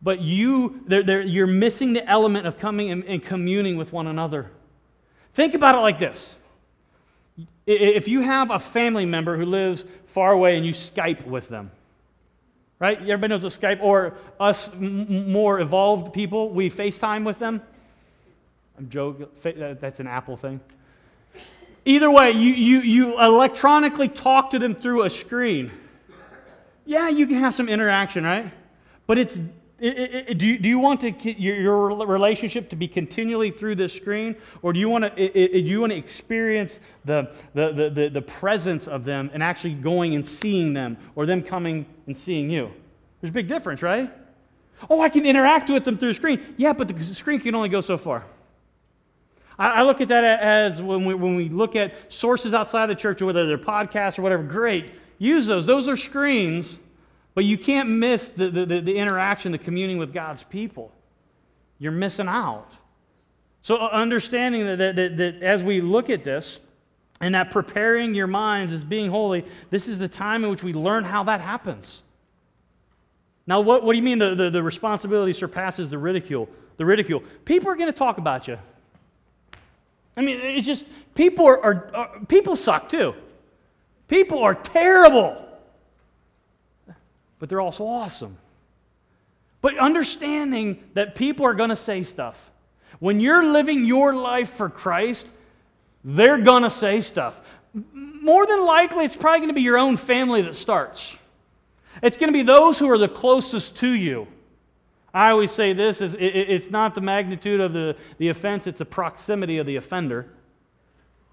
But 0.00 0.20
you, 0.20 0.82
they're, 0.86 1.02
they're, 1.02 1.22
you're 1.22 1.46
missing 1.46 1.94
the 1.94 2.08
element 2.08 2.46
of 2.46 2.58
coming 2.58 2.90
and, 2.90 3.04
and 3.04 3.24
communing 3.24 3.76
with 3.76 3.92
one 3.92 4.06
another. 4.06 4.50
Think 5.32 5.54
about 5.54 5.74
it 5.74 5.78
like 5.78 5.98
this 5.98 6.34
if 7.66 8.08
you 8.08 8.20
have 8.20 8.50
a 8.50 8.58
family 8.58 9.06
member 9.06 9.36
who 9.36 9.46
lives 9.46 9.84
far 10.06 10.32
away 10.32 10.56
and 10.56 10.66
you 10.66 10.72
Skype 10.72 11.26
with 11.26 11.48
them, 11.48 11.70
right? 12.78 12.98
Everybody 12.98 13.28
knows 13.28 13.44
what 13.44 13.52
Skype, 13.52 13.82
or 13.82 14.14
us 14.38 14.70
m- 14.74 15.30
more 15.30 15.60
evolved 15.60 16.12
people, 16.12 16.50
we 16.50 16.70
FaceTime 16.70 17.24
with 17.24 17.38
them. 17.38 17.62
I'm 18.78 18.88
joking, 18.90 19.26
uh, 19.44 19.74
that's 19.80 20.00
an 20.00 20.06
Apple 20.06 20.36
thing. 20.36 20.60
Either 21.84 22.10
way, 22.10 22.32
you, 22.32 22.52
you, 22.52 22.80
you 22.80 23.20
electronically 23.20 24.08
talk 24.08 24.50
to 24.50 24.58
them 24.58 24.74
through 24.74 25.04
a 25.04 25.10
screen. 25.10 25.70
Yeah, 26.86 27.08
you 27.08 27.26
can 27.26 27.38
have 27.38 27.54
some 27.54 27.68
interaction, 27.68 28.24
right? 28.24 28.50
But 29.06 29.18
it's 29.18 29.38
do, 29.80 30.46
you, 30.46 30.58
do 30.58 30.68
you 30.68 30.78
want 30.78 31.00
to, 31.00 31.10
your, 31.32 31.56
your, 31.56 32.06
relationship 32.06 32.70
to 32.70 32.76
be 32.76 32.86
continually 32.86 33.50
through 33.50 33.74
this 33.74 33.92
screen, 33.92 34.36
or 34.62 34.72
do 34.72 34.78
you 34.78 34.88
want 34.88 35.04
to, 35.04 35.32
do 35.32 35.58
you 35.58 35.80
want 35.80 35.90
to 35.90 35.96
experience 35.96 36.78
the, 37.04 37.34
the, 37.54 37.90
the, 37.92 38.08
the, 38.08 38.22
presence 38.22 38.86
of 38.86 39.04
them 39.04 39.30
and 39.34 39.42
actually 39.42 39.74
going 39.74 40.14
and 40.14 40.26
seeing 40.26 40.74
them, 40.74 40.96
or 41.16 41.26
them 41.26 41.42
coming 41.42 41.86
and 42.06 42.16
seeing 42.16 42.50
you? 42.50 42.70
There's 43.20 43.30
a 43.30 43.34
big 43.34 43.48
difference, 43.48 43.82
right? 43.82 44.12
Oh, 44.88 45.00
I 45.00 45.08
can 45.08 45.26
interact 45.26 45.68
with 45.70 45.84
them 45.84 45.98
through 45.98 46.08
the 46.08 46.14
screen. 46.14 46.54
Yeah, 46.56 46.72
but 46.72 46.88
the 46.88 47.04
screen 47.04 47.40
can 47.40 47.54
only 47.54 47.68
go 47.68 47.80
so 47.80 47.98
far. 47.98 48.24
I, 49.58 49.70
I 49.70 49.82
look 49.82 50.00
at 50.00 50.08
that 50.08 50.24
as 50.24 50.80
when 50.80 51.04
we, 51.04 51.14
when 51.14 51.34
we 51.34 51.48
look 51.48 51.74
at 51.74 52.12
sources 52.12 52.54
outside 52.54 52.86
the 52.86 52.94
church, 52.94 53.22
whether 53.22 53.44
they're 53.46 53.58
podcasts 53.58 54.20
or 54.20 54.22
whatever, 54.22 54.44
great. 54.44 54.92
Use 55.18 55.46
those. 55.46 55.66
Those 55.66 55.88
are 55.88 55.96
screens 55.96 56.78
but 57.34 57.44
you 57.44 57.58
can't 57.58 57.88
miss 57.88 58.30
the, 58.30 58.48
the, 58.48 58.64
the, 58.64 58.96
interaction, 58.96 59.52
the 59.52 59.58
communing 59.58 59.98
with 59.98 60.12
God's 60.12 60.44
people. 60.44 60.92
You're 61.78 61.92
missing 61.92 62.28
out. 62.28 62.70
So, 63.62 63.76
uh, 63.76 63.88
understanding 63.88 64.66
that, 64.66 64.78
that, 64.78 64.96
that, 64.96 65.16
that 65.16 65.42
as 65.42 65.62
we 65.62 65.80
look 65.80 66.10
at 66.10 66.22
this, 66.22 66.60
and 67.20 67.34
that 67.34 67.50
preparing 67.50 68.14
your 68.14 68.26
minds 68.26 68.72
as 68.72 68.84
being 68.84 69.10
holy, 69.10 69.44
this 69.70 69.88
is 69.88 69.98
the 69.98 70.08
time 70.08 70.44
in 70.44 70.50
which 70.50 70.62
we 70.62 70.72
learn 70.72 71.04
how 71.04 71.24
that 71.24 71.40
happens. 71.40 72.02
Now, 73.46 73.60
what, 73.60 73.82
what 73.82 73.92
do 73.92 73.96
you 73.96 74.02
mean 74.02 74.18
the, 74.18 74.34
the, 74.34 74.50
the 74.50 74.62
responsibility 74.62 75.32
surpasses 75.32 75.90
the 75.90 75.98
ridicule? 75.98 76.48
The 76.76 76.84
ridicule. 76.84 77.22
People 77.44 77.70
are 77.70 77.76
going 77.76 77.92
to 77.92 77.96
talk 77.96 78.18
about 78.18 78.48
you. 78.48 78.58
I 80.16 80.22
mean, 80.22 80.40
it's 80.40 80.66
just 80.66 80.86
people 81.14 81.46
are, 81.46 81.62
are, 81.62 81.94
are 81.94 82.20
people 82.26 82.56
suck 82.56 82.88
too. 82.88 83.14
People 84.08 84.40
are 84.40 84.54
terrible 84.54 85.43
but 87.44 87.50
they're 87.50 87.60
also 87.60 87.84
awesome. 87.84 88.38
But 89.60 89.76
understanding 89.76 90.82
that 90.94 91.14
people 91.14 91.44
are 91.44 91.52
going 91.52 91.68
to 91.68 91.76
say 91.76 92.02
stuff. 92.02 92.38
When 93.00 93.20
you're 93.20 93.44
living 93.44 93.84
your 93.84 94.14
life 94.14 94.54
for 94.54 94.70
Christ, 94.70 95.26
they're 96.02 96.38
going 96.38 96.62
to 96.62 96.70
say 96.70 97.02
stuff. 97.02 97.38
More 97.92 98.46
than 98.46 98.64
likely, 98.64 99.04
it's 99.04 99.14
probably 99.14 99.40
going 99.40 99.50
to 99.50 99.54
be 99.54 99.60
your 99.60 99.76
own 99.76 99.98
family 99.98 100.40
that 100.40 100.56
starts. 100.56 101.18
It's 102.02 102.16
going 102.16 102.28
to 102.28 102.32
be 102.32 102.44
those 102.44 102.78
who 102.78 102.88
are 102.88 102.96
the 102.96 103.08
closest 103.08 103.76
to 103.76 103.90
you. 103.90 104.26
I 105.12 105.28
always 105.28 105.50
say 105.50 105.74
this 105.74 106.00
is 106.00 106.16
it's 106.18 106.70
not 106.70 106.94
the 106.94 107.02
magnitude 107.02 107.60
of 107.60 107.74
the, 107.74 107.94
the 108.16 108.30
offense, 108.30 108.66
it's 108.66 108.78
the 108.78 108.86
proximity 108.86 109.58
of 109.58 109.66
the 109.66 109.76
offender. 109.76 110.30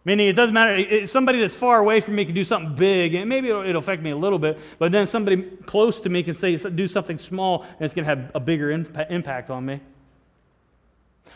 Meaning, 0.04 0.28
it 0.28 0.34
doesn't 0.34 0.54
matter. 0.54 0.76
It, 0.76 1.10
somebody 1.10 1.40
that's 1.40 1.54
far 1.54 1.80
away 1.80 2.00
from 2.00 2.16
me 2.16 2.26
can 2.26 2.34
do 2.34 2.44
something 2.44 2.76
big, 2.76 3.14
and 3.14 3.30
maybe 3.30 3.50
it'll, 3.50 3.64
it'll, 3.64 3.80
affect 3.80 4.02
me 4.02 4.10
a 4.10 4.18
little 4.18 4.40
bit, 4.40 4.58
but 4.80 4.92
then 4.92 5.06
somebody 5.06 5.44
close 5.66 6.02
to 6.02 6.10
me 6.10 6.24
can 6.24 6.34
say, 6.34 6.56
do 6.56 6.88
something 6.88 7.20
small, 7.20 7.64
and 7.64 7.82
it's 7.82 7.94
going 7.94 8.06
to 8.06 8.10
have 8.10 8.32
a 8.34 8.40
bigger 8.40 8.72
imp- 8.72 8.98
impact 9.12 9.52
on 9.52 9.64
me. 9.66 9.80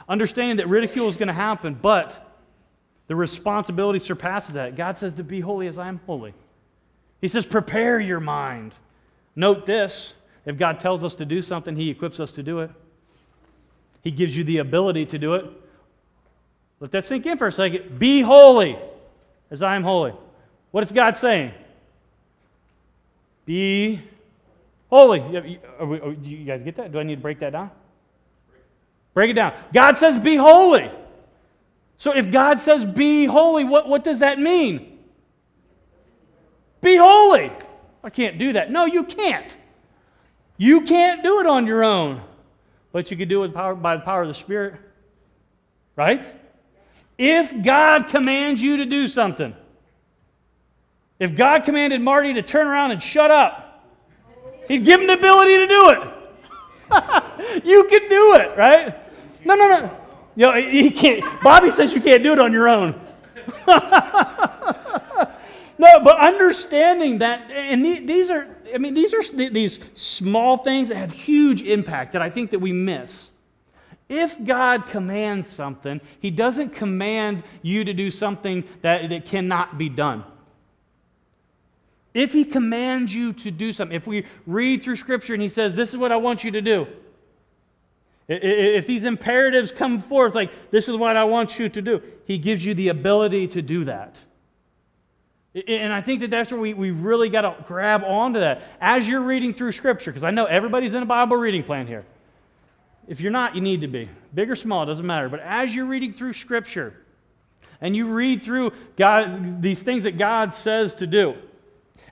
Understanding 0.10 0.58
that 0.58 0.67
ridicule 0.67 1.08
is 1.08 1.15
going 1.15 1.28
to 1.28 1.34
happen, 1.34 1.78
but 1.80 2.38
the 3.08 3.15
responsibility 3.15 3.99
surpasses 3.99 4.56
that. 4.56 4.75
God 4.75 4.97
says 4.97 5.13
to 5.13 5.23
be 5.23 5.39
holy 5.39 5.67
as 5.67 5.78
I 5.78 5.88
am 5.88 5.99
holy. 6.08 6.34
He 7.21 7.28
says, 7.28 7.45
prepare 7.45 7.99
your 7.99 8.19
mind. 8.19 8.73
Note 9.36 9.65
this 9.65 10.13
if 10.45 10.58
God 10.58 10.80
tells 10.80 11.04
us 11.04 11.15
to 11.15 11.25
do 11.25 11.41
something, 11.41 11.75
He 11.75 11.89
equips 11.89 12.19
us 12.19 12.32
to 12.34 12.43
do 12.43 12.60
it. 12.60 12.71
He 14.04 14.12
gives 14.12 14.36
you 14.38 14.43
the 14.43 14.60
ability 14.60 15.08
to 15.08 15.19
do 15.19 15.34
it. 15.36 15.45
Let 16.80 16.92
that 16.92 17.06
sink 17.06 17.26
in 17.26 17.38
for 17.38 17.48
a 17.48 17.52
second. 17.52 17.98
Be 18.00 18.22
holy 18.22 18.78
as 19.50 19.62
I 19.62 19.76
am 19.76 19.84
holy. 19.84 20.14
What 20.72 20.84
is 20.84 20.92
God 20.92 21.18
saying? 21.18 21.54
Be 23.46 24.02
holy. 24.90 25.20
Do 25.20 26.30
you 26.30 26.46
guys 26.46 26.64
get 26.64 26.76
that? 26.78 26.92
Do 26.92 27.00
I 27.00 27.04
need 27.04 27.16
to 27.16 27.22
break 27.22 27.40
that 27.40 27.52
down? 27.52 27.72
Break 29.14 29.30
it 29.30 29.34
down. 29.34 29.54
God 29.74 29.98
says, 29.98 30.20
be 30.20 30.36
holy. 30.36 30.92
So 31.98 32.14
if 32.14 32.30
God 32.30 32.60
says, 32.60 32.84
be 32.84 33.26
holy, 33.26 33.64
what, 33.64 33.88
what 33.88 34.04
does 34.04 34.20
that 34.20 34.38
mean? 34.40 35.00
Be 36.82 36.98
holy. 36.98 37.52
I 38.04 38.10
can't 38.10 38.38
do 38.38 38.54
that. 38.54 38.70
No, 38.70 38.86
you 38.86 39.04
can't. 39.04 39.56
You 40.58 40.82
can't 40.82 41.24
do 41.24 41.40
it 41.40 41.48
on 41.48 41.66
your 41.66 41.84
own, 41.84 42.22
but 42.92 43.10
you 43.10 43.18
can 43.18 43.30
do 43.30 43.44
it 43.44 43.54
by 43.54 43.96
the 43.96 44.02
power 44.02 44.24
of 44.24 44.28
the 44.28 44.34
Spirit. 44.34 44.76
Right? 45.96 46.26
If 47.17 47.63
God 47.63 48.08
commands 48.08 48.62
you 48.62 48.78
to 48.78 48.86
do 48.86 49.08
something, 49.08 49.56
if 51.19 51.36
God 51.36 51.63
commanded 51.63 52.01
Marty 52.01 52.34
to 52.34 52.41
turn 52.41 52.67
around 52.67 52.91
and 52.91 53.01
shut 53.01 53.32
up, 53.32 53.65
He'd 54.67 54.84
give 54.84 54.99
him 54.99 55.08
the 55.08 55.13
ability 55.13 55.58
to 55.58 55.67
do 55.67 55.89
it. 55.89 55.99
you 57.65 57.86
can 57.86 58.10
do 58.10 58.36
it, 58.36 58.58
right? 58.58 58.95
No, 59.45 59.56
no, 59.56 59.67
no. 59.67 59.97
You 60.36 60.45
know, 60.47 60.54
he 60.54 60.91
can't. 60.91 61.23
Bobby 61.41 61.71
says 61.71 61.93
you 61.93 62.01
can't 62.01 62.23
do 62.23 62.34
it 62.34 62.39
on 62.39 62.51
your 62.51 62.67
own. 62.67 62.99
no, 63.67 63.78
but 65.78 66.19
understanding 66.19 67.19
that, 67.19 67.50
and 67.52 67.85
these 67.85 68.29
are, 68.31 68.48
I 68.73 68.77
mean, 68.77 68.94
these 68.94 69.13
are 69.13 69.21
these 69.50 69.79
small 69.94 70.58
things 70.58 70.90
that 70.90 70.96
have 70.96 71.12
huge 71.12 71.62
impact 71.62 72.13
that 72.13 72.21
I 72.21 72.29
think 72.29 72.52
that 72.52 72.60
we 72.60 72.73
miss. 72.73 73.29
If 74.08 74.43
God 74.43 74.87
commands 74.87 75.49
something, 75.49 75.99
He 76.19 76.29
doesn't 76.29 76.69
command 76.69 77.43
you 77.62 77.83
to 77.83 77.93
do 77.93 78.12
something 78.12 78.63
that, 78.81 79.10
that 79.10 79.25
cannot 79.25 79.77
be 79.77 79.89
done. 79.89 80.23
If 82.13 82.31
He 82.31 82.45
commands 82.45 83.15
you 83.15 83.33
to 83.33 83.51
do 83.51 83.73
something, 83.73 83.95
if 83.95 84.06
we 84.06 84.25
read 84.45 84.83
through 84.83 84.97
Scripture 84.97 85.33
and 85.33 85.41
He 85.41 85.49
says, 85.49 85.75
This 85.75 85.89
is 85.89 85.97
what 85.97 86.12
I 86.12 86.17
want 86.17 86.43
you 86.43 86.51
to 86.51 86.62
do, 86.62 86.87
if 88.27 88.87
these 88.87 89.03
imperatives 89.03 89.71
come 89.71 89.99
forth, 89.99 90.35
like, 90.35 90.51
This 90.69 90.87
is 90.87 90.95
what 90.95 91.17
I 91.17 91.23
want 91.23 91.58
you 91.58 91.67
to 91.67 91.81
do, 91.81 92.01
He 92.25 92.37
gives 92.37 92.63
you 92.63 92.75
the 92.75 92.89
ability 92.89 93.47
to 93.49 93.62
do 93.62 93.85
that. 93.85 94.15
And 95.67 95.93
I 95.93 96.01
think 96.01 96.19
that 96.19 96.29
that's 96.29 96.51
where 96.51 96.60
we, 96.60 96.73
we 96.73 96.91
really 96.91 97.29
got 97.29 97.41
to 97.41 97.63
grab 97.65 98.03
onto 98.03 98.41
that 98.41 98.62
as 98.81 99.08
you're 99.08 99.21
reading 99.21 99.53
through 99.53 99.71
Scripture, 99.71 100.12
because 100.12 100.25
I 100.25 100.31
know 100.31 100.45
everybody's 100.45 100.93
in 100.93 101.01
a 101.01 101.06
Bible 101.08 101.37
reading 101.37 101.63
plan 101.63 101.87
here. 101.87 102.06
If 103.08 103.19
you're 103.19 103.31
not, 103.31 103.56
you 103.56 103.62
need 103.62 103.81
to 103.81 103.87
be. 103.87 104.10
Big 104.33 104.49
or 104.49 104.56
small, 104.56 104.85
doesn't 104.85 105.06
matter. 105.06 105.29
But 105.29 105.41
as 105.41 105.75
you're 105.75 105.85
reading 105.85 106.13
through 106.13 106.33
Scripture 106.33 106.93
and 107.81 107.95
you 107.95 108.08
read 108.08 108.43
through 108.43 108.71
God, 108.97 109.62
these 109.62 109.83
things 109.83 110.03
that 110.03 110.17
God 110.17 110.53
says 110.53 110.93
to 110.95 111.08
do, 111.08 111.35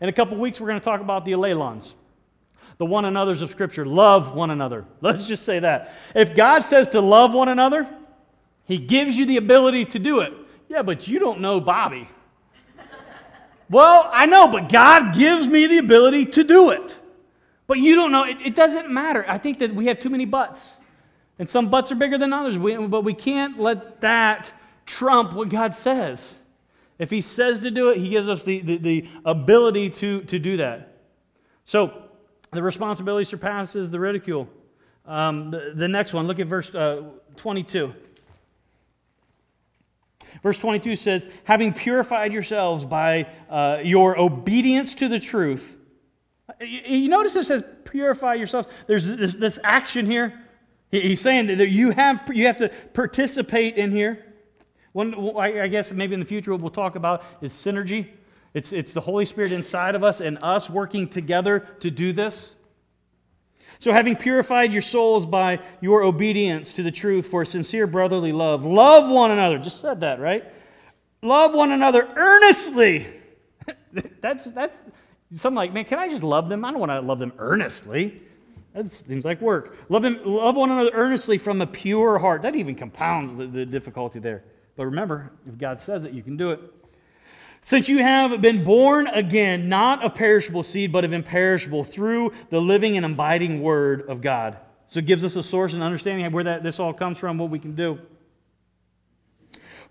in 0.01 0.09
a 0.09 0.13
couple 0.13 0.37
weeks, 0.37 0.59
we're 0.59 0.67
going 0.67 0.79
to 0.79 0.83
talk 0.83 1.01
about 1.01 1.25
the 1.25 1.31
Allelons, 1.31 1.93
the 2.77 2.85
one 2.85 3.05
another's 3.05 3.41
of 3.41 3.49
Scripture. 3.49 3.85
Love 3.85 4.35
one 4.35 4.51
another. 4.51 4.85
Let's 5.01 5.27
just 5.27 5.43
say 5.43 5.59
that. 5.59 5.93
If 6.13 6.35
God 6.35 6.65
says 6.65 6.89
to 6.89 7.01
love 7.01 7.33
one 7.33 7.49
another, 7.49 7.87
He 8.65 8.77
gives 8.77 9.17
you 9.17 9.25
the 9.25 9.37
ability 9.37 9.85
to 9.85 9.99
do 9.99 10.19
it. 10.19 10.33
Yeah, 10.69 10.81
but 10.83 11.07
you 11.07 11.19
don't 11.19 11.39
know 11.39 11.59
Bobby. 11.59 12.09
well, 13.69 14.09
I 14.11 14.25
know, 14.25 14.47
but 14.47 14.69
God 14.69 15.15
gives 15.15 15.47
me 15.47 15.67
the 15.67 15.77
ability 15.79 16.25
to 16.27 16.43
do 16.43 16.69
it. 16.69 16.95
But 17.65 17.79
you 17.79 17.95
don't 17.95 18.11
know. 18.11 18.23
It, 18.23 18.37
it, 18.43 18.55
doesn't 18.55 18.91
matter. 18.91 19.25
I 19.27 19.37
think 19.37 19.59
that 19.59 19.73
we 19.73 19.87
have 19.87 19.99
too 19.99 20.09
many 20.09 20.25
buts. 20.25 20.73
And 21.39 21.49
some 21.49 21.69
butts 21.69 21.91
are 21.91 21.95
bigger 21.95 22.17
than 22.17 22.31
others. 22.31 22.57
We, 22.57 22.75
but 22.88 23.03
we 23.03 23.13
can't 23.13 23.59
let 23.59 24.01
that 24.01 24.51
trump 24.86 25.34
what 25.34 25.49
God 25.49 25.73
says. 25.73 26.34
If 26.99 27.09
He 27.09 27.21
says 27.21 27.59
to 27.59 27.71
do 27.71 27.89
it, 27.89 27.97
He 27.97 28.09
gives 28.09 28.29
us 28.29 28.43
the, 28.43 28.61
the, 28.61 28.77
the 28.77 29.09
ability 29.25 29.89
to, 29.91 30.21
to 30.23 30.39
do 30.39 30.57
that. 30.57 30.97
So 31.65 32.03
the 32.51 32.61
responsibility 32.61 33.23
surpasses 33.23 33.89
the 33.89 33.99
ridicule. 33.99 34.47
Um, 35.05 35.51
the, 35.51 35.73
the, 35.75 35.88
next 35.88 36.13
one, 36.13 36.27
look 36.27 36.39
at 36.39 36.47
verse 36.47 36.73
uh, 36.73 37.03
22. 37.36 37.93
Verse 40.41 40.57
22 40.57 40.95
says, 40.95 41.27
Having 41.43 41.73
purified 41.73 42.31
yourselves 42.31 42.86
by 42.86 43.27
uh, 43.49 43.79
your 43.84 44.19
obedience 44.19 44.93
to 44.95 45.07
the 45.07 45.19
truth. 45.19 45.75
You 46.59 47.09
notice 47.09 47.36
it 47.36 47.45
says, 47.45 47.63
Purify 47.86 48.36
yourselves. 48.36 48.67
There's 48.88 49.07
this, 49.07 49.36
this 49.36 49.59
action 49.63 50.05
here. 50.05 50.42
He's 51.01 51.21
saying 51.21 51.47
that 51.47 51.69
you 51.69 51.89
have, 51.89 52.29
you 52.31 52.45
have 52.45 52.57
to 52.57 52.69
participate 52.93 53.77
in 53.77 53.91
here. 53.91 54.23
One, 54.91 55.35
I 55.35 55.67
guess 55.67 55.91
maybe 55.91 56.13
in 56.13 56.19
the 56.19 56.25
future 56.25 56.51
what 56.51 56.61
we'll 56.61 56.69
talk 56.69 56.95
about 56.95 57.23
is 57.41 57.51
synergy. 57.51 58.09
It's, 58.53 58.71
it's 58.71 58.93
the 58.93 59.01
Holy 59.01 59.25
Spirit 59.25 59.51
inside 59.51 59.95
of 59.95 60.03
us 60.03 60.21
and 60.21 60.37
us 60.43 60.69
working 60.69 61.07
together 61.07 61.67
to 61.79 61.89
do 61.89 62.13
this. 62.13 62.51
So, 63.79 63.91
having 63.91 64.15
purified 64.15 64.71
your 64.71 64.83
souls 64.83 65.25
by 65.25 65.61
your 65.81 66.03
obedience 66.03 66.73
to 66.73 66.83
the 66.83 66.91
truth 66.91 67.25
for 67.25 67.43
sincere 67.43 67.87
brotherly 67.87 68.31
love, 68.31 68.63
love 68.63 69.09
one 69.09 69.31
another. 69.31 69.57
Just 69.57 69.81
said 69.81 70.01
that, 70.01 70.19
right? 70.19 70.45
Love 71.23 71.55
one 71.55 71.71
another 71.71 72.07
earnestly. 72.15 73.07
that's, 74.21 74.45
that's, 74.45 74.75
some 75.33 75.55
like, 75.55 75.73
man, 75.73 75.85
can 75.85 75.97
I 75.97 76.07
just 76.07 76.21
love 76.21 76.49
them? 76.49 76.63
I 76.63 76.69
don't 76.69 76.79
want 76.79 76.91
to 76.91 77.01
love 77.01 77.17
them 77.17 77.33
earnestly. 77.39 78.21
That 78.74 78.91
seems 78.91 79.24
like 79.24 79.39
work. 79.39 79.78
Love, 79.89 80.01
them, 80.01 80.19
love 80.26 80.55
one 80.55 80.71
another 80.71 80.91
earnestly 80.93 81.38
from 81.38 81.61
a 81.61 81.67
pure 81.67 82.17
heart. 82.17 82.41
That 82.41 82.55
even 82.55 82.76
compounds 82.76 83.36
the, 83.38 83.45
the 83.45 83.65
difficulty 83.65 84.19
there. 84.19 84.43
But 84.76 84.86
remember, 84.86 85.32
if 85.47 85.57
God 85.57 85.80
says 85.80 86.03
it, 86.03 86.13
you 86.13 86.24
can 86.24 86.38
do 86.38 86.51
it. 86.51 86.59
Since 87.61 87.88
you 87.88 87.99
have 87.99 88.41
been 88.41 88.63
born 88.63 89.07
again, 89.07 89.69
not 89.69 90.03
of 90.03 90.15
perishable 90.15 90.63
seed, 90.63 90.91
but 90.91 91.05
of 91.05 91.13
imperishable, 91.13 91.84
through 91.84 92.34
the 92.49 92.59
living 92.59 92.97
and 92.97 93.05
abiding 93.05 93.61
word 93.61 94.09
of 94.09 94.21
God. 94.21 94.57
So 94.88 94.99
it 94.99 95.05
gives 95.05 95.24
us 95.24 95.36
a 95.36 95.43
source 95.43 95.74
and 95.74 95.82
understanding 95.82 96.26
of 96.26 96.34
where 96.34 96.43
that, 96.43 96.63
this 96.63 96.80
all 96.80 96.93
comes 96.93 97.17
from, 97.17 97.38
what 97.38 97.49
we 97.49 97.59
can 97.59 97.74
do. 97.74 97.99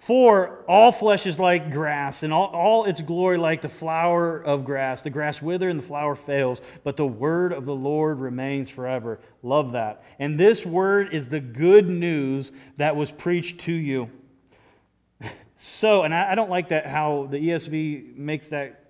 For 0.03 0.65
all 0.67 0.91
flesh 0.91 1.27
is 1.27 1.39
like 1.39 1.71
grass, 1.71 2.25
and 2.25 2.33
all, 2.33 2.47
all 2.47 2.87
its 2.87 3.01
glory 3.01 3.39
like 3.39 3.63
the 3.63 3.69
flower 3.69 4.37
of 4.37 4.65
grass. 4.65 5.01
The 5.01 5.11
grass 5.11 5.41
withers 5.41 5.71
and 5.71 5.79
the 5.81 5.87
flower 5.87 6.17
fails, 6.17 6.61
but 6.83 6.97
the 6.97 7.07
word 7.07 7.53
of 7.53 7.67
the 7.67 7.75
Lord 7.75 8.19
remains 8.19 8.69
forever. 8.69 9.21
Love 9.45 9.73
that. 9.73 10.03
And 10.19 10.37
this 10.37 10.67
word 10.67 11.15
is 11.15 11.29
the 11.29 11.39
good 11.39 11.89
news 11.89 12.51
that 12.79 12.97
was 12.97 13.13
preached 13.13 13.61
to 13.61 13.73
you. 13.73 14.11
So, 15.55 16.03
and 16.03 16.13
I, 16.13 16.33
I 16.33 16.35
don't 16.35 16.51
like 16.51 16.71
that 16.71 16.89
how 16.89 17.29
the 17.31 17.37
ESV 17.37 18.17
makes 18.17 18.49
that 18.49 18.83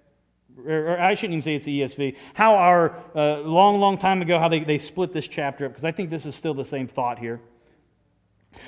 or 0.67 0.99
I 0.99 1.15
shouldn't 1.15 1.35
even 1.35 1.43
say 1.43 1.57
it's 1.57 1.67
the 1.67 1.81
ESV, 1.83 2.17
how 2.33 2.55
our 2.55 2.97
uh, 3.15 3.41
long, 3.41 3.79
long 3.79 3.99
time 3.99 4.23
ago, 4.23 4.39
how 4.39 4.49
they, 4.49 4.61
they 4.61 4.79
split 4.79 5.13
this 5.13 5.29
chapter 5.29 5.67
up, 5.67 5.73
because 5.73 5.85
I 5.85 5.93
think 5.93 6.09
this 6.09 6.25
is 6.25 6.35
still 6.35 6.55
the 6.55 6.65
same 6.65 6.89
thought 6.89 7.19
here. 7.19 7.41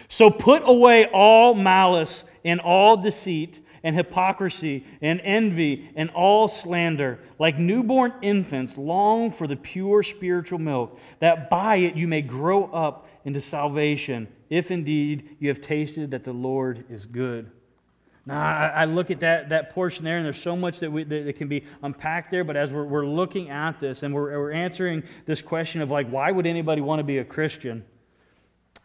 So 0.09 0.30
put 0.30 0.62
away 0.64 1.07
all 1.07 1.55
malice 1.55 2.24
and 2.45 2.61
all 2.61 2.97
deceit 2.97 3.61
and 3.82 3.95
hypocrisy 3.95 4.85
and 5.03 5.20
envy 5.22 5.91
and 5.95 6.11
all 6.11 6.49
slander. 6.49 7.20
Like 7.39 7.59
newborn 7.59 8.14
infants, 8.22 8.78
long 8.78 9.30
for 9.30 9.47
the 9.47 9.57
pure 9.57 10.03
spiritual 10.03 10.59
milk, 10.59 10.99
that 11.20 11.51
by 11.51 11.76
it 11.76 11.95
you 11.95 12.09
may 12.09 12.22
grow 12.22 12.64
up 12.66 13.09
into 13.24 13.41
salvation, 13.41 14.28
if 14.51 14.70
indeed 14.70 15.37
you 15.39 15.49
have 15.49 15.61
tasted 15.61 16.11
that 16.12 16.24
the 16.24 16.32
Lord 16.32 16.85
is 16.91 17.07
good. 17.07 17.51
Now, 18.26 18.41
I, 18.41 18.87
look 18.87 19.11
at 19.11 19.20
that, 19.20 19.51
that 19.51 19.74
portion 19.74 20.03
there, 20.03 20.16
and 20.16 20.24
there's 20.24 20.41
so 20.41 20.57
much 20.57 20.78
that, 20.80 20.91
we, 20.91 21.05
that, 21.05 21.26
that 21.26 21.37
can 21.37 21.49
be 21.49 21.66
unpacked 21.82 22.30
there. 22.30 22.43
But 22.43 22.57
as 22.57 22.70
we're, 22.70 22.85
we're 22.85 23.07
looking 23.07 23.51
at 23.51 23.80
this 23.80 24.03
and 24.03 24.14
we're, 24.14 24.39
we're 24.39 24.53
answering 24.53 25.03
this 25.26 25.43
question 25.43 25.82
of, 25.82 25.91
like, 25.91 26.09
why 26.09 26.30
would 26.30 26.47
anybody 26.47 26.80
want 26.80 27.01
to 27.01 27.05
be 27.05 27.18
a 27.18 27.24
Christian? 27.24 27.85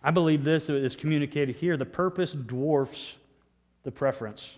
I 0.04 0.12
believe 0.12 0.44
this 0.44 0.70
is 0.70 0.96
communicated 0.96 1.56
here. 1.56 1.76
The 1.78 1.86
purpose 1.86 2.34
dwarfs 2.34 3.16
the 3.84 3.92
preference. 3.92 4.56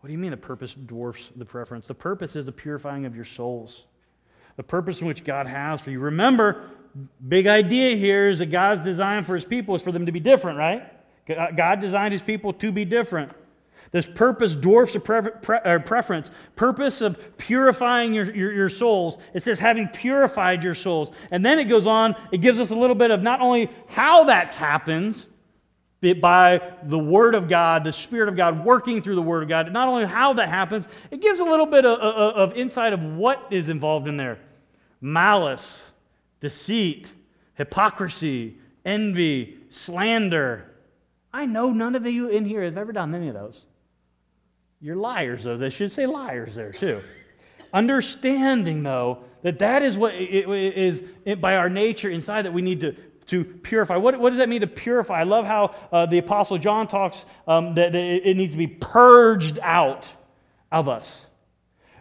What 0.00 0.08
do 0.08 0.12
you 0.12 0.18
mean 0.18 0.32
the 0.32 0.36
purpose 0.36 0.74
dwarfs 0.74 1.30
the 1.36 1.44
preference? 1.44 1.86
The 1.86 1.94
purpose 1.94 2.36
is 2.36 2.46
the 2.46 2.52
purifying 2.52 3.06
of 3.06 3.14
your 3.14 3.24
souls. 3.24 3.84
The 4.56 4.62
purpose 4.62 5.00
in 5.00 5.06
which 5.06 5.24
God 5.24 5.46
has 5.46 5.80
for 5.80 5.90
you. 5.90 6.00
Remember, 6.00 6.70
big 7.28 7.46
idea 7.46 7.96
here 7.96 8.28
is 8.28 8.40
that 8.40 8.46
God's 8.46 8.82
design 8.82 9.24
for 9.24 9.34
his 9.34 9.44
people 9.44 9.74
is 9.74 9.80
for 9.80 9.92
them 9.92 10.06
to 10.06 10.12
be 10.12 10.20
different, 10.20 10.58
right? 10.58 10.92
Uh, 11.30 11.52
God 11.52 11.80
designed 11.80 12.12
his 12.12 12.20
people 12.20 12.52
to 12.54 12.72
be 12.72 12.84
different. 12.84 13.32
This 13.92 14.06
purpose 14.06 14.54
dwarfs 14.54 14.94
a 14.94 15.00
pre- 15.00 15.20
pre- 15.20 15.78
preference. 15.80 16.30
Purpose 16.56 17.02
of 17.02 17.36
purifying 17.36 18.14
your, 18.14 18.24
your, 18.34 18.52
your, 18.52 18.68
souls. 18.70 19.18
It 19.34 19.42
says 19.42 19.58
having 19.58 19.86
purified 19.88 20.64
your 20.64 20.74
souls. 20.74 21.12
And 21.30 21.44
then 21.44 21.58
it 21.58 21.64
goes 21.64 21.86
on, 21.86 22.16
it 22.32 22.38
gives 22.38 22.58
us 22.58 22.70
a 22.70 22.74
little 22.74 22.96
bit 22.96 23.10
of 23.10 23.22
not 23.22 23.40
only 23.40 23.70
how 23.88 24.24
that 24.24 24.54
happens, 24.54 25.26
by 26.20 26.60
the 26.82 26.98
Word 26.98 27.36
of 27.36 27.48
God, 27.48 27.84
the 27.84 27.92
Spirit 27.92 28.28
of 28.28 28.36
God 28.36 28.64
working 28.64 29.02
through 29.02 29.14
the 29.14 29.22
Word 29.22 29.44
of 29.44 29.48
God, 29.48 29.72
not 29.72 29.86
only 29.86 30.04
how 30.04 30.32
that 30.32 30.48
happens, 30.48 30.88
it 31.12 31.20
gives 31.20 31.38
a 31.38 31.44
little 31.44 31.66
bit 31.66 31.84
of, 31.84 31.98
of, 32.00 32.50
of 32.50 32.56
insight 32.56 32.92
of 32.92 33.00
what 33.00 33.46
is 33.50 33.68
involved 33.68 34.08
in 34.08 34.16
there 34.16 34.38
malice, 35.00 35.82
deceit, 36.40 37.08
hypocrisy, 37.54 38.56
envy, 38.84 39.58
slander. 39.68 40.72
I 41.32 41.46
know 41.46 41.70
none 41.70 41.94
of 41.94 42.04
you 42.06 42.28
in 42.28 42.44
here 42.44 42.64
have 42.64 42.76
ever 42.76 42.92
done 42.92 43.14
any 43.14 43.28
of 43.28 43.34
those. 43.34 43.64
You're 44.82 44.96
liars, 44.96 45.44
though. 45.44 45.56
They 45.56 45.70
should 45.70 45.92
say 45.92 46.06
liars 46.06 46.56
there, 46.56 46.72
too. 46.72 47.02
Understanding, 47.72 48.82
though, 48.82 49.24
that 49.42 49.60
that 49.60 49.82
is 49.82 49.96
what 49.96 50.12
is 50.14 51.04
by 51.38 51.54
our 51.54 51.70
nature 51.70 52.10
inside 52.10 52.42
that 52.46 52.52
we 52.52 52.62
need 52.62 52.80
to, 52.80 52.96
to 53.28 53.44
purify. 53.44 53.96
What, 53.96 54.18
what 54.18 54.30
does 54.30 54.38
that 54.38 54.48
mean 54.48 54.62
to 54.62 54.66
purify? 54.66 55.20
I 55.20 55.22
love 55.22 55.46
how 55.46 55.76
uh, 55.92 56.06
the 56.06 56.18
Apostle 56.18 56.58
John 56.58 56.88
talks 56.88 57.24
um, 57.46 57.74
that 57.76 57.94
it 57.94 58.36
needs 58.36 58.52
to 58.52 58.58
be 58.58 58.66
purged 58.66 59.60
out 59.62 60.12
of 60.72 60.88
us. 60.88 61.26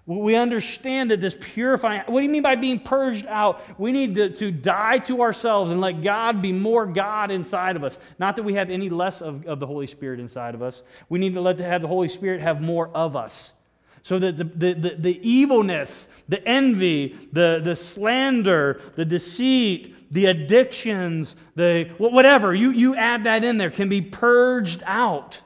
We 0.07 0.35
understand 0.35 1.11
that 1.11 1.21
this 1.21 1.35
purifying, 1.39 2.01
what 2.07 2.21
do 2.21 2.25
you 2.25 2.31
mean 2.31 2.41
by 2.41 2.55
being 2.55 2.79
purged 2.79 3.27
out? 3.27 3.61
We 3.79 3.91
need 3.91 4.15
to, 4.15 4.29
to 4.37 4.51
die 4.51 4.97
to 4.99 5.21
ourselves 5.21 5.69
and 5.69 5.79
let 5.79 6.01
God 6.01 6.41
be 6.41 6.51
more 6.51 6.87
God 6.87 7.29
inside 7.29 7.75
of 7.75 7.83
us. 7.83 7.97
Not 8.17 8.35
that 8.35 8.43
we 8.43 8.55
have 8.55 8.71
any 8.71 8.89
less 8.89 9.21
of, 9.21 9.45
of 9.45 9.59
the 9.59 9.67
Holy 9.67 9.85
Spirit 9.85 10.19
inside 10.19 10.55
of 10.55 10.63
us. 10.63 10.83
We 11.07 11.19
need 11.19 11.35
to 11.35 11.41
let 11.41 11.57
to 11.57 11.63
have 11.63 11.83
the 11.83 11.87
Holy 11.87 12.07
Spirit 12.07 12.41
have 12.41 12.61
more 12.61 12.89
of 12.89 13.15
us. 13.15 13.53
So 14.01 14.17
that 14.17 14.37
the, 14.37 14.43
the, 14.43 14.73
the, 14.73 14.95
the 14.97 15.29
evilness, 15.29 16.07
the 16.27 16.45
envy, 16.47 17.29
the, 17.31 17.61
the 17.63 17.75
slander, 17.75 18.81
the 18.95 19.05
deceit, 19.05 20.11
the 20.11 20.25
addictions, 20.25 21.35
the 21.55 21.91
whatever, 21.99 22.55
you, 22.55 22.71
you 22.71 22.95
add 22.95 23.25
that 23.25 23.43
in 23.43 23.59
there, 23.59 23.69
can 23.69 23.87
be 23.87 24.01
purged 24.01 24.81
out 24.87 25.41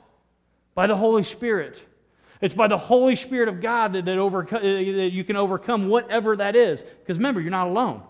by 0.74 0.88
the 0.88 0.96
Holy 0.96 1.24
Spirit. 1.24 1.82
It's 2.42 2.54
by 2.54 2.68
the 2.68 2.78
Holy 2.78 3.16
Spirit 3.16 3.50
of 3.50 3.62
God 3.62 3.94
that, 3.94 4.06
that, 4.06 4.18
overco- 4.18 4.62
that 4.62 5.12
you 5.12 5.24
can 5.24 5.36
overcome 5.36 5.88
whatever 5.88 6.36
that 6.36 6.56
is. 6.56 6.84
Because 6.84 7.18
remember, 7.18 7.42
you're 7.42 7.52
not 7.52 7.68
alone. 7.68 8.02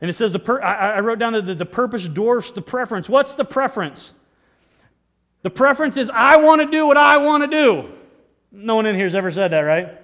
And 0.00 0.08
it 0.08 0.14
says, 0.14 0.32
the 0.32 0.38
per- 0.38 0.62
I, 0.62 0.96
I 0.96 1.00
wrote 1.00 1.18
down 1.18 1.32
that 1.34 1.46
the, 1.46 1.54
the 1.54 1.66
purpose 1.66 2.06
dwarfs 2.06 2.52
the 2.52 2.62
preference. 2.62 3.08
What's 3.08 3.34
the 3.34 3.44
preference? 3.44 4.12
The 5.42 5.50
preference 5.50 5.96
is, 5.96 6.10
I 6.12 6.36
want 6.36 6.60
to 6.60 6.66
do 6.66 6.86
what 6.86 6.96
I 6.96 7.18
want 7.18 7.42
to 7.42 7.48
do. 7.48 7.90
No 8.52 8.76
one 8.76 8.86
in 8.86 8.94
here 8.94 9.04
has 9.04 9.14
ever 9.14 9.30
said 9.30 9.52
that, 9.52 9.60
right? 9.60 9.98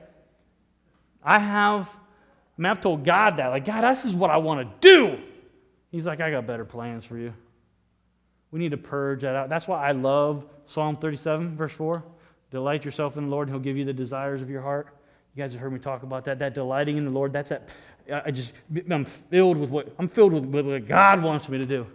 I 1.22 1.38
have, 1.38 1.88
I 1.88 2.62
mean, 2.62 2.66
I've 2.66 2.80
told 2.80 3.05
God 3.05 3.38
that. 3.38 3.49
Like, 3.49 3.64
God, 3.64 3.82
this 3.82 4.05
is 4.05 4.14
what 4.14 4.30
I 4.30 4.36
want 4.38 4.61
to 4.61 4.88
do. 4.88 5.18
He's 5.90 6.07
like, 6.07 6.20
I 6.20 6.30
got 6.30 6.47
better 6.47 6.64
plans 6.64 7.05
for 7.05 7.18
you. 7.18 7.32
We 8.51 8.61
need 8.61 8.70
to 8.70 8.76
purge 8.76 9.22
that 9.22 9.34
out. 9.34 9.49
That's 9.49 9.66
why 9.66 9.86
I 9.86 9.92
love 9.92 10.44
Psalm 10.66 10.97
37, 10.97 11.57
verse 11.57 11.72
4. 11.72 12.03
Delight 12.51 12.84
yourself 12.84 13.16
in 13.16 13.24
the 13.24 13.30
Lord, 13.30 13.49
and 13.49 13.55
He'll 13.55 13.62
give 13.62 13.76
you 13.76 13.84
the 13.84 13.92
desires 13.92 14.42
of 14.42 14.51
your 14.51 14.62
heart. 14.62 14.88
You 15.34 15.42
guys 15.42 15.53
have 15.53 15.61
heard 15.61 15.72
me 15.72 15.78
talk 15.78 16.03
about 16.03 16.24
that. 16.26 16.38
That 16.38 16.55
delighting 16.55 16.97
in 16.97 17.05
the 17.05 17.11
Lord, 17.11 17.32
that's 17.32 17.51
that. 17.51 17.68
I 18.12 18.30
just, 18.30 18.53
I'm 18.90 19.05
filled 19.05 19.57
with 19.57 19.70
what, 19.70 19.92
I'm 19.99 20.09
filled 20.09 20.32
with, 20.32 20.44
with 20.44 20.66
what 20.66 20.86
God 20.86 21.22
wants 21.22 21.49
me 21.49 21.59
to 21.59 21.66
do. 21.66 21.86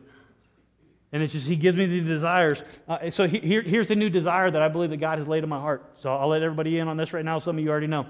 And 1.13 1.23
it's 1.23 1.33
just, 1.33 1.47
He 1.47 1.55
gives 1.55 1.75
me 1.75 1.85
the 1.85 2.01
desires. 2.01 2.63
Uh, 2.87 3.09
so 3.09 3.27
he, 3.27 3.39
here, 3.39 3.61
here's 3.61 3.87
the 3.87 3.95
new 3.95 4.09
desire 4.09 4.51
that 4.51 4.61
I 4.61 4.67
believe 4.67 4.89
that 4.91 4.97
God 4.97 5.19
has 5.19 5.27
laid 5.27 5.43
in 5.43 5.49
my 5.49 5.59
heart. 5.59 5.95
So 5.99 6.13
I'll 6.13 6.27
let 6.27 6.43
everybody 6.43 6.79
in 6.79 6.87
on 6.87 6.97
this 6.97 7.13
right 7.13 7.25
now. 7.25 7.39
Some 7.39 7.57
of 7.57 7.63
you 7.63 7.69
already 7.69 7.87
know. 7.87 8.05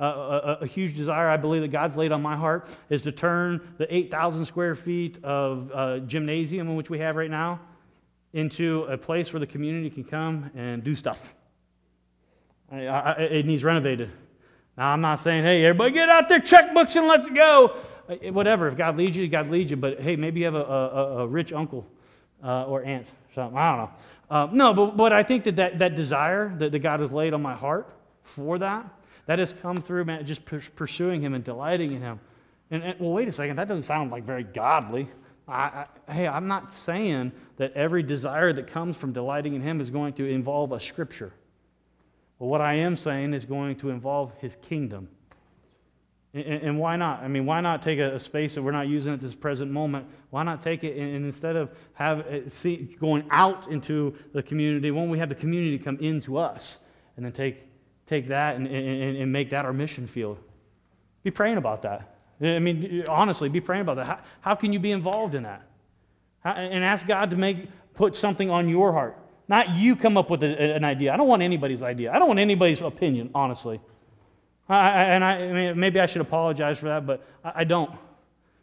Uh, 0.00 0.56
a, 0.60 0.64
a, 0.64 0.66
huge 0.66 0.96
desire 0.96 1.28
I 1.28 1.36
believe 1.36 1.60
that 1.60 1.68
God's 1.68 1.96
laid 1.96 2.12
on 2.12 2.22
my 2.22 2.34
heart 2.34 2.66
is 2.88 3.02
to 3.02 3.12
turn 3.12 3.74
the 3.76 3.94
8,000 3.94 4.46
square 4.46 4.74
feet 4.74 5.22
of 5.22 5.70
uh, 5.72 5.98
gymnasium 6.00 6.70
in 6.70 6.76
which 6.76 6.88
we 6.88 6.98
have 6.98 7.14
right 7.14 7.30
now 7.30 7.60
into 8.32 8.84
a 8.84 8.96
place 8.96 9.32
where 9.32 9.40
the 9.40 9.46
community 9.46 9.90
can 9.90 10.02
come 10.02 10.50
and 10.56 10.82
do 10.82 10.94
stuff. 10.94 11.34
I, 12.72 12.86
I, 12.86 13.12
it 13.20 13.46
needs 13.46 13.62
renovated. 13.62 14.10
Now, 14.76 14.92
I'm 14.92 15.02
not 15.02 15.20
saying, 15.20 15.42
hey, 15.42 15.64
everybody 15.64 15.92
get 15.92 16.08
out 16.08 16.28
their 16.28 16.40
checkbooks 16.40 16.96
and 16.96 17.06
let's 17.06 17.28
go. 17.28 17.76
Uh, 18.08 18.32
whatever. 18.32 18.68
If 18.68 18.76
God 18.76 18.96
leads 18.96 19.16
you, 19.16 19.28
God 19.28 19.50
leads 19.50 19.70
you. 19.70 19.76
But 19.76 20.00
hey, 20.00 20.16
maybe 20.16 20.40
you 20.40 20.46
have 20.46 20.54
a, 20.54 20.64
a, 20.64 21.18
a 21.18 21.26
rich 21.26 21.52
uncle 21.52 21.86
uh, 22.42 22.64
or 22.64 22.82
aunt 22.84 23.06
or 23.06 23.34
something. 23.34 23.58
I 23.58 23.76
don't 23.76 23.78
know. 23.78 23.90
Uh, 24.30 24.48
no, 24.50 24.72
but, 24.72 24.96
but 24.96 25.12
I 25.12 25.22
think 25.22 25.44
that, 25.44 25.56
that 25.56 25.78
that 25.78 25.94
desire 25.94 26.56
that, 26.58 26.72
that 26.72 26.78
God 26.78 27.00
has 27.00 27.12
laid 27.12 27.34
on 27.34 27.42
my 27.42 27.54
heart 27.54 27.94
for 28.22 28.58
that, 28.58 28.86
that 29.26 29.38
has 29.38 29.52
come 29.52 29.76
through 29.76 30.06
man, 30.06 30.24
just 30.24 30.42
pursuing 30.74 31.20
Him 31.20 31.34
and 31.34 31.44
delighting 31.44 31.92
in 31.92 32.00
Him. 32.00 32.18
And, 32.70 32.82
and, 32.82 32.98
well, 32.98 33.12
wait 33.12 33.28
a 33.28 33.32
second. 33.32 33.56
That 33.56 33.68
doesn't 33.68 33.82
sound 33.82 34.10
like 34.10 34.24
very 34.24 34.44
godly. 34.44 35.10
I, 35.46 35.84
I, 36.08 36.12
hey, 36.12 36.26
I'm 36.26 36.48
not 36.48 36.74
saying 36.74 37.32
that 37.58 37.74
every 37.74 38.02
desire 38.02 38.54
that 38.54 38.68
comes 38.68 38.96
from 38.96 39.12
delighting 39.12 39.54
in 39.54 39.60
Him 39.60 39.82
is 39.82 39.90
going 39.90 40.14
to 40.14 40.26
involve 40.26 40.72
a 40.72 40.80
scripture. 40.80 41.34
But 42.42 42.48
what 42.48 42.60
I 42.60 42.74
am 42.74 42.96
saying 42.96 43.34
is 43.34 43.44
going 43.44 43.76
to 43.76 43.90
involve 43.90 44.32
His 44.40 44.56
kingdom. 44.68 45.08
And, 46.34 46.44
and 46.44 46.76
why 46.76 46.96
not? 46.96 47.22
I 47.22 47.28
mean, 47.28 47.46
why 47.46 47.60
not 47.60 47.82
take 47.84 48.00
a, 48.00 48.16
a, 48.16 48.18
space 48.18 48.56
that 48.56 48.62
we're 48.62 48.72
not 48.72 48.88
using 48.88 49.12
at 49.12 49.20
this 49.20 49.32
present 49.32 49.70
moment? 49.70 50.06
Why 50.30 50.42
not 50.42 50.60
take 50.60 50.82
it 50.82 50.96
and, 50.96 51.14
and 51.14 51.24
instead 51.24 51.54
of 51.54 51.70
have 51.92 52.18
it, 52.26 52.52
see, 52.52 52.96
going 53.00 53.28
out 53.30 53.68
into 53.70 54.16
the 54.32 54.42
community, 54.42 54.90
why 54.90 55.02
don't 55.02 55.10
we 55.10 55.20
have 55.20 55.28
the 55.28 55.36
community 55.36 55.78
come 55.78 55.98
into 56.00 56.36
us 56.36 56.78
and 57.16 57.24
then 57.24 57.30
take, 57.30 57.62
take 58.08 58.26
that 58.26 58.56
and, 58.56 58.66
and, 58.66 59.18
and 59.18 59.32
make 59.32 59.50
that 59.50 59.64
our 59.64 59.72
mission 59.72 60.08
field? 60.08 60.36
Be 61.22 61.30
praying 61.30 61.58
about 61.58 61.82
that. 61.82 62.16
I 62.42 62.58
mean, 62.58 63.04
honestly, 63.08 63.50
be 63.50 63.60
praying 63.60 63.82
about 63.82 63.98
that. 63.98 64.06
How, 64.06 64.18
how 64.40 64.54
can 64.56 64.72
you 64.72 64.80
be 64.80 64.90
involved 64.90 65.36
in 65.36 65.44
that? 65.44 65.62
How, 66.40 66.54
and 66.54 66.82
ask 66.82 67.06
God 67.06 67.30
to 67.30 67.36
make 67.36 67.68
put 67.94 68.16
something 68.16 68.50
on 68.50 68.68
your 68.68 68.92
heart. 68.92 69.16
Not 69.52 69.76
you 69.76 69.96
come 69.96 70.16
up 70.16 70.30
with 70.30 70.42
a, 70.42 70.46
an 70.76 70.82
idea. 70.82 71.12
I 71.12 71.18
don't 71.18 71.28
want 71.28 71.42
anybody's 71.42 71.82
idea. 71.82 72.10
I 72.10 72.18
don't 72.18 72.26
want 72.26 72.40
anybody's 72.40 72.80
opinion, 72.80 73.28
honestly. 73.34 73.82
I, 74.66 75.02
and 75.02 75.22
I, 75.22 75.32
I 75.32 75.52
mean, 75.52 75.78
maybe 75.78 76.00
I 76.00 76.06
should 76.06 76.22
apologize 76.22 76.78
for 76.78 76.86
that, 76.86 77.06
but 77.06 77.22
I, 77.44 77.52
I 77.56 77.64
don't. 77.64 77.90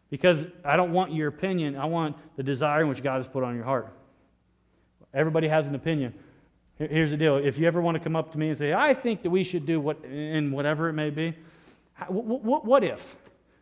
Because 0.10 0.46
I 0.66 0.76
don't 0.78 0.92
want 0.92 1.14
your 1.14 1.28
opinion. 1.28 1.76
I 1.76 1.86
want 1.86 2.16
the 2.38 2.42
desire 2.42 2.82
in 2.82 2.90
which 2.90 3.04
God 3.04 3.18
has 3.18 3.28
put 3.28 3.44
on 3.44 3.54
your 3.54 3.66
heart. 3.66 3.94
Everybody 5.14 5.48
has 5.48 5.68
an 5.68 5.76
opinion. 5.76 6.12
Here's 6.80 7.12
the 7.12 7.18
deal. 7.18 7.38
If 7.38 7.60
you 7.60 7.68
ever 7.68 7.82
want 7.82 7.94
to 7.94 8.04
come 8.04 8.16
up 8.16 8.32
to 8.32 8.40
me 8.40 8.50
and 8.50 8.58
say, 8.58 8.74
I 8.74 8.96
think 8.96 9.22
that 9.22 9.30
we 9.30 9.44
should 9.44 9.68
do 9.68 9.80
what, 9.80 10.04
in 10.04 10.52
whatever 10.52 10.90
it 10.90 10.94
may 10.94 11.12
be, 11.12 11.36
what, 12.08 12.42
what, 12.44 12.66
what 12.66 12.84
if? 12.84 13.16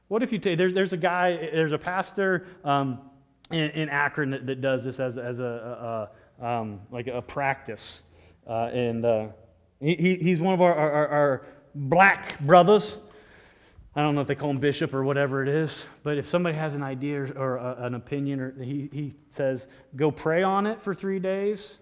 What 0.08 0.24
if 0.24 0.32
you 0.32 0.40
take, 0.40 0.58
there, 0.58 0.72
there's 0.72 0.94
a 0.94 0.98
guy, 0.98 1.36
there's 1.36 1.74
a 1.74 1.78
pastor 1.78 2.48
um, 2.64 3.00
in, 3.52 3.70
in, 3.72 3.90
Akron 3.90 4.30
that, 4.30 4.46
that, 4.46 4.62
does 4.62 4.86
this 4.86 5.02
as, 5.02 5.18
as 5.18 5.40
a, 5.40 5.44
a, 5.44 5.48
a 5.48 6.10
um, 6.42 6.82
like 6.92 7.08
a 7.08 7.22
practice. 7.22 8.02
Uh, 8.48 8.70
and 8.74 9.06
uh, 9.06 9.28
he, 9.80 10.16
he's 10.16 10.40
one 10.40 10.54
of 10.54 10.62
our, 10.62 10.74
our, 10.74 11.08
our, 11.08 11.46
black 11.76 12.40
brothers. 12.40 12.98
I 13.96 14.02
don't 14.02 14.16
know 14.16 14.22
if 14.22 14.28
they 14.28 14.36
call 14.36 14.50
him 14.50 14.58
bishop 14.58 14.94
or 14.94 15.04
whatever 15.04 15.44
it 15.44 15.50
is, 15.50 15.86
but 16.02 16.18
if 16.18 16.28
somebody 16.28 16.56
has 16.56 16.74
an 16.74 16.82
idea 16.82 17.32
or 17.34 17.58
a, 17.58 17.86
an 17.86 17.94
opinion, 17.94 18.40
or 18.40 18.64
he, 18.64 18.90
he 18.92 19.14
says, 19.30 19.68
go 19.96 20.10
pray 20.10 20.42
on 20.42 20.66
it 20.66 20.82
for 20.82 20.96
three 20.96 21.20
days, 21.20 21.76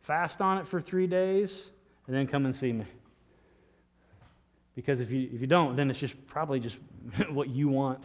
fast 0.00 0.40
on 0.40 0.58
it 0.58 0.66
for 0.66 0.80
three 0.80 1.06
days, 1.06 1.64
and 2.06 2.16
then 2.16 2.26
come 2.26 2.46
and 2.46 2.54
see 2.54 2.72
me. 2.72 2.86
Because 4.74 5.00
if 5.00 5.10
you, 5.10 5.28
if 5.32 5.40
you 5.40 5.46
don't, 5.46 5.76
then 5.76 5.90
it's 5.90 5.98
just 5.98 6.26
probably 6.26 6.60
just 6.60 6.78
what 7.30 7.48
you 7.48 7.68
want. 7.68 8.02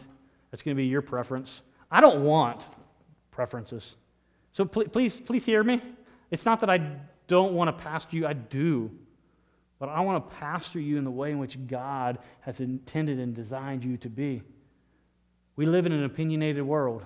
That's 0.50 0.62
going 0.62 0.76
to 0.76 0.80
be 0.80 0.86
your 0.86 1.02
preference. 1.02 1.62
I 1.90 2.00
don't 2.00 2.24
want 2.24 2.62
preferences. 3.30 3.94
So 4.52 4.64
please, 4.64 4.88
please, 4.92 5.20
please 5.20 5.44
hear 5.44 5.62
me. 5.62 5.80
It's 6.30 6.44
not 6.44 6.60
that 6.60 6.70
I 6.70 6.96
don't 7.26 7.54
want 7.54 7.76
to 7.76 7.82
pastor 7.82 8.16
you, 8.16 8.26
I 8.26 8.32
do. 8.32 8.90
But 9.78 9.88
I 9.88 10.00
want 10.00 10.28
to 10.28 10.36
pastor 10.36 10.80
you 10.80 10.98
in 10.98 11.04
the 11.04 11.10
way 11.10 11.30
in 11.30 11.38
which 11.38 11.56
God 11.66 12.18
has 12.40 12.60
intended 12.60 13.18
and 13.18 13.34
designed 13.34 13.84
you 13.84 13.96
to 13.98 14.08
be. 14.08 14.42
We 15.56 15.66
live 15.66 15.86
in 15.86 15.92
an 15.92 16.04
opinionated 16.04 16.62
world. 16.64 17.04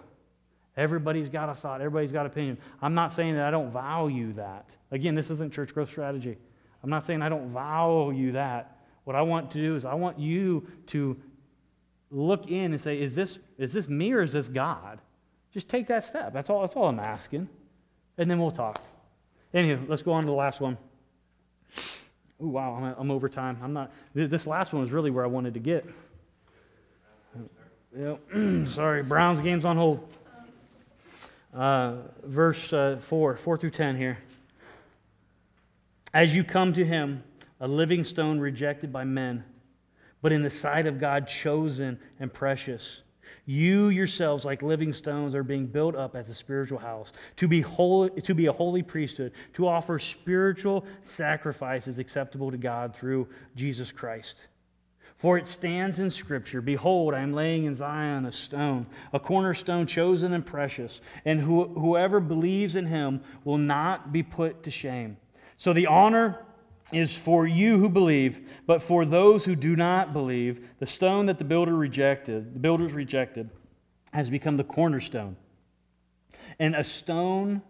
Everybody's 0.76 1.28
got 1.28 1.50
a 1.50 1.54
thought, 1.54 1.82
everybody's 1.82 2.12
got 2.12 2.24
opinion. 2.24 2.56
I'm 2.80 2.94
not 2.94 3.12
saying 3.12 3.34
that 3.34 3.44
I 3.44 3.50
don't 3.50 3.72
value 3.72 4.32
that. 4.34 4.70
Again, 4.90 5.14
this 5.14 5.30
isn't 5.30 5.52
church 5.52 5.74
growth 5.74 5.90
strategy. 5.90 6.38
I'm 6.82 6.88
not 6.88 7.06
saying 7.06 7.20
I 7.20 7.28
don't 7.28 7.52
value 7.52 8.32
that. 8.32 8.78
What 9.04 9.16
I 9.16 9.22
want 9.22 9.50
to 9.50 9.58
do 9.58 9.76
is 9.76 9.84
I 9.84 9.94
want 9.94 10.18
you 10.18 10.66
to 10.88 11.20
look 12.10 12.50
in 12.50 12.72
and 12.72 12.80
say, 12.80 13.00
is 13.00 13.14
this, 13.14 13.38
is 13.58 13.72
this 13.72 13.88
me 13.88 14.12
or 14.12 14.22
is 14.22 14.32
this 14.32 14.48
God? 14.48 15.00
Just 15.52 15.68
take 15.68 15.88
that 15.88 16.06
step. 16.06 16.32
That's 16.32 16.48
all, 16.48 16.62
that's 16.62 16.74
all 16.74 16.86
I'm 16.86 17.00
asking. 17.00 17.48
And 18.16 18.30
then 18.30 18.38
we'll 18.38 18.50
talk. 18.50 18.80
Anyway, 19.54 19.80
let's 19.86 20.02
go 20.02 20.12
on 20.12 20.24
to 20.24 20.26
the 20.26 20.36
last 20.36 20.60
one. 20.60 20.78
Oh, 22.40 22.48
wow, 22.48 22.74
I'm, 22.74 22.94
I'm 22.98 23.10
over 23.10 23.28
time. 23.28 23.58
I'm 23.62 23.72
not, 23.72 23.92
this 24.14 24.46
last 24.46 24.72
one 24.72 24.82
was 24.82 24.90
really 24.90 25.10
where 25.10 25.24
I 25.24 25.28
wanted 25.28 25.54
to 25.54 25.60
get. 25.60 25.86
Yep. 27.96 28.20
Sorry, 28.68 29.02
Browns 29.02 29.40
game's 29.40 29.64
on 29.64 29.76
hold. 29.76 30.08
Uh, 31.52 31.96
verse 32.24 32.72
uh, 32.72 32.98
4, 33.02 33.36
4 33.36 33.58
through 33.58 33.70
10 33.70 33.96
here. 33.98 34.18
As 36.14 36.34
you 36.34 36.44
come 36.44 36.72
to 36.72 36.84
him, 36.84 37.22
a 37.60 37.68
living 37.68 38.04
stone 38.04 38.40
rejected 38.40 38.92
by 38.92 39.04
men, 39.04 39.44
but 40.22 40.32
in 40.32 40.42
the 40.42 40.50
sight 40.50 40.86
of 40.86 40.98
God 40.98 41.28
chosen 41.28 41.98
and 42.18 42.32
precious. 42.32 43.01
You 43.44 43.88
yourselves, 43.88 44.44
like 44.44 44.62
living 44.62 44.92
stones, 44.92 45.34
are 45.34 45.42
being 45.42 45.66
built 45.66 45.96
up 45.96 46.14
as 46.14 46.28
a 46.28 46.34
spiritual 46.34 46.78
house, 46.78 47.12
to 47.36 47.48
be, 47.48 47.60
holy, 47.60 48.10
to 48.22 48.34
be 48.34 48.46
a 48.46 48.52
holy 48.52 48.82
priesthood, 48.82 49.32
to 49.54 49.66
offer 49.66 49.98
spiritual 49.98 50.84
sacrifices 51.04 51.98
acceptable 51.98 52.52
to 52.52 52.56
God 52.56 52.94
through 52.94 53.28
Jesus 53.56 53.90
Christ. 53.90 54.36
For 55.16 55.38
it 55.38 55.46
stands 55.46 55.98
in 55.98 56.10
Scripture 56.10 56.60
Behold, 56.60 57.14
I 57.14 57.20
am 57.20 57.32
laying 57.32 57.64
in 57.64 57.74
Zion 57.74 58.26
a 58.26 58.32
stone, 58.32 58.86
a 59.12 59.18
cornerstone 59.18 59.86
chosen 59.86 60.32
and 60.32 60.46
precious, 60.46 61.00
and 61.24 61.40
who, 61.40 61.64
whoever 61.64 62.20
believes 62.20 62.76
in 62.76 62.86
him 62.86 63.22
will 63.44 63.58
not 63.58 64.12
be 64.12 64.22
put 64.22 64.62
to 64.64 64.70
shame. 64.70 65.16
So 65.56 65.72
the 65.72 65.86
honor 65.86 66.44
is 66.92 67.16
for 67.16 67.46
you 67.46 67.78
who 67.78 67.88
believe, 67.88 68.48
but 68.66 68.82
for 68.82 69.04
those 69.04 69.44
who 69.44 69.54
do 69.54 69.76
not 69.76 70.12
believe, 70.12 70.66
the 70.78 70.86
stone 70.86 71.26
that 71.26 71.38
the 71.38 71.44
builder 71.44 71.74
rejected, 71.74 72.54
the 72.54 72.58
builders 72.58 72.92
rejected, 72.92 73.50
has 74.12 74.30
become 74.30 74.56
the 74.56 74.64
cornerstone, 74.64 75.36
and 76.58 76.74
a 76.76 76.84
stone 76.84 77.62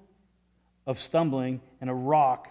of 0.87 0.99
stumbling 0.99 1.61
and 1.81 1.89
a 1.89 1.95
rock 1.95 2.49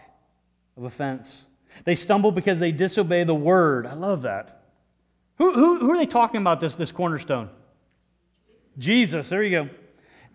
of 0.77 0.83
offense. 0.83 1.45
They 1.83 1.95
stumble 1.95 2.31
because 2.31 2.59
they 2.59 2.71
disobey 2.71 3.23
the 3.23 3.35
word. 3.35 3.85
I 3.85 3.93
love 3.93 4.21
that. 4.23 4.63
Who, 5.37 5.53
who, 5.53 5.79
who 5.79 5.91
are 5.91 5.97
they 5.97 6.05
talking 6.05 6.39
about 6.39 6.61
this, 6.61 6.75
this 6.75 6.91
cornerstone? 6.91 7.49
Jesus. 8.77 9.29
There 9.29 9.43
you 9.43 9.63
go 9.63 9.69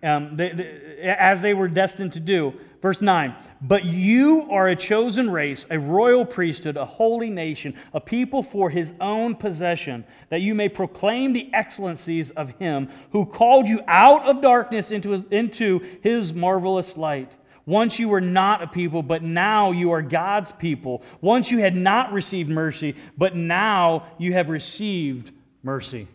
um, 0.02 0.36
they, 0.36 0.52
they, 0.52 0.98
as 1.02 1.42
they 1.42 1.54
were 1.54 1.68
destined 1.68 2.12
to 2.14 2.20
do. 2.20 2.54
Verse 2.86 3.02
9, 3.02 3.34
but 3.62 3.84
you 3.84 4.46
are 4.48 4.68
a 4.68 4.76
chosen 4.76 5.28
race, 5.28 5.66
a 5.70 5.76
royal 5.76 6.24
priesthood, 6.24 6.76
a 6.76 6.84
holy 6.84 7.30
nation, 7.30 7.74
a 7.92 8.00
people 8.00 8.44
for 8.44 8.70
his 8.70 8.94
own 9.00 9.34
possession, 9.34 10.04
that 10.28 10.40
you 10.40 10.54
may 10.54 10.68
proclaim 10.68 11.32
the 11.32 11.52
excellencies 11.52 12.30
of 12.30 12.50
him 12.60 12.88
who 13.10 13.26
called 13.26 13.68
you 13.68 13.80
out 13.88 14.24
of 14.26 14.40
darkness 14.40 14.92
into, 14.92 15.14
into 15.32 15.80
his 16.04 16.32
marvelous 16.32 16.96
light. 16.96 17.32
Once 17.64 17.98
you 17.98 18.08
were 18.08 18.20
not 18.20 18.62
a 18.62 18.68
people, 18.68 19.02
but 19.02 19.20
now 19.20 19.72
you 19.72 19.90
are 19.90 20.00
God's 20.00 20.52
people. 20.52 21.02
Once 21.20 21.50
you 21.50 21.58
had 21.58 21.74
not 21.74 22.12
received 22.12 22.48
mercy, 22.48 22.94
but 23.18 23.34
now 23.34 24.06
you 24.16 24.32
have 24.32 24.48
received 24.48 25.32
mercy. 25.64 26.06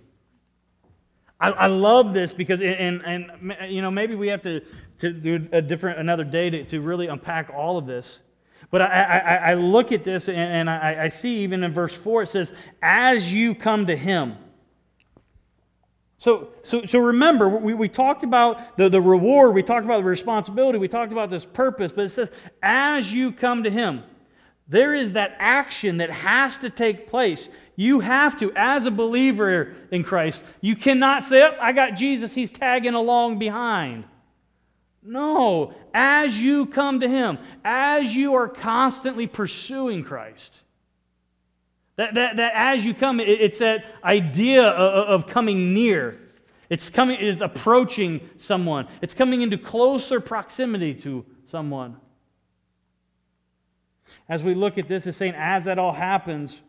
I, 1.42 1.50
I 1.50 1.68
love 1.68 2.14
this 2.14 2.32
because, 2.32 2.62
and, 2.62 3.02
and, 3.04 3.56
you 3.68 3.82
know, 3.82 3.90
maybe 3.90 4.14
we 4.14 4.28
have 4.28 4.44
to, 4.44 4.62
to 5.02 5.12
do 5.12 5.48
a 5.52 5.62
different, 5.62 6.00
another 6.00 6.24
day 6.24 6.50
to, 6.50 6.64
to 6.66 6.80
really 6.80 7.08
unpack 7.08 7.50
all 7.50 7.78
of 7.78 7.88
this. 7.88 8.20
But 8.70 8.84
I, 8.84 8.86
I, 8.86 9.36
I 9.36 9.54
look 9.56 9.92
at 9.92 10.04
this 10.04 10.28
and, 10.28 10.38
and 10.38 10.70
I, 10.70 11.06
I 11.06 11.10
see 11.10 11.40
even 11.40 11.64
in 11.64 11.74
verse 11.74 11.94
4 11.94 12.24
it 12.24 12.28
says, 12.28 12.54
as 12.82 13.34
you 13.34 13.56
come 13.56 13.88
to 13.88 13.98
him. 13.98 14.38
So, 16.18 16.50
so, 16.62 16.86
so 16.86 17.00
remember, 17.00 17.50
we, 17.50 17.74
we 17.74 17.90
talked 17.90 18.24
about 18.24 18.78
the, 18.78 18.90
the 18.90 19.02
reward, 19.02 19.56
we 19.56 19.64
talked 19.64 19.86
about 19.86 19.98
the 19.98 20.04
responsibility, 20.08 20.78
we 20.78 20.88
talked 20.88 21.12
about 21.12 21.32
this 21.32 21.46
purpose, 21.46 21.92
but 21.92 22.06
it 22.06 22.10
says, 22.10 22.30
as 22.62 23.12
you 23.12 23.32
come 23.32 23.64
to 23.64 23.72
him. 23.72 24.04
There 24.68 24.94
is 24.94 25.14
that 25.14 25.36
action 25.40 25.98
that 25.98 26.12
has 26.12 26.58
to 26.60 26.70
take 26.70 27.10
place. 27.10 27.50
You 27.76 28.00
have 28.00 28.40
to, 28.40 28.54
as 28.56 28.86
a 28.86 28.92
believer 28.92 29.74
in 29.92 30.04
Christ, 30.04 30.44
you 30.62 30.78
cannot 30.78 31.26
say, 31.26 31.42
oh, 31.42 31.58
I 31.60 31.74
got 31.74 31.96
Jesus, 31.96 32.34
he's 32.34 32.52
tagging 32.52 32.94
along 32.94 33.40
behind. 33.40 34.06
No, 35.04 35.74
as 35.94 36.40
you 36.40 36.68
come 36.68 37.00
to 37.00 37.08
Him, 37.08 37.40
as 37.66 38.16
you 38.16 38.36
are 38.36 38.48
constantly 38.48 39.28
pursuing 39.28 40.04
Christ. 40.04 40.56
That, 41.96 42.14
that, 42.14 42.38
that 42.38 42.54
as 42.56 42.86
you 42.86 42.94
come, 42.94 43.20
it's 43.20 43.60
that 43.60 43.86
idea 44.04 44.64
of, 44.64 45.24
of 45.24 45.30
coming 45.30 45.74
near. 45.74 46.20
It's 46.70 46.90
coming, 46.90 47.20
is 47.20 47.42
approaching 47.42 48.30
someone. 48.38 48.88
It's 49.02 49.14
coming 49.14 49.42
into 49.42 49.58
closer 49.58 50.20
proximity 50.20 50.94
to 50.96 51.26
someone. 51.48 51.98
As 54.30 54.44
we 54.44 54.56
look 54.56 54.78
at 54.78 54.88
this, 54.88 55.06
it's 55.06 55.18
saying, 55.18 55.34
as 55.36 55.66
that 55.66 55.80
all 55.80 55.92
happens, 55.92 56.60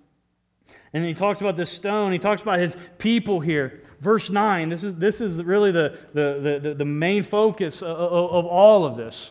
and 0.93 1.05
he 1.05 1.15
talks 1.15 1.41
about 1.41 1.57
this 1.57 1.71
stone, 1.71 2.13
he 2.13 2.19
talks 2.19 2.43
about 2.43 2.59
his 2.59 2.77
people 2.99 3.41
here. 3.41 3.83
Verse 4.03 4.31
9, 4.31 4.69
this 4.69 4.83
is, 4.83 4.97
this 4.97 5.21
is 5.21 5.41
really 5.41 5.71
the, 5.71 5.97
the, 6.13 6.61
the, 6.61 6.75
the 6.75 6.85
main 6.85 7.23
focus 7.23 7.83
of, 7.83 7.97
of, 7.97 8.47
all 8.47 8.85
of 8.85 8.97
this. 8.97 9.31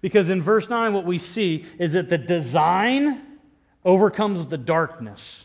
Because 0.00 0.28
in 0.28 0.42
verse 0.42 0.68
9, 0.68 0.92
what 0.92 1.04
we 1.04 1.16
see 1.16 1.64
is 1.78 1.92
that 1.92 2.10
the 2.10 2.18
design 2.18 3.22
overcomes 3.84 4.48
the 4.48 4.58
darkness. 4.58 5.44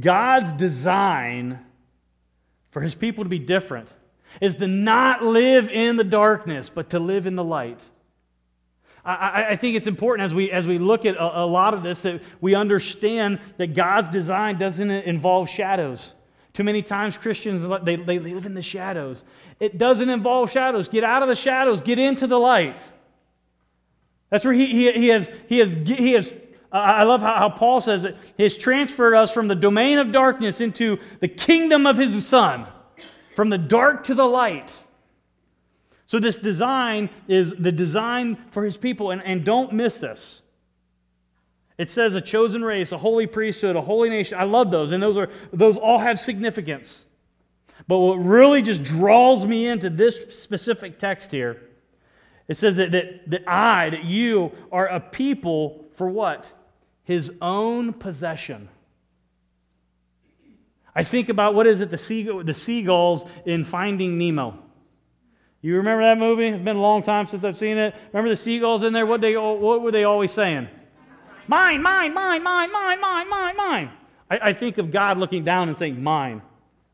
God's 0.00 0.50
design 0.54 1.58
for 2.70 2.80
his 2.80 2.94
people 2.94 3.22
to 3.22 3.28
be 3.28 3.38
different 3.38 3.90
is 4.40 4.54
to 4.56 4.66
not 4.66 5.22
live 5.22 5.68
in 5.68 5.98
the 5.98 6.04
darkness, 6.04 6.70
but 6.74 6.88
to 6.90 6.98
live 6.98 7.26
in 7.26 7.36
the 7.36 7.44
light. 7.44 7.80
I, 9.04 9.48
I, 9.50 9.56
think 9.56 9.76
it's 9.76 9.86
important 9.86 10.24
as 10.24 10.32
we, 10.32 10.50
as 10.50 10.66
we 10.66 10.78
look 10.78 11.04
at 11.04 11.16
a, 11.16 11.40
a, 11.42 11.44
lot 11.44 11.74
of 11.74 11.82
this 11.82 12.00
that 12.02 12.22
we 12.40 12.54
understand 12.54 13.40
that 13.58 13.74
God's 13.74 14.08
design 14.08 14.56
doesn't 14.56 14.90
involve 14.90 15.50
shadows. 15.50 16.12
Too 16.52 16.64
many 16.64 16.82
times 16.82 17.16
Christians, 17.16 17.66
they, 17.84 17.96
they 17.96 18.18
live 18.18 18.44
in 18.44 18.54
the 18.54 18.62
shadows. 18.62 19.24
It 19.58 19.78
doesn't 19.78 20.10
involve 20.10 20.50
shadows. 20.50 20.86
Get 20.86 21.02
out 21.02 21.22
of 21.22 21.28
the 21.28 21.34
shadows, 21.34 21.80
get 21.80 21.98
into 21.98 22.26
the 22.26 22.38
light. 22.38 22.78
That's 24.28 24.44
where 24.44 24.54
he, 24.54 24.66
he, 24.66 24.92
he 24.92 25.08
has, 25.08 25.30
he 25.48 25.58
has, 25.58 25.72
he 25.72 26.12
has 26.12 26.30
uh, 26.72 26.76
I 26.76 27.02
love 27.02 27.20
how, 27.20 27.34
how 27.34 27.50
Paul 27.50 27.80
says 27.80 28.04
it. 28.04 28.16
He 28.36 28.42
has 28.42 28.56
transferred 28.56 29.14
us 29.14 29.30
from 29.30 29.48
the 29.48 29.54
domain 29.54 29.98
of 29.98 30.10
darkness 30.10 30.60
into 30.60 30.98
the 31.20 31.28
kingdom 31.28 31.86
of 31.86 31.98
his 31.98 32.26
son, 32.26 32.66
from 33.36 33.50
the 33.50 33.58
dark 33.58 34.04
to 34.04 34.14
the 34.14 34.24
light. 34.24 34.72
So, 36.06 36.18
this 36.18 36.36
design 36.36 37.08
is 37.28 37.54
the 37.54 37.72
design 37.72 38.36
for 38.50 38.64
his 38.64 38.76
people, 38.76 39.10
and, 39.10 39.22
and 39.22 39.44
don't 39.44 39.72
miss 39.72 39.98
this. 39.98 40.41
It 41.82 41.90
says 41.90 42.14
a 42.14 42.20
chosen 42.20 42.64
race, 42.64 42.92
a 42.92 42.96
holy 42.96 43.26
priesthood, 43.26 43.74
a 43.74 43.80
holy 43.80 44.08
nation. 44.08 44.38
I 44.38 44.44
love 44.44 44.70
those, 44.70 44.92
and 44.92 45.02
those, 45.02 45.16
are, 45.16 45.28
those 45.52 45.76
all 45.76 45.98
have 45.98 46.20
significance. 46.20 47.04
But 47.88 47.98
what 47.98 48.14
really 48.24 48.62
just 48.62 48.84
draws 48.84 49.44
me 49.44 49.66
into 49.66 49.90
this 49.90 50.38
specific 50.38 51.00
text 51.00 51.32
here, 51.32 51.60
it 52.46 52.56
says 52.56 52.76
that, 52.76 52.92
that, 52.92 53.28
that 53.30 53.42
I, 53.48 53.90
that 53.90 54.04
you, 54.04 54.52
are 54.70 54.86
a 54.86 55.00
people 55.00 55.84
for 55.96 56.08
what? 56.08 56.46
His 57.02 57.32
own 57.42 57.94
possession. 57.94 58.68
I 60.94 61.02
think 61.02 61.30
about 61.30 61.56
what 61.56 61.66
is 61.66 61.80
it, 61.80 61.90
the, 61.90 61.98
seagull, 61.98 62.44
the 62.44 62.54
seagulls 62.54 63.24
in 63.44 63.64
Finding 63.64 64.18
Nemo. 64.18 64.56
You 65.62 65.78
remember 65.78 66.04
that 66.04 66.18
movie? 66.18 66.46
It's 66.46 66.62
been 66.62 66.76
a 66.76 66.80
long 66.80 67.02
time 67.02 67.26
since 67.26 67.42
I've 67.42 67.58
seen 67.58 67.76
it. 67.76 67.92
Remember 68.12 68.30
the 68.30 68.40
seagulls 68.40 68.84
in 68.84 68.92
there? 68.92 69.04
What, 69.04 69.20
they, 69.20 69.36
what 69.36 69.82
were 69.82 69.90
they 69.90 70.04
always 70.04 70.30
saying? 70.30 70.68
Mine, 71.52 71.82
mine, 71.82 72.14
mine, 72.14 72.42
mine, 72.42 72.72
mine, 72.72 72.98
mine, 72.98 73.28
mine, 73.28 73.56
mine. 73.58 73.90
I, 74.30 74.38
I 74.42 74.52
think 74.54 74.78
of 74.78 74.90
God 74.90 75.18
looking 75.18 75.44
down 75.44 75.68
and 75.68 75.76
saying, 75.76 76.02
Mine, 76.02 76.40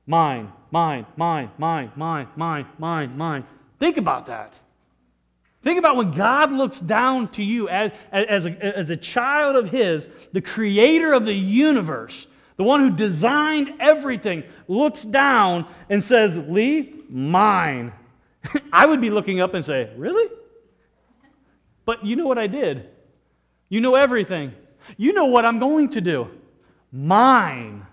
mine, 0.05 0.53
mine, 0.73 1.07
mine, 1.17 1.53
mine, 1.57 1.93
mine, 1.95 2.27
mine, 2.35 2.67
mine, 2.77 3.17
mine. 3.17 3.45
Think 3.79 3.99
about 3.99 4.27
that. 4.27 4.53
Think 5.63 5.79
about 5.79 5.95
when 5.95 6.11
God 6.11 6.51
looks 6.51 6.81
down 6.81 7.29
to 7.35 7.45
you 7.45 7.69
as, 7.69 7.93
as, 8.11 8.47
a, 8.47 8.51
as 8.77 8.91
a 8.91 8.97
child 8.97 9.55
of 9.55 9.71
His, 9.71 10.09
the 10.33 10.41
creator 10.41 11.13
of 11.13 11.25
the 11.25 11.35
universe, 11.35 12.27
the 12.57 12.65
one 12.65 12.81
who 12.81 12.91
designed 12.91 13.75
everything, 13.79 14.43
looks 14.67 15.03
down 15.03 15.73
and 15.89 16.03
says, 16.03 16.37
Lee, 16.37 16.95
mine. 17.09 17.93
I 18.73 18.87
would 18.87 19.01
be 19.01 19.11
looking 19.11 19.41
up 19.41 19.55
and 19.55 19.65
say, 19.65 19.93
Really? 19.97 20.29
But 21.85 22.05
you 22.05 22.17
know 22.17 22.27
what 22.27 22.39
I 22.39 22.49
did? 22.49 22.98
You 23.69 23.81
know 23.81 23.95
everything. 23.95 24.53
You 24.97 25.13
know 25.13 25.27
what 25.27 25.45
I'm 25.45 25.59
going 25.59 25.91
to 25.91 26.01
do. 26.01 26.29
Mine. 26.91 27.87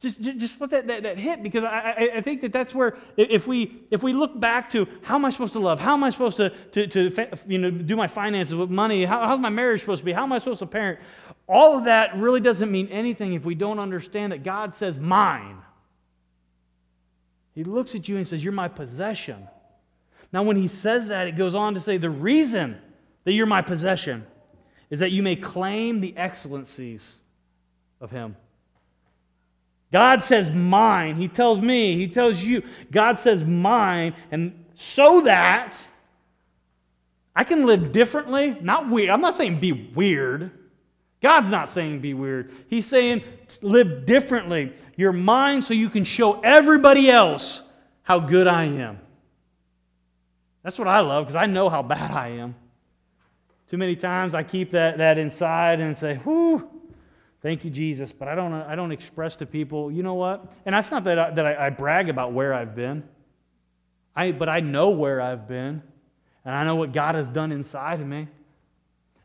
Just, 0.00 0.20
just 0.20 0.60
let 0.60 0.70
that, 0.70 0.86
that, 0.88 1.02
that 1.04 1.18
hit 1.18 1.42
because 1.42 1.64
I, 1.64 1.68
I, 1.68 2.10
I, 2.16 2.20
think 2.20 2.42
that 2.42 2.52
that's 2.52 2.74
where 2.74 2.96
if 3.16 3.46
we 3.46 3.82
if 3.90 4.02
we 4.02 4.12
look 4.12 4.38
back 4.38 4.70
to 4.70 4.86
how 5.02 5.14
am 5.14 5.24
I 5.24 5.30
supposed 5.30 5.54
to 5.54 5.58
love? 5.58 5.80
How 5.80 5.94
am 5.94 6.04
I 6.04 6.10
supposed 6.10 6.36
to, 6.36 6.50
to, 6.50 6.86
to 6.86 7.38
you 7.46 7.58
know, 7.58 7.70
do 7.70 7.96
my 7.96 8.06
finances 8.06 8.54
with 8.54 8.70
money? 8.70 9.06
How, 9.06 9.26
how's 9.26 9.38
my 9.38 9.48
marriage 9.48 9.80
supposed 9.80 10.00
to 10.00 10.04
be? 10.04 10.12
How 10.12 10.22
am 10.22 10.32
I 10.32 10.38
supposed 10.38 10.58
to 10.60 10.66
parent? 10.66 11.00
All 11.48 11.78
of 11.78 11.84
that 11.84 12.14
really 12.16 12.40
doesn't 12.40 12.70
mean 12.70 12.88
anything 12.88 13.32
if 13.32 13.44
we 13.44 13.54
don't 13.54 13.78
understand 13.78 14.32
that 14.32 14.44
God 14.44 14.76
says 14.76 14.98
mine. 14.98 15.62
He 17.54 17.64
looks 17.64 17.94
at 17.94 18.06
you 18.06 18.18
and 18.18 18.28
says, 18.28 18.44
You're 18.44 18.52
my 18.52 18.68
possession. 18.68 19.48
Now, 20.32 20.42
when 20.42 20.56
he 20.56 20.68
says 20.68 21.08
that, 21.08 21.28
it 21.28 21.36
goes 21.36 21.54
on 21.54 21.74
to 21.74 21.80
say, 21.80 21.96
The 21.96 22.10
reason 22.10 22.78
that 23.24 23.32
you're 23.32 23.46
my 23.46 23.62
possession 23.62 24.26
is 24.90 25.00
that 25.00 25.12
you 25.12 25.22
may 25.22 25.36
claim 25.36 26.00
the 26.00 26.16
excellencies 26.16 27.16
of 28.00 28.10
him. 28.10 28.36
God 29.92 30.22
says 30.22 30.50
mine. 30.50 31.16
He 31.16 31.28
tells 31.28 31.60
me, 31.60 31.96
He 31.96 32.08
tells 32.08 32.42
you. 32.42 32.62
God 32.90 33.18
says 33.18 33.44
mine, 33.44 34.14
and 34.30 34.64
so 34.74 35.22
that 35.22 35.76
I 37.34 37.44
can 37.44 37.66
live 37.66 37.92
differently. 37.92 38.56
Not 38.60 38.90
weird. 38.90 39.10
I'm 39.10 39.20
not 39.20 39.34
saying 39.34 39.60
be 39.60 39.72
weird. 39.72 40.50
God's 41.22 41.48
not 41.48 41.70
saying 41.70 42.00
be 42.00 42.14
weird. 42.14 42.52
He's 42.68 42.86
saying 42.86 43.22
live 43.62 44.06
differently. 44.06 44.72
You're 44.96 45.12
mine 45.12 45.62
so 45.62 45.74
you 45.74 45.90
can 45.90 46.04
show 46.04 46.40
everybody 46.40 47.10
else 47.10 47.62
how 48.02 48.20
good 48.20 48.46
I 48.46 48.64
am. 48.64 49.00
That's 50.66 50.80
what 50.80 50.88
I 50.88 50.98
love 50.98 51.26
because 51.26 51.36
I 51.36 51.46
know 51.46 51.68
how 51.68 51.80
bad 51.80 52.10
I 52.10 52.30
am. 52.30 52.56
Too 53.70 53.76
many 53.76 53.94
times 53.94 54.34
I 54.34 54.42
keep 54.42 54.72
that, 54.72 54.98
that 54.98 55.16
inside 55.16 55.78
and 55.78 55.96
say, 55.96 56.16
whew, 56.16 56.68
thank 57.40 57.64
you, 57.64 57.70
Jesus. 57.70 58.10
But 58.10 58.26
I 58.26 58.34
don't, 58.34 58.52
I 58.52 58.74
don't 58.74 58.90
express 58.90 59.36
to 59.36 59.46
people, 59.46 59.92
you 59.92 60.02
know 60.02 60.14
what? 60.14 60.52
And 60.64 60.74
that's 60.74 60.90
not 60.90 61.04
that 61.04 61.20
I, 61.20 61.30
that 61.30 61.46
I, 61.46 61.66
I 61.66 61.70
brag 61.70 62.08
about 62.08 62.32
where 62.32 62.52
I've 62.52 62.74
been, 62.74 63.04
I, 64.16 64.32
but 64.32 64.48
I 64.48 64.58
know 64.58 64.90
where 64.90 65.20
I've 65.20 65.46
been, 65.46 65.84
and 66.44 66.52
I 66.52 66.64
know 66.64 66.74
what 66.74 66.92
God 66.92 67.14
has 67.14 67.28
done 67.28 67.52
inside 67.52 68.00
of 68.00 68.06
me. 68.08 68.26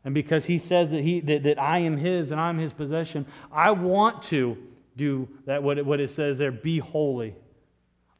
And 0.04 0.14
because 0.14 0.44
he 0.44 0.58
says 0.58 0.92
that, 0.92 1.02
he, 1.02 1.18
that, 1.22 1.42
that 1.42 1.60
I 1.60 1.80
am 1.80 1.96
his 1.96 2.30
and 2.30 2.40
I'm 2.40 2.56
his 2.56 2.72
possession, 2.72 3.26
I 3.50 3.72
want 3.72 4.22
to 4.24 4.56
do 4.96 5.28
that, 5.46 5.60
what 5.60 5.78
it, 5.78 5.84
what 5.84 5.98
it 5.98 6.12
says 6.12 6.38
there, 6.38 6.52
be 6.52 6.78
holy. 6.78 7.34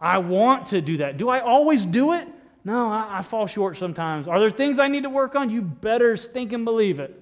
I 0.01 0.19
want 0.19 0.67
to 0.71 0.81
do 0.81 0.97
that. 0.97 1.19
Do 1.19 1.29
I 1.29 1.39
always 1.39 1.85
do 1.85 2.15
it? 2.15 2.27
No, 2.65 2.89
I, 2.89 3.19
I 3.19 3.23
fall 3.23 3.47
short 3.47 3.77
sometimes. 3.77 4.29
Are 4.29 4.39
there 4.39 4.51
things 4.51 4.79
I 4.79 4.89
need 4.89 5.03
to 5.03 5.11
work 5.11 5.35
on? 5.35 5.51
You 5.51 5.63
better 5.63 6.17
stink 6.17 6.53
and 6.53 6.65
believe 6.65 7.01
it. 7.01 7.19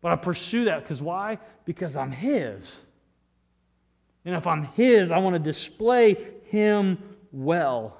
But 0.00 0.12
I 0.12 0.16
pursue 0.16 0.66
that 0.66 0.82
because 0.82 1.00
why? 1.00 1.38
Because 1.64 1.96
I'm 1.96 2.10
his. 2.10 2.78
And 4.24 4.34
if 4.34 4.46
I'm 4.46 4.64
his, 4.64 5.10
I 5.10 5.18
want 5.18 5.34
to 5.34 5.38
display 5.38 6.16
him 6.44 6.98
well. 7.32 7.96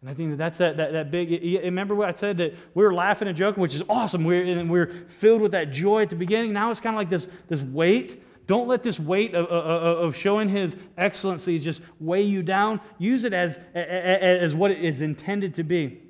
And 0.00 0.10
I 0.10 0.14
think 0.14 0.30
that 0.30 0.36
that's 0.36 0.58
that, 0.58 0.76
that, 0.76 0.92
that 0.92 1.10
big. 1.10 1.30
Remember 1.64 1.94
what 1.94 2.08
I 2.08 2.18
said 2.18 2.36
that 2.38 2.54
we 2.74 2.82
were 2.82 2.94
laughing 2.94 3.28
and 3.28 3.36
joking, 3.36 3.60
which 3.60 3.74
is 3.74 3.82
awesome. 3.88 4.24
We're, 4.24 4.44
and 4.44 4.70
we're 4.70 5.06
filled 5.08 5.40
with 5.40 5.52
that 5.52 5.70
joy 5.70 6.02
at 6.02 6.10
the 6.10 6.16
beginning. 6.16 6.52
Now 6.52 6.70
it's 6.70 6.80
kind 6.80 6.94
of 6.94 6.98
like 6.98 7.10
this, 7.10 7.28
this 7.48 7.60
weight. 7.60 8.22
Don't 8.46 8.68
let 8.68 8.82
this 8.82 8.98
weight 8.98 9.34
of, 9.34 9.46
of, 9.46 9.98
of 10.04 10.16
showing 10.16 10.48
his 10.48 10.76
excellencies 10.96 11.64
just 11.64 11.80
weigh 11.98 12.22
you 12.22 12.42
down. 12.42 12.80
Use 12.98 13.24
it 13.24 13.32
as, 13.32 13.58
as 13.74 14.54
what 14.54 14.70
it 14.70 14.84
is 14.84 15.00
intended 15.00 15.54
to 15.54 15.64
be 15.64 16.00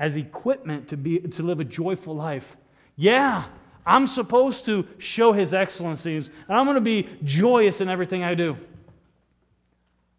as 0.00 0.16
equipment 0.16 0.88
to, 0.88 0.96
be, 0.96 1.18
to 1.18 1.42
live 1.42 1.60
a 1.60 1.64
joyful 1.64 2.16
life. 2.16 2.56
Yeah, 2.96 3.44
I'm 3.84 4.06
supposed 4.06 4.64
to 4.64 4.88
show 4.96 5.32
his 5.32 5.52
excellencies, 5.52 6.30
and 6.48 6.56
I'm 6.56 6.64
going 6.64 6.76
to 6.76 6.80
be 6.80 7.06
joyous 7.22 7.82
in 7.82 7.88
everything 7.90 8.24
I 8.24 8.34
do. 8.34 8.56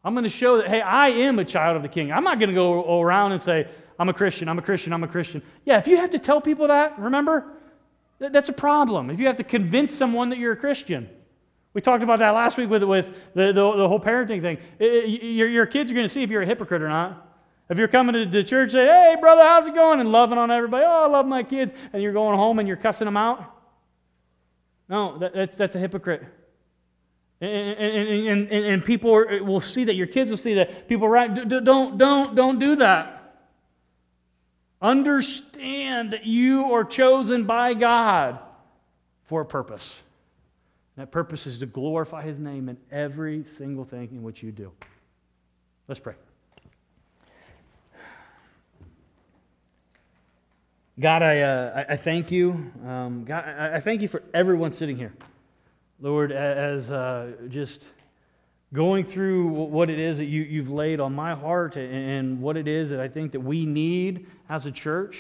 I'm 0.04 0.14
going 0.14 0.24
to 0.24 0.30
show 0.30 0.58
that, 0.58 0.68
hey, 0.68 0.82
I 0.82 1.10
am 1.10 1.40
a 1.40 1.46
child 1.46 1.78
of 1.78 1.82
the 1.82 1.90
king. 1.90 2.12
I'm 2.12 2.24
not 2.24 2.40
going 2.40 2.50
to 2.50 2.56
go 2.56 3.02
around 3.02 3.32
and 3.32 3.42
say, 3.42 3.68
I'm 3.98 4.08
a 4.08 4.14
Christian, 4.14 4.48
I'm 4.48 4.60
a 4.60 4.62
Christian, 4.62 4.94
I'm 4.94 5.04
a 5.04 5.08
Christian. 5.08 5.42
Yeah, 5.66 5.80
if 5.80 5.88
you 5.88 5.98
have 5.98 6.12
to 6.12 6.20
tell 6.20 6.42
people 6.42 6.68
that, 6.68 6.98
remember, 7.00 7.46
that's 8.30 8.50
a 8.50 8.54
problem. 8.54 9.10
If 9.10 9.20
you 9.20 9.28
have 9.28 9.38
to 9.38 9.44
convince 9.44 9.96
someone 9.96 10.30
that 10.30 10.38
you're 10.38 10.54
a 10.54 10.58
Christian. 10.58 11.10
We 11.74 11.82
talked 11.82 12.04
about 12.04 12.20
that 12.20 12.32
last 12.32 12.58
week 12.58 12.70
with, 12.70 12.84
with 12.84 13.08
the, 13.34 13.48
the, 13.48 13.54
the 13.54 13.88
whole 13.88 14.00
parenting 14.00 14.42
thing. 14.42 14.58
your, 14.80 15.48
your 15.48 15.66
kids 15.66 15.90
are 15.90 15.94
going 15.94 16.06
to 16.06 16.14
see 16.14 16.22
if 16.22 16.30
you're 16.30 16.42
a 16.42 16.46
hypocrite 16.46 16.82
or 16.82 16.90
not. 16.90 17.28
If 17.70 17.78
you're 17.78 17.88
coming 17.88 18.14
to 18.14 18.26
the 18.26 18.44
church, 18.44 18.74
say, 18.74 18.86
hey, 18.86 19.16
brother, 19.20 19.44
how's 19.44 19.66
it 19.66 19.74
going? 19.74 20.02
And 20.02 20.12
loving 20.12 20.38
on 20.38 20.52
everybody, 20.52 20.84
oh, 20.86 21.06
I 21.06 21.08
love 21.08 21.26
my 21.26 21.44
kids. 21.44 21.72
And 21.94 22.04
you're 22.04 22.12
going 22.12 22.38
home 22.38 22.60
and 22.60 22.68
you're 22.68 22.78
cussing 22.78 23.06
them 23.06 23.16
out. 23.16 23.46
No, 24.90 25.18
that, 25.20 25.34
that's, 25.34 25.56
that's 25.56 25.76
a 25.76 25.80
hypocrite. 25.80 26.22
And, 27.40 27.50
and, 27.50 28.28
and, 28.28 28.52
and, 28.52 28.66
and 28.66 28.86
people 28.86 29.14
will 29.14 29.62
see 29.62 29.86
that, 29.86 29.96
your 29.96 30.08
kids 30.08 30.30
will 30.30 30.38
see 30.38 30.56
that. 30.56 30.90
People, 30.90 31.08
right? 31.08 31.34
Don't, 31.48 31.98
don't, 31.98 32.36
don't 32.36 32.60
do 32.60 32.76
that. 32.76 33.21
Understand 34.82 36.14
that 36.14 36.26
you 36.26 36.74
are 36.74 36.84
chosen 36.84 37.46
by 37.46 37.74
God 37.74 38.40
for 39.26 39.42
a 39.42 39.46
purpose. 39.46 39.96
That 40.98 41.12
purpose 41.12 41.46
is 41.46 41.60
to 41.60 41.66
glorify 41.66 42.24
His 42.24 42.40
name 42.40 42.68
in 42.68 42.78
every 42.92 43.46
single 43.58 43.86
thing 43.86 44.10
in 44.12 44.24
which 44.24 44.42
you 44.42 44.52
do. 44.52 44.72
Let's 45.88 46.00
pray. 46.00 46.16
God, 51.00 51.24
I, 51.24 51.42
uh, 51.42 51.86
I 51.90 51.98
thank 51.98 52.32
you. 52.32 52.72
Um, 52.86 53.24
God, 53.24 53.46
I 53.48 53.80
thank 53.80 54.02
you 54.02 54.08
for 54.08 54.22
everyone 54.34 54.72
sitting 54.72 54.98
here. 54.98 55.14
Lord, 56.00 56.32
as 56.32 56.92
uh, 56.92 57.34
just 57.50 57.86
going 58.74 59.06
through 59.06 59.48
what 59.48 59.90
it 59.90 60.00
is 60.00 60.18
that 60.18 60.28
you, 60.28 60.44
you've 60.44 60.70
laid 60.70 61.00
on 61.00 61.14
my 61.14 61.36
heart 61.36 61.76
and 61.76 62.42
what 62.42 62.56
it 62.56 62.68
is 62.68 62.90
that 62.90 63.00
I 63.00 63.08
think 63.08 63.34
that 63.34 63.42
we 63.42 63.66
need 63.66 64.28
as 64.50 64.66
a 64.66 64.72
church. 64.72 65.18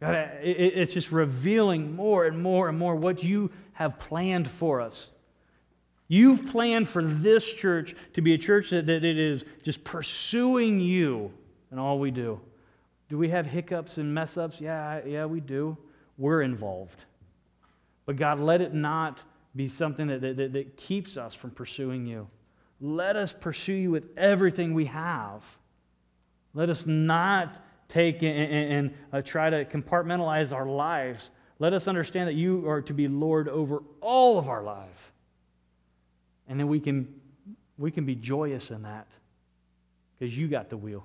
God, 0.00 0.14
it, 0.14 0.58
it's 0.58 0.92
just 0.92 1.12
revealing 1.12 1.94
more 1.94 2.26
and 2.26 2.42
more 2.42 2.68
and 2.68 2.78
more 2.78 2.96
what 2.96 3.22
you 3.22 3.50
have 3.74 3.98
planned 3.98 4.50
for 4.50 4.80
us. 4.80 5.08
You've 6.08 6.46
planned 6.46 6.88
for 6.88 7.02
this 7.02 7.50
church 7.52 7.94
to 8.14 8.20
be 8.20 8.34
a 8.34 8.38
church 8.38 8.70
that, 8.70 8.86
that 8.86 9.04
it 9.04 9.18
is 9.18 9.44
just 9.62 9.84
pursuing 9.84 10.80
you 10.80 11.32
in 11.72 11.78
all 11.78 11.98
we 11.98 12.10
do. 12.10 12.40
Do 13.08 13.16
we 13.16 13.28
have 13.30 13.46
hiccups 13.46 13.98
and 13.98 14.12
mess 14.12 14.36
ups? 14.36 14.60
Yeah, 14.60 15.00
yeah, 15.06 15.24
we 15.24 15.40
do. 15.40 15.76
We're 16.18 16.42
involved. 16.42 17.04
But 18.06 18.16
God, 18.16 18.40
let 18.40 18.60
it 18.60 18.74
not 18.74 19.20
be 19.56 19.68
something 19.68 20.06
that, 20.08 20.20
that, 20.20 20.52
that 20.52 20.76
keeps 20.76 21.16
us 21.16 21.34
from 21.34 21.50
pursuing 21.50 22.06
you. 22.06 22.28
Let 22.80 23.16
us 23.16 23.32
pursue 23.32 23.74
you 23.74 23.90
with 23.90 24.04
everything 24.16 24.74
we 24.74 24.86
have. 24.86 25.42
Let 26.54 26.70
us 26.70 26.86
not 26.86 27.64
take 27.88 28.22
and, 28.22 28.36
and, 28.36 28.72
and 28.72 28.94
uh, 29.12 29.22
try 29.22 29.50
to 29.50 29.64
compartmentalize 29.64 30.52
our 30.52 30.66
lives. 30.66 31.30
Let 31.58 31.72
us 31.72 31.86
understand 31.86 32.28
that 32.28 32.34
you 32.34 32.68
are 32.68 32.82
to 32.82 32.92
be 32.92 33.08
Lord 33.08 33.48
over 33.48 33.82
all 34.00 34.38
of 34.38 34.48
our 34.48 34.62
life. 34.62 35.12
And 36.48 36.58
then 36.58 36.68
we 36.68 36.80
can, 36.80 37.20
we 37.78 37.90
can 37.90 38.04
be 38.04 38.14
joyous 38.14 38.70
in 38.70 38.82
that 38.82 39.06
because 40.18 40.36
you 40.36 40.48
got 40.48 40.68
the 40.68 40.76
wheel. 40.76 41.04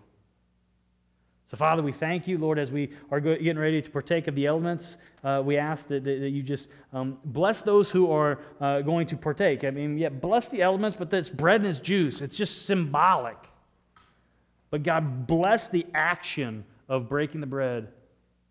So, 1.50 1.58
Father, 1.58 1.82
we 1.82 1.92
thank 1.92 2.28
you, 2.28 2.38
Lord, 2.38 2.60
as 2.60 2.72
we 2.72 2.92
are 3.10 3.20
getting 3.20 3.58
ready 3.58 3.82
to 3.82 3.90
partake 3.90 4.28
of 4.28 4.36
the 4.36 4.46
elements. 4.46 4.98
Uh, 5.24 5.42
we 5.44 5.58
ask 5.58 5.88
that, 5.88 6.04
that, 6.04 6.20
that 6.20 6.30
you 6.30 6.44
just 6.44 6.70
um, 6.94 7.18
bless 7.26 7.64
those 7.64 7.90
who 7.90 8.12
are 8.12 8.40
uh, 8.62 8.82
going 8.82 9.08
to 9.08 9.18
partake. 9.18 9.64
I 9.64 9.72
mean, 9.72 9.98
yeah, 9.98 10.10
bless 10.10 10.48
the 10.50 10.62
elements, 10.62 10.96
but 10.96 11.10
that's 11.10 11.28
bread 11.28 11.62
and 11.62 11.70
it's 11.70 11.80
juice. 11.80 12.22
It's 12.22 12.38
just 12.38 12.68
symbolic. 12.68 13.38
But 14.70 14.84
God, 14.84 15.26
bless 15.26 15.68
the 15.68 15.88
action 15.96 16.64
of 16.88 17.10
breaking 17.10 17.42
the 17.42 17.48
bread 17.48 17.88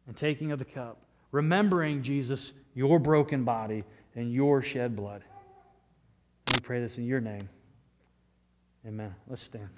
and 0.08 0.16
taking 0.16 0.50
of 0.50 0.58
the 0.58 0.64
cup, 0.64 0.98
remembering, 1.30 2.02
Jesus, 2.02 2.52
your 2.74 2.98
broken 2.98 3.44
body 3.44 3.84
and 4.16 4.32
your 4.32 4.60
shed 4.60 4.96
blood. 4.96 5.22
And 6.48 6.56
we 6.56 6.60
pray 6.60 6.80
this 6.80 6.98
in 6.98 7.04
your 7.04 7.20
name. 7.20 7.48
Amen. 8.84 9.14
Let's 9.28 9.42
stand. 9.42 9.68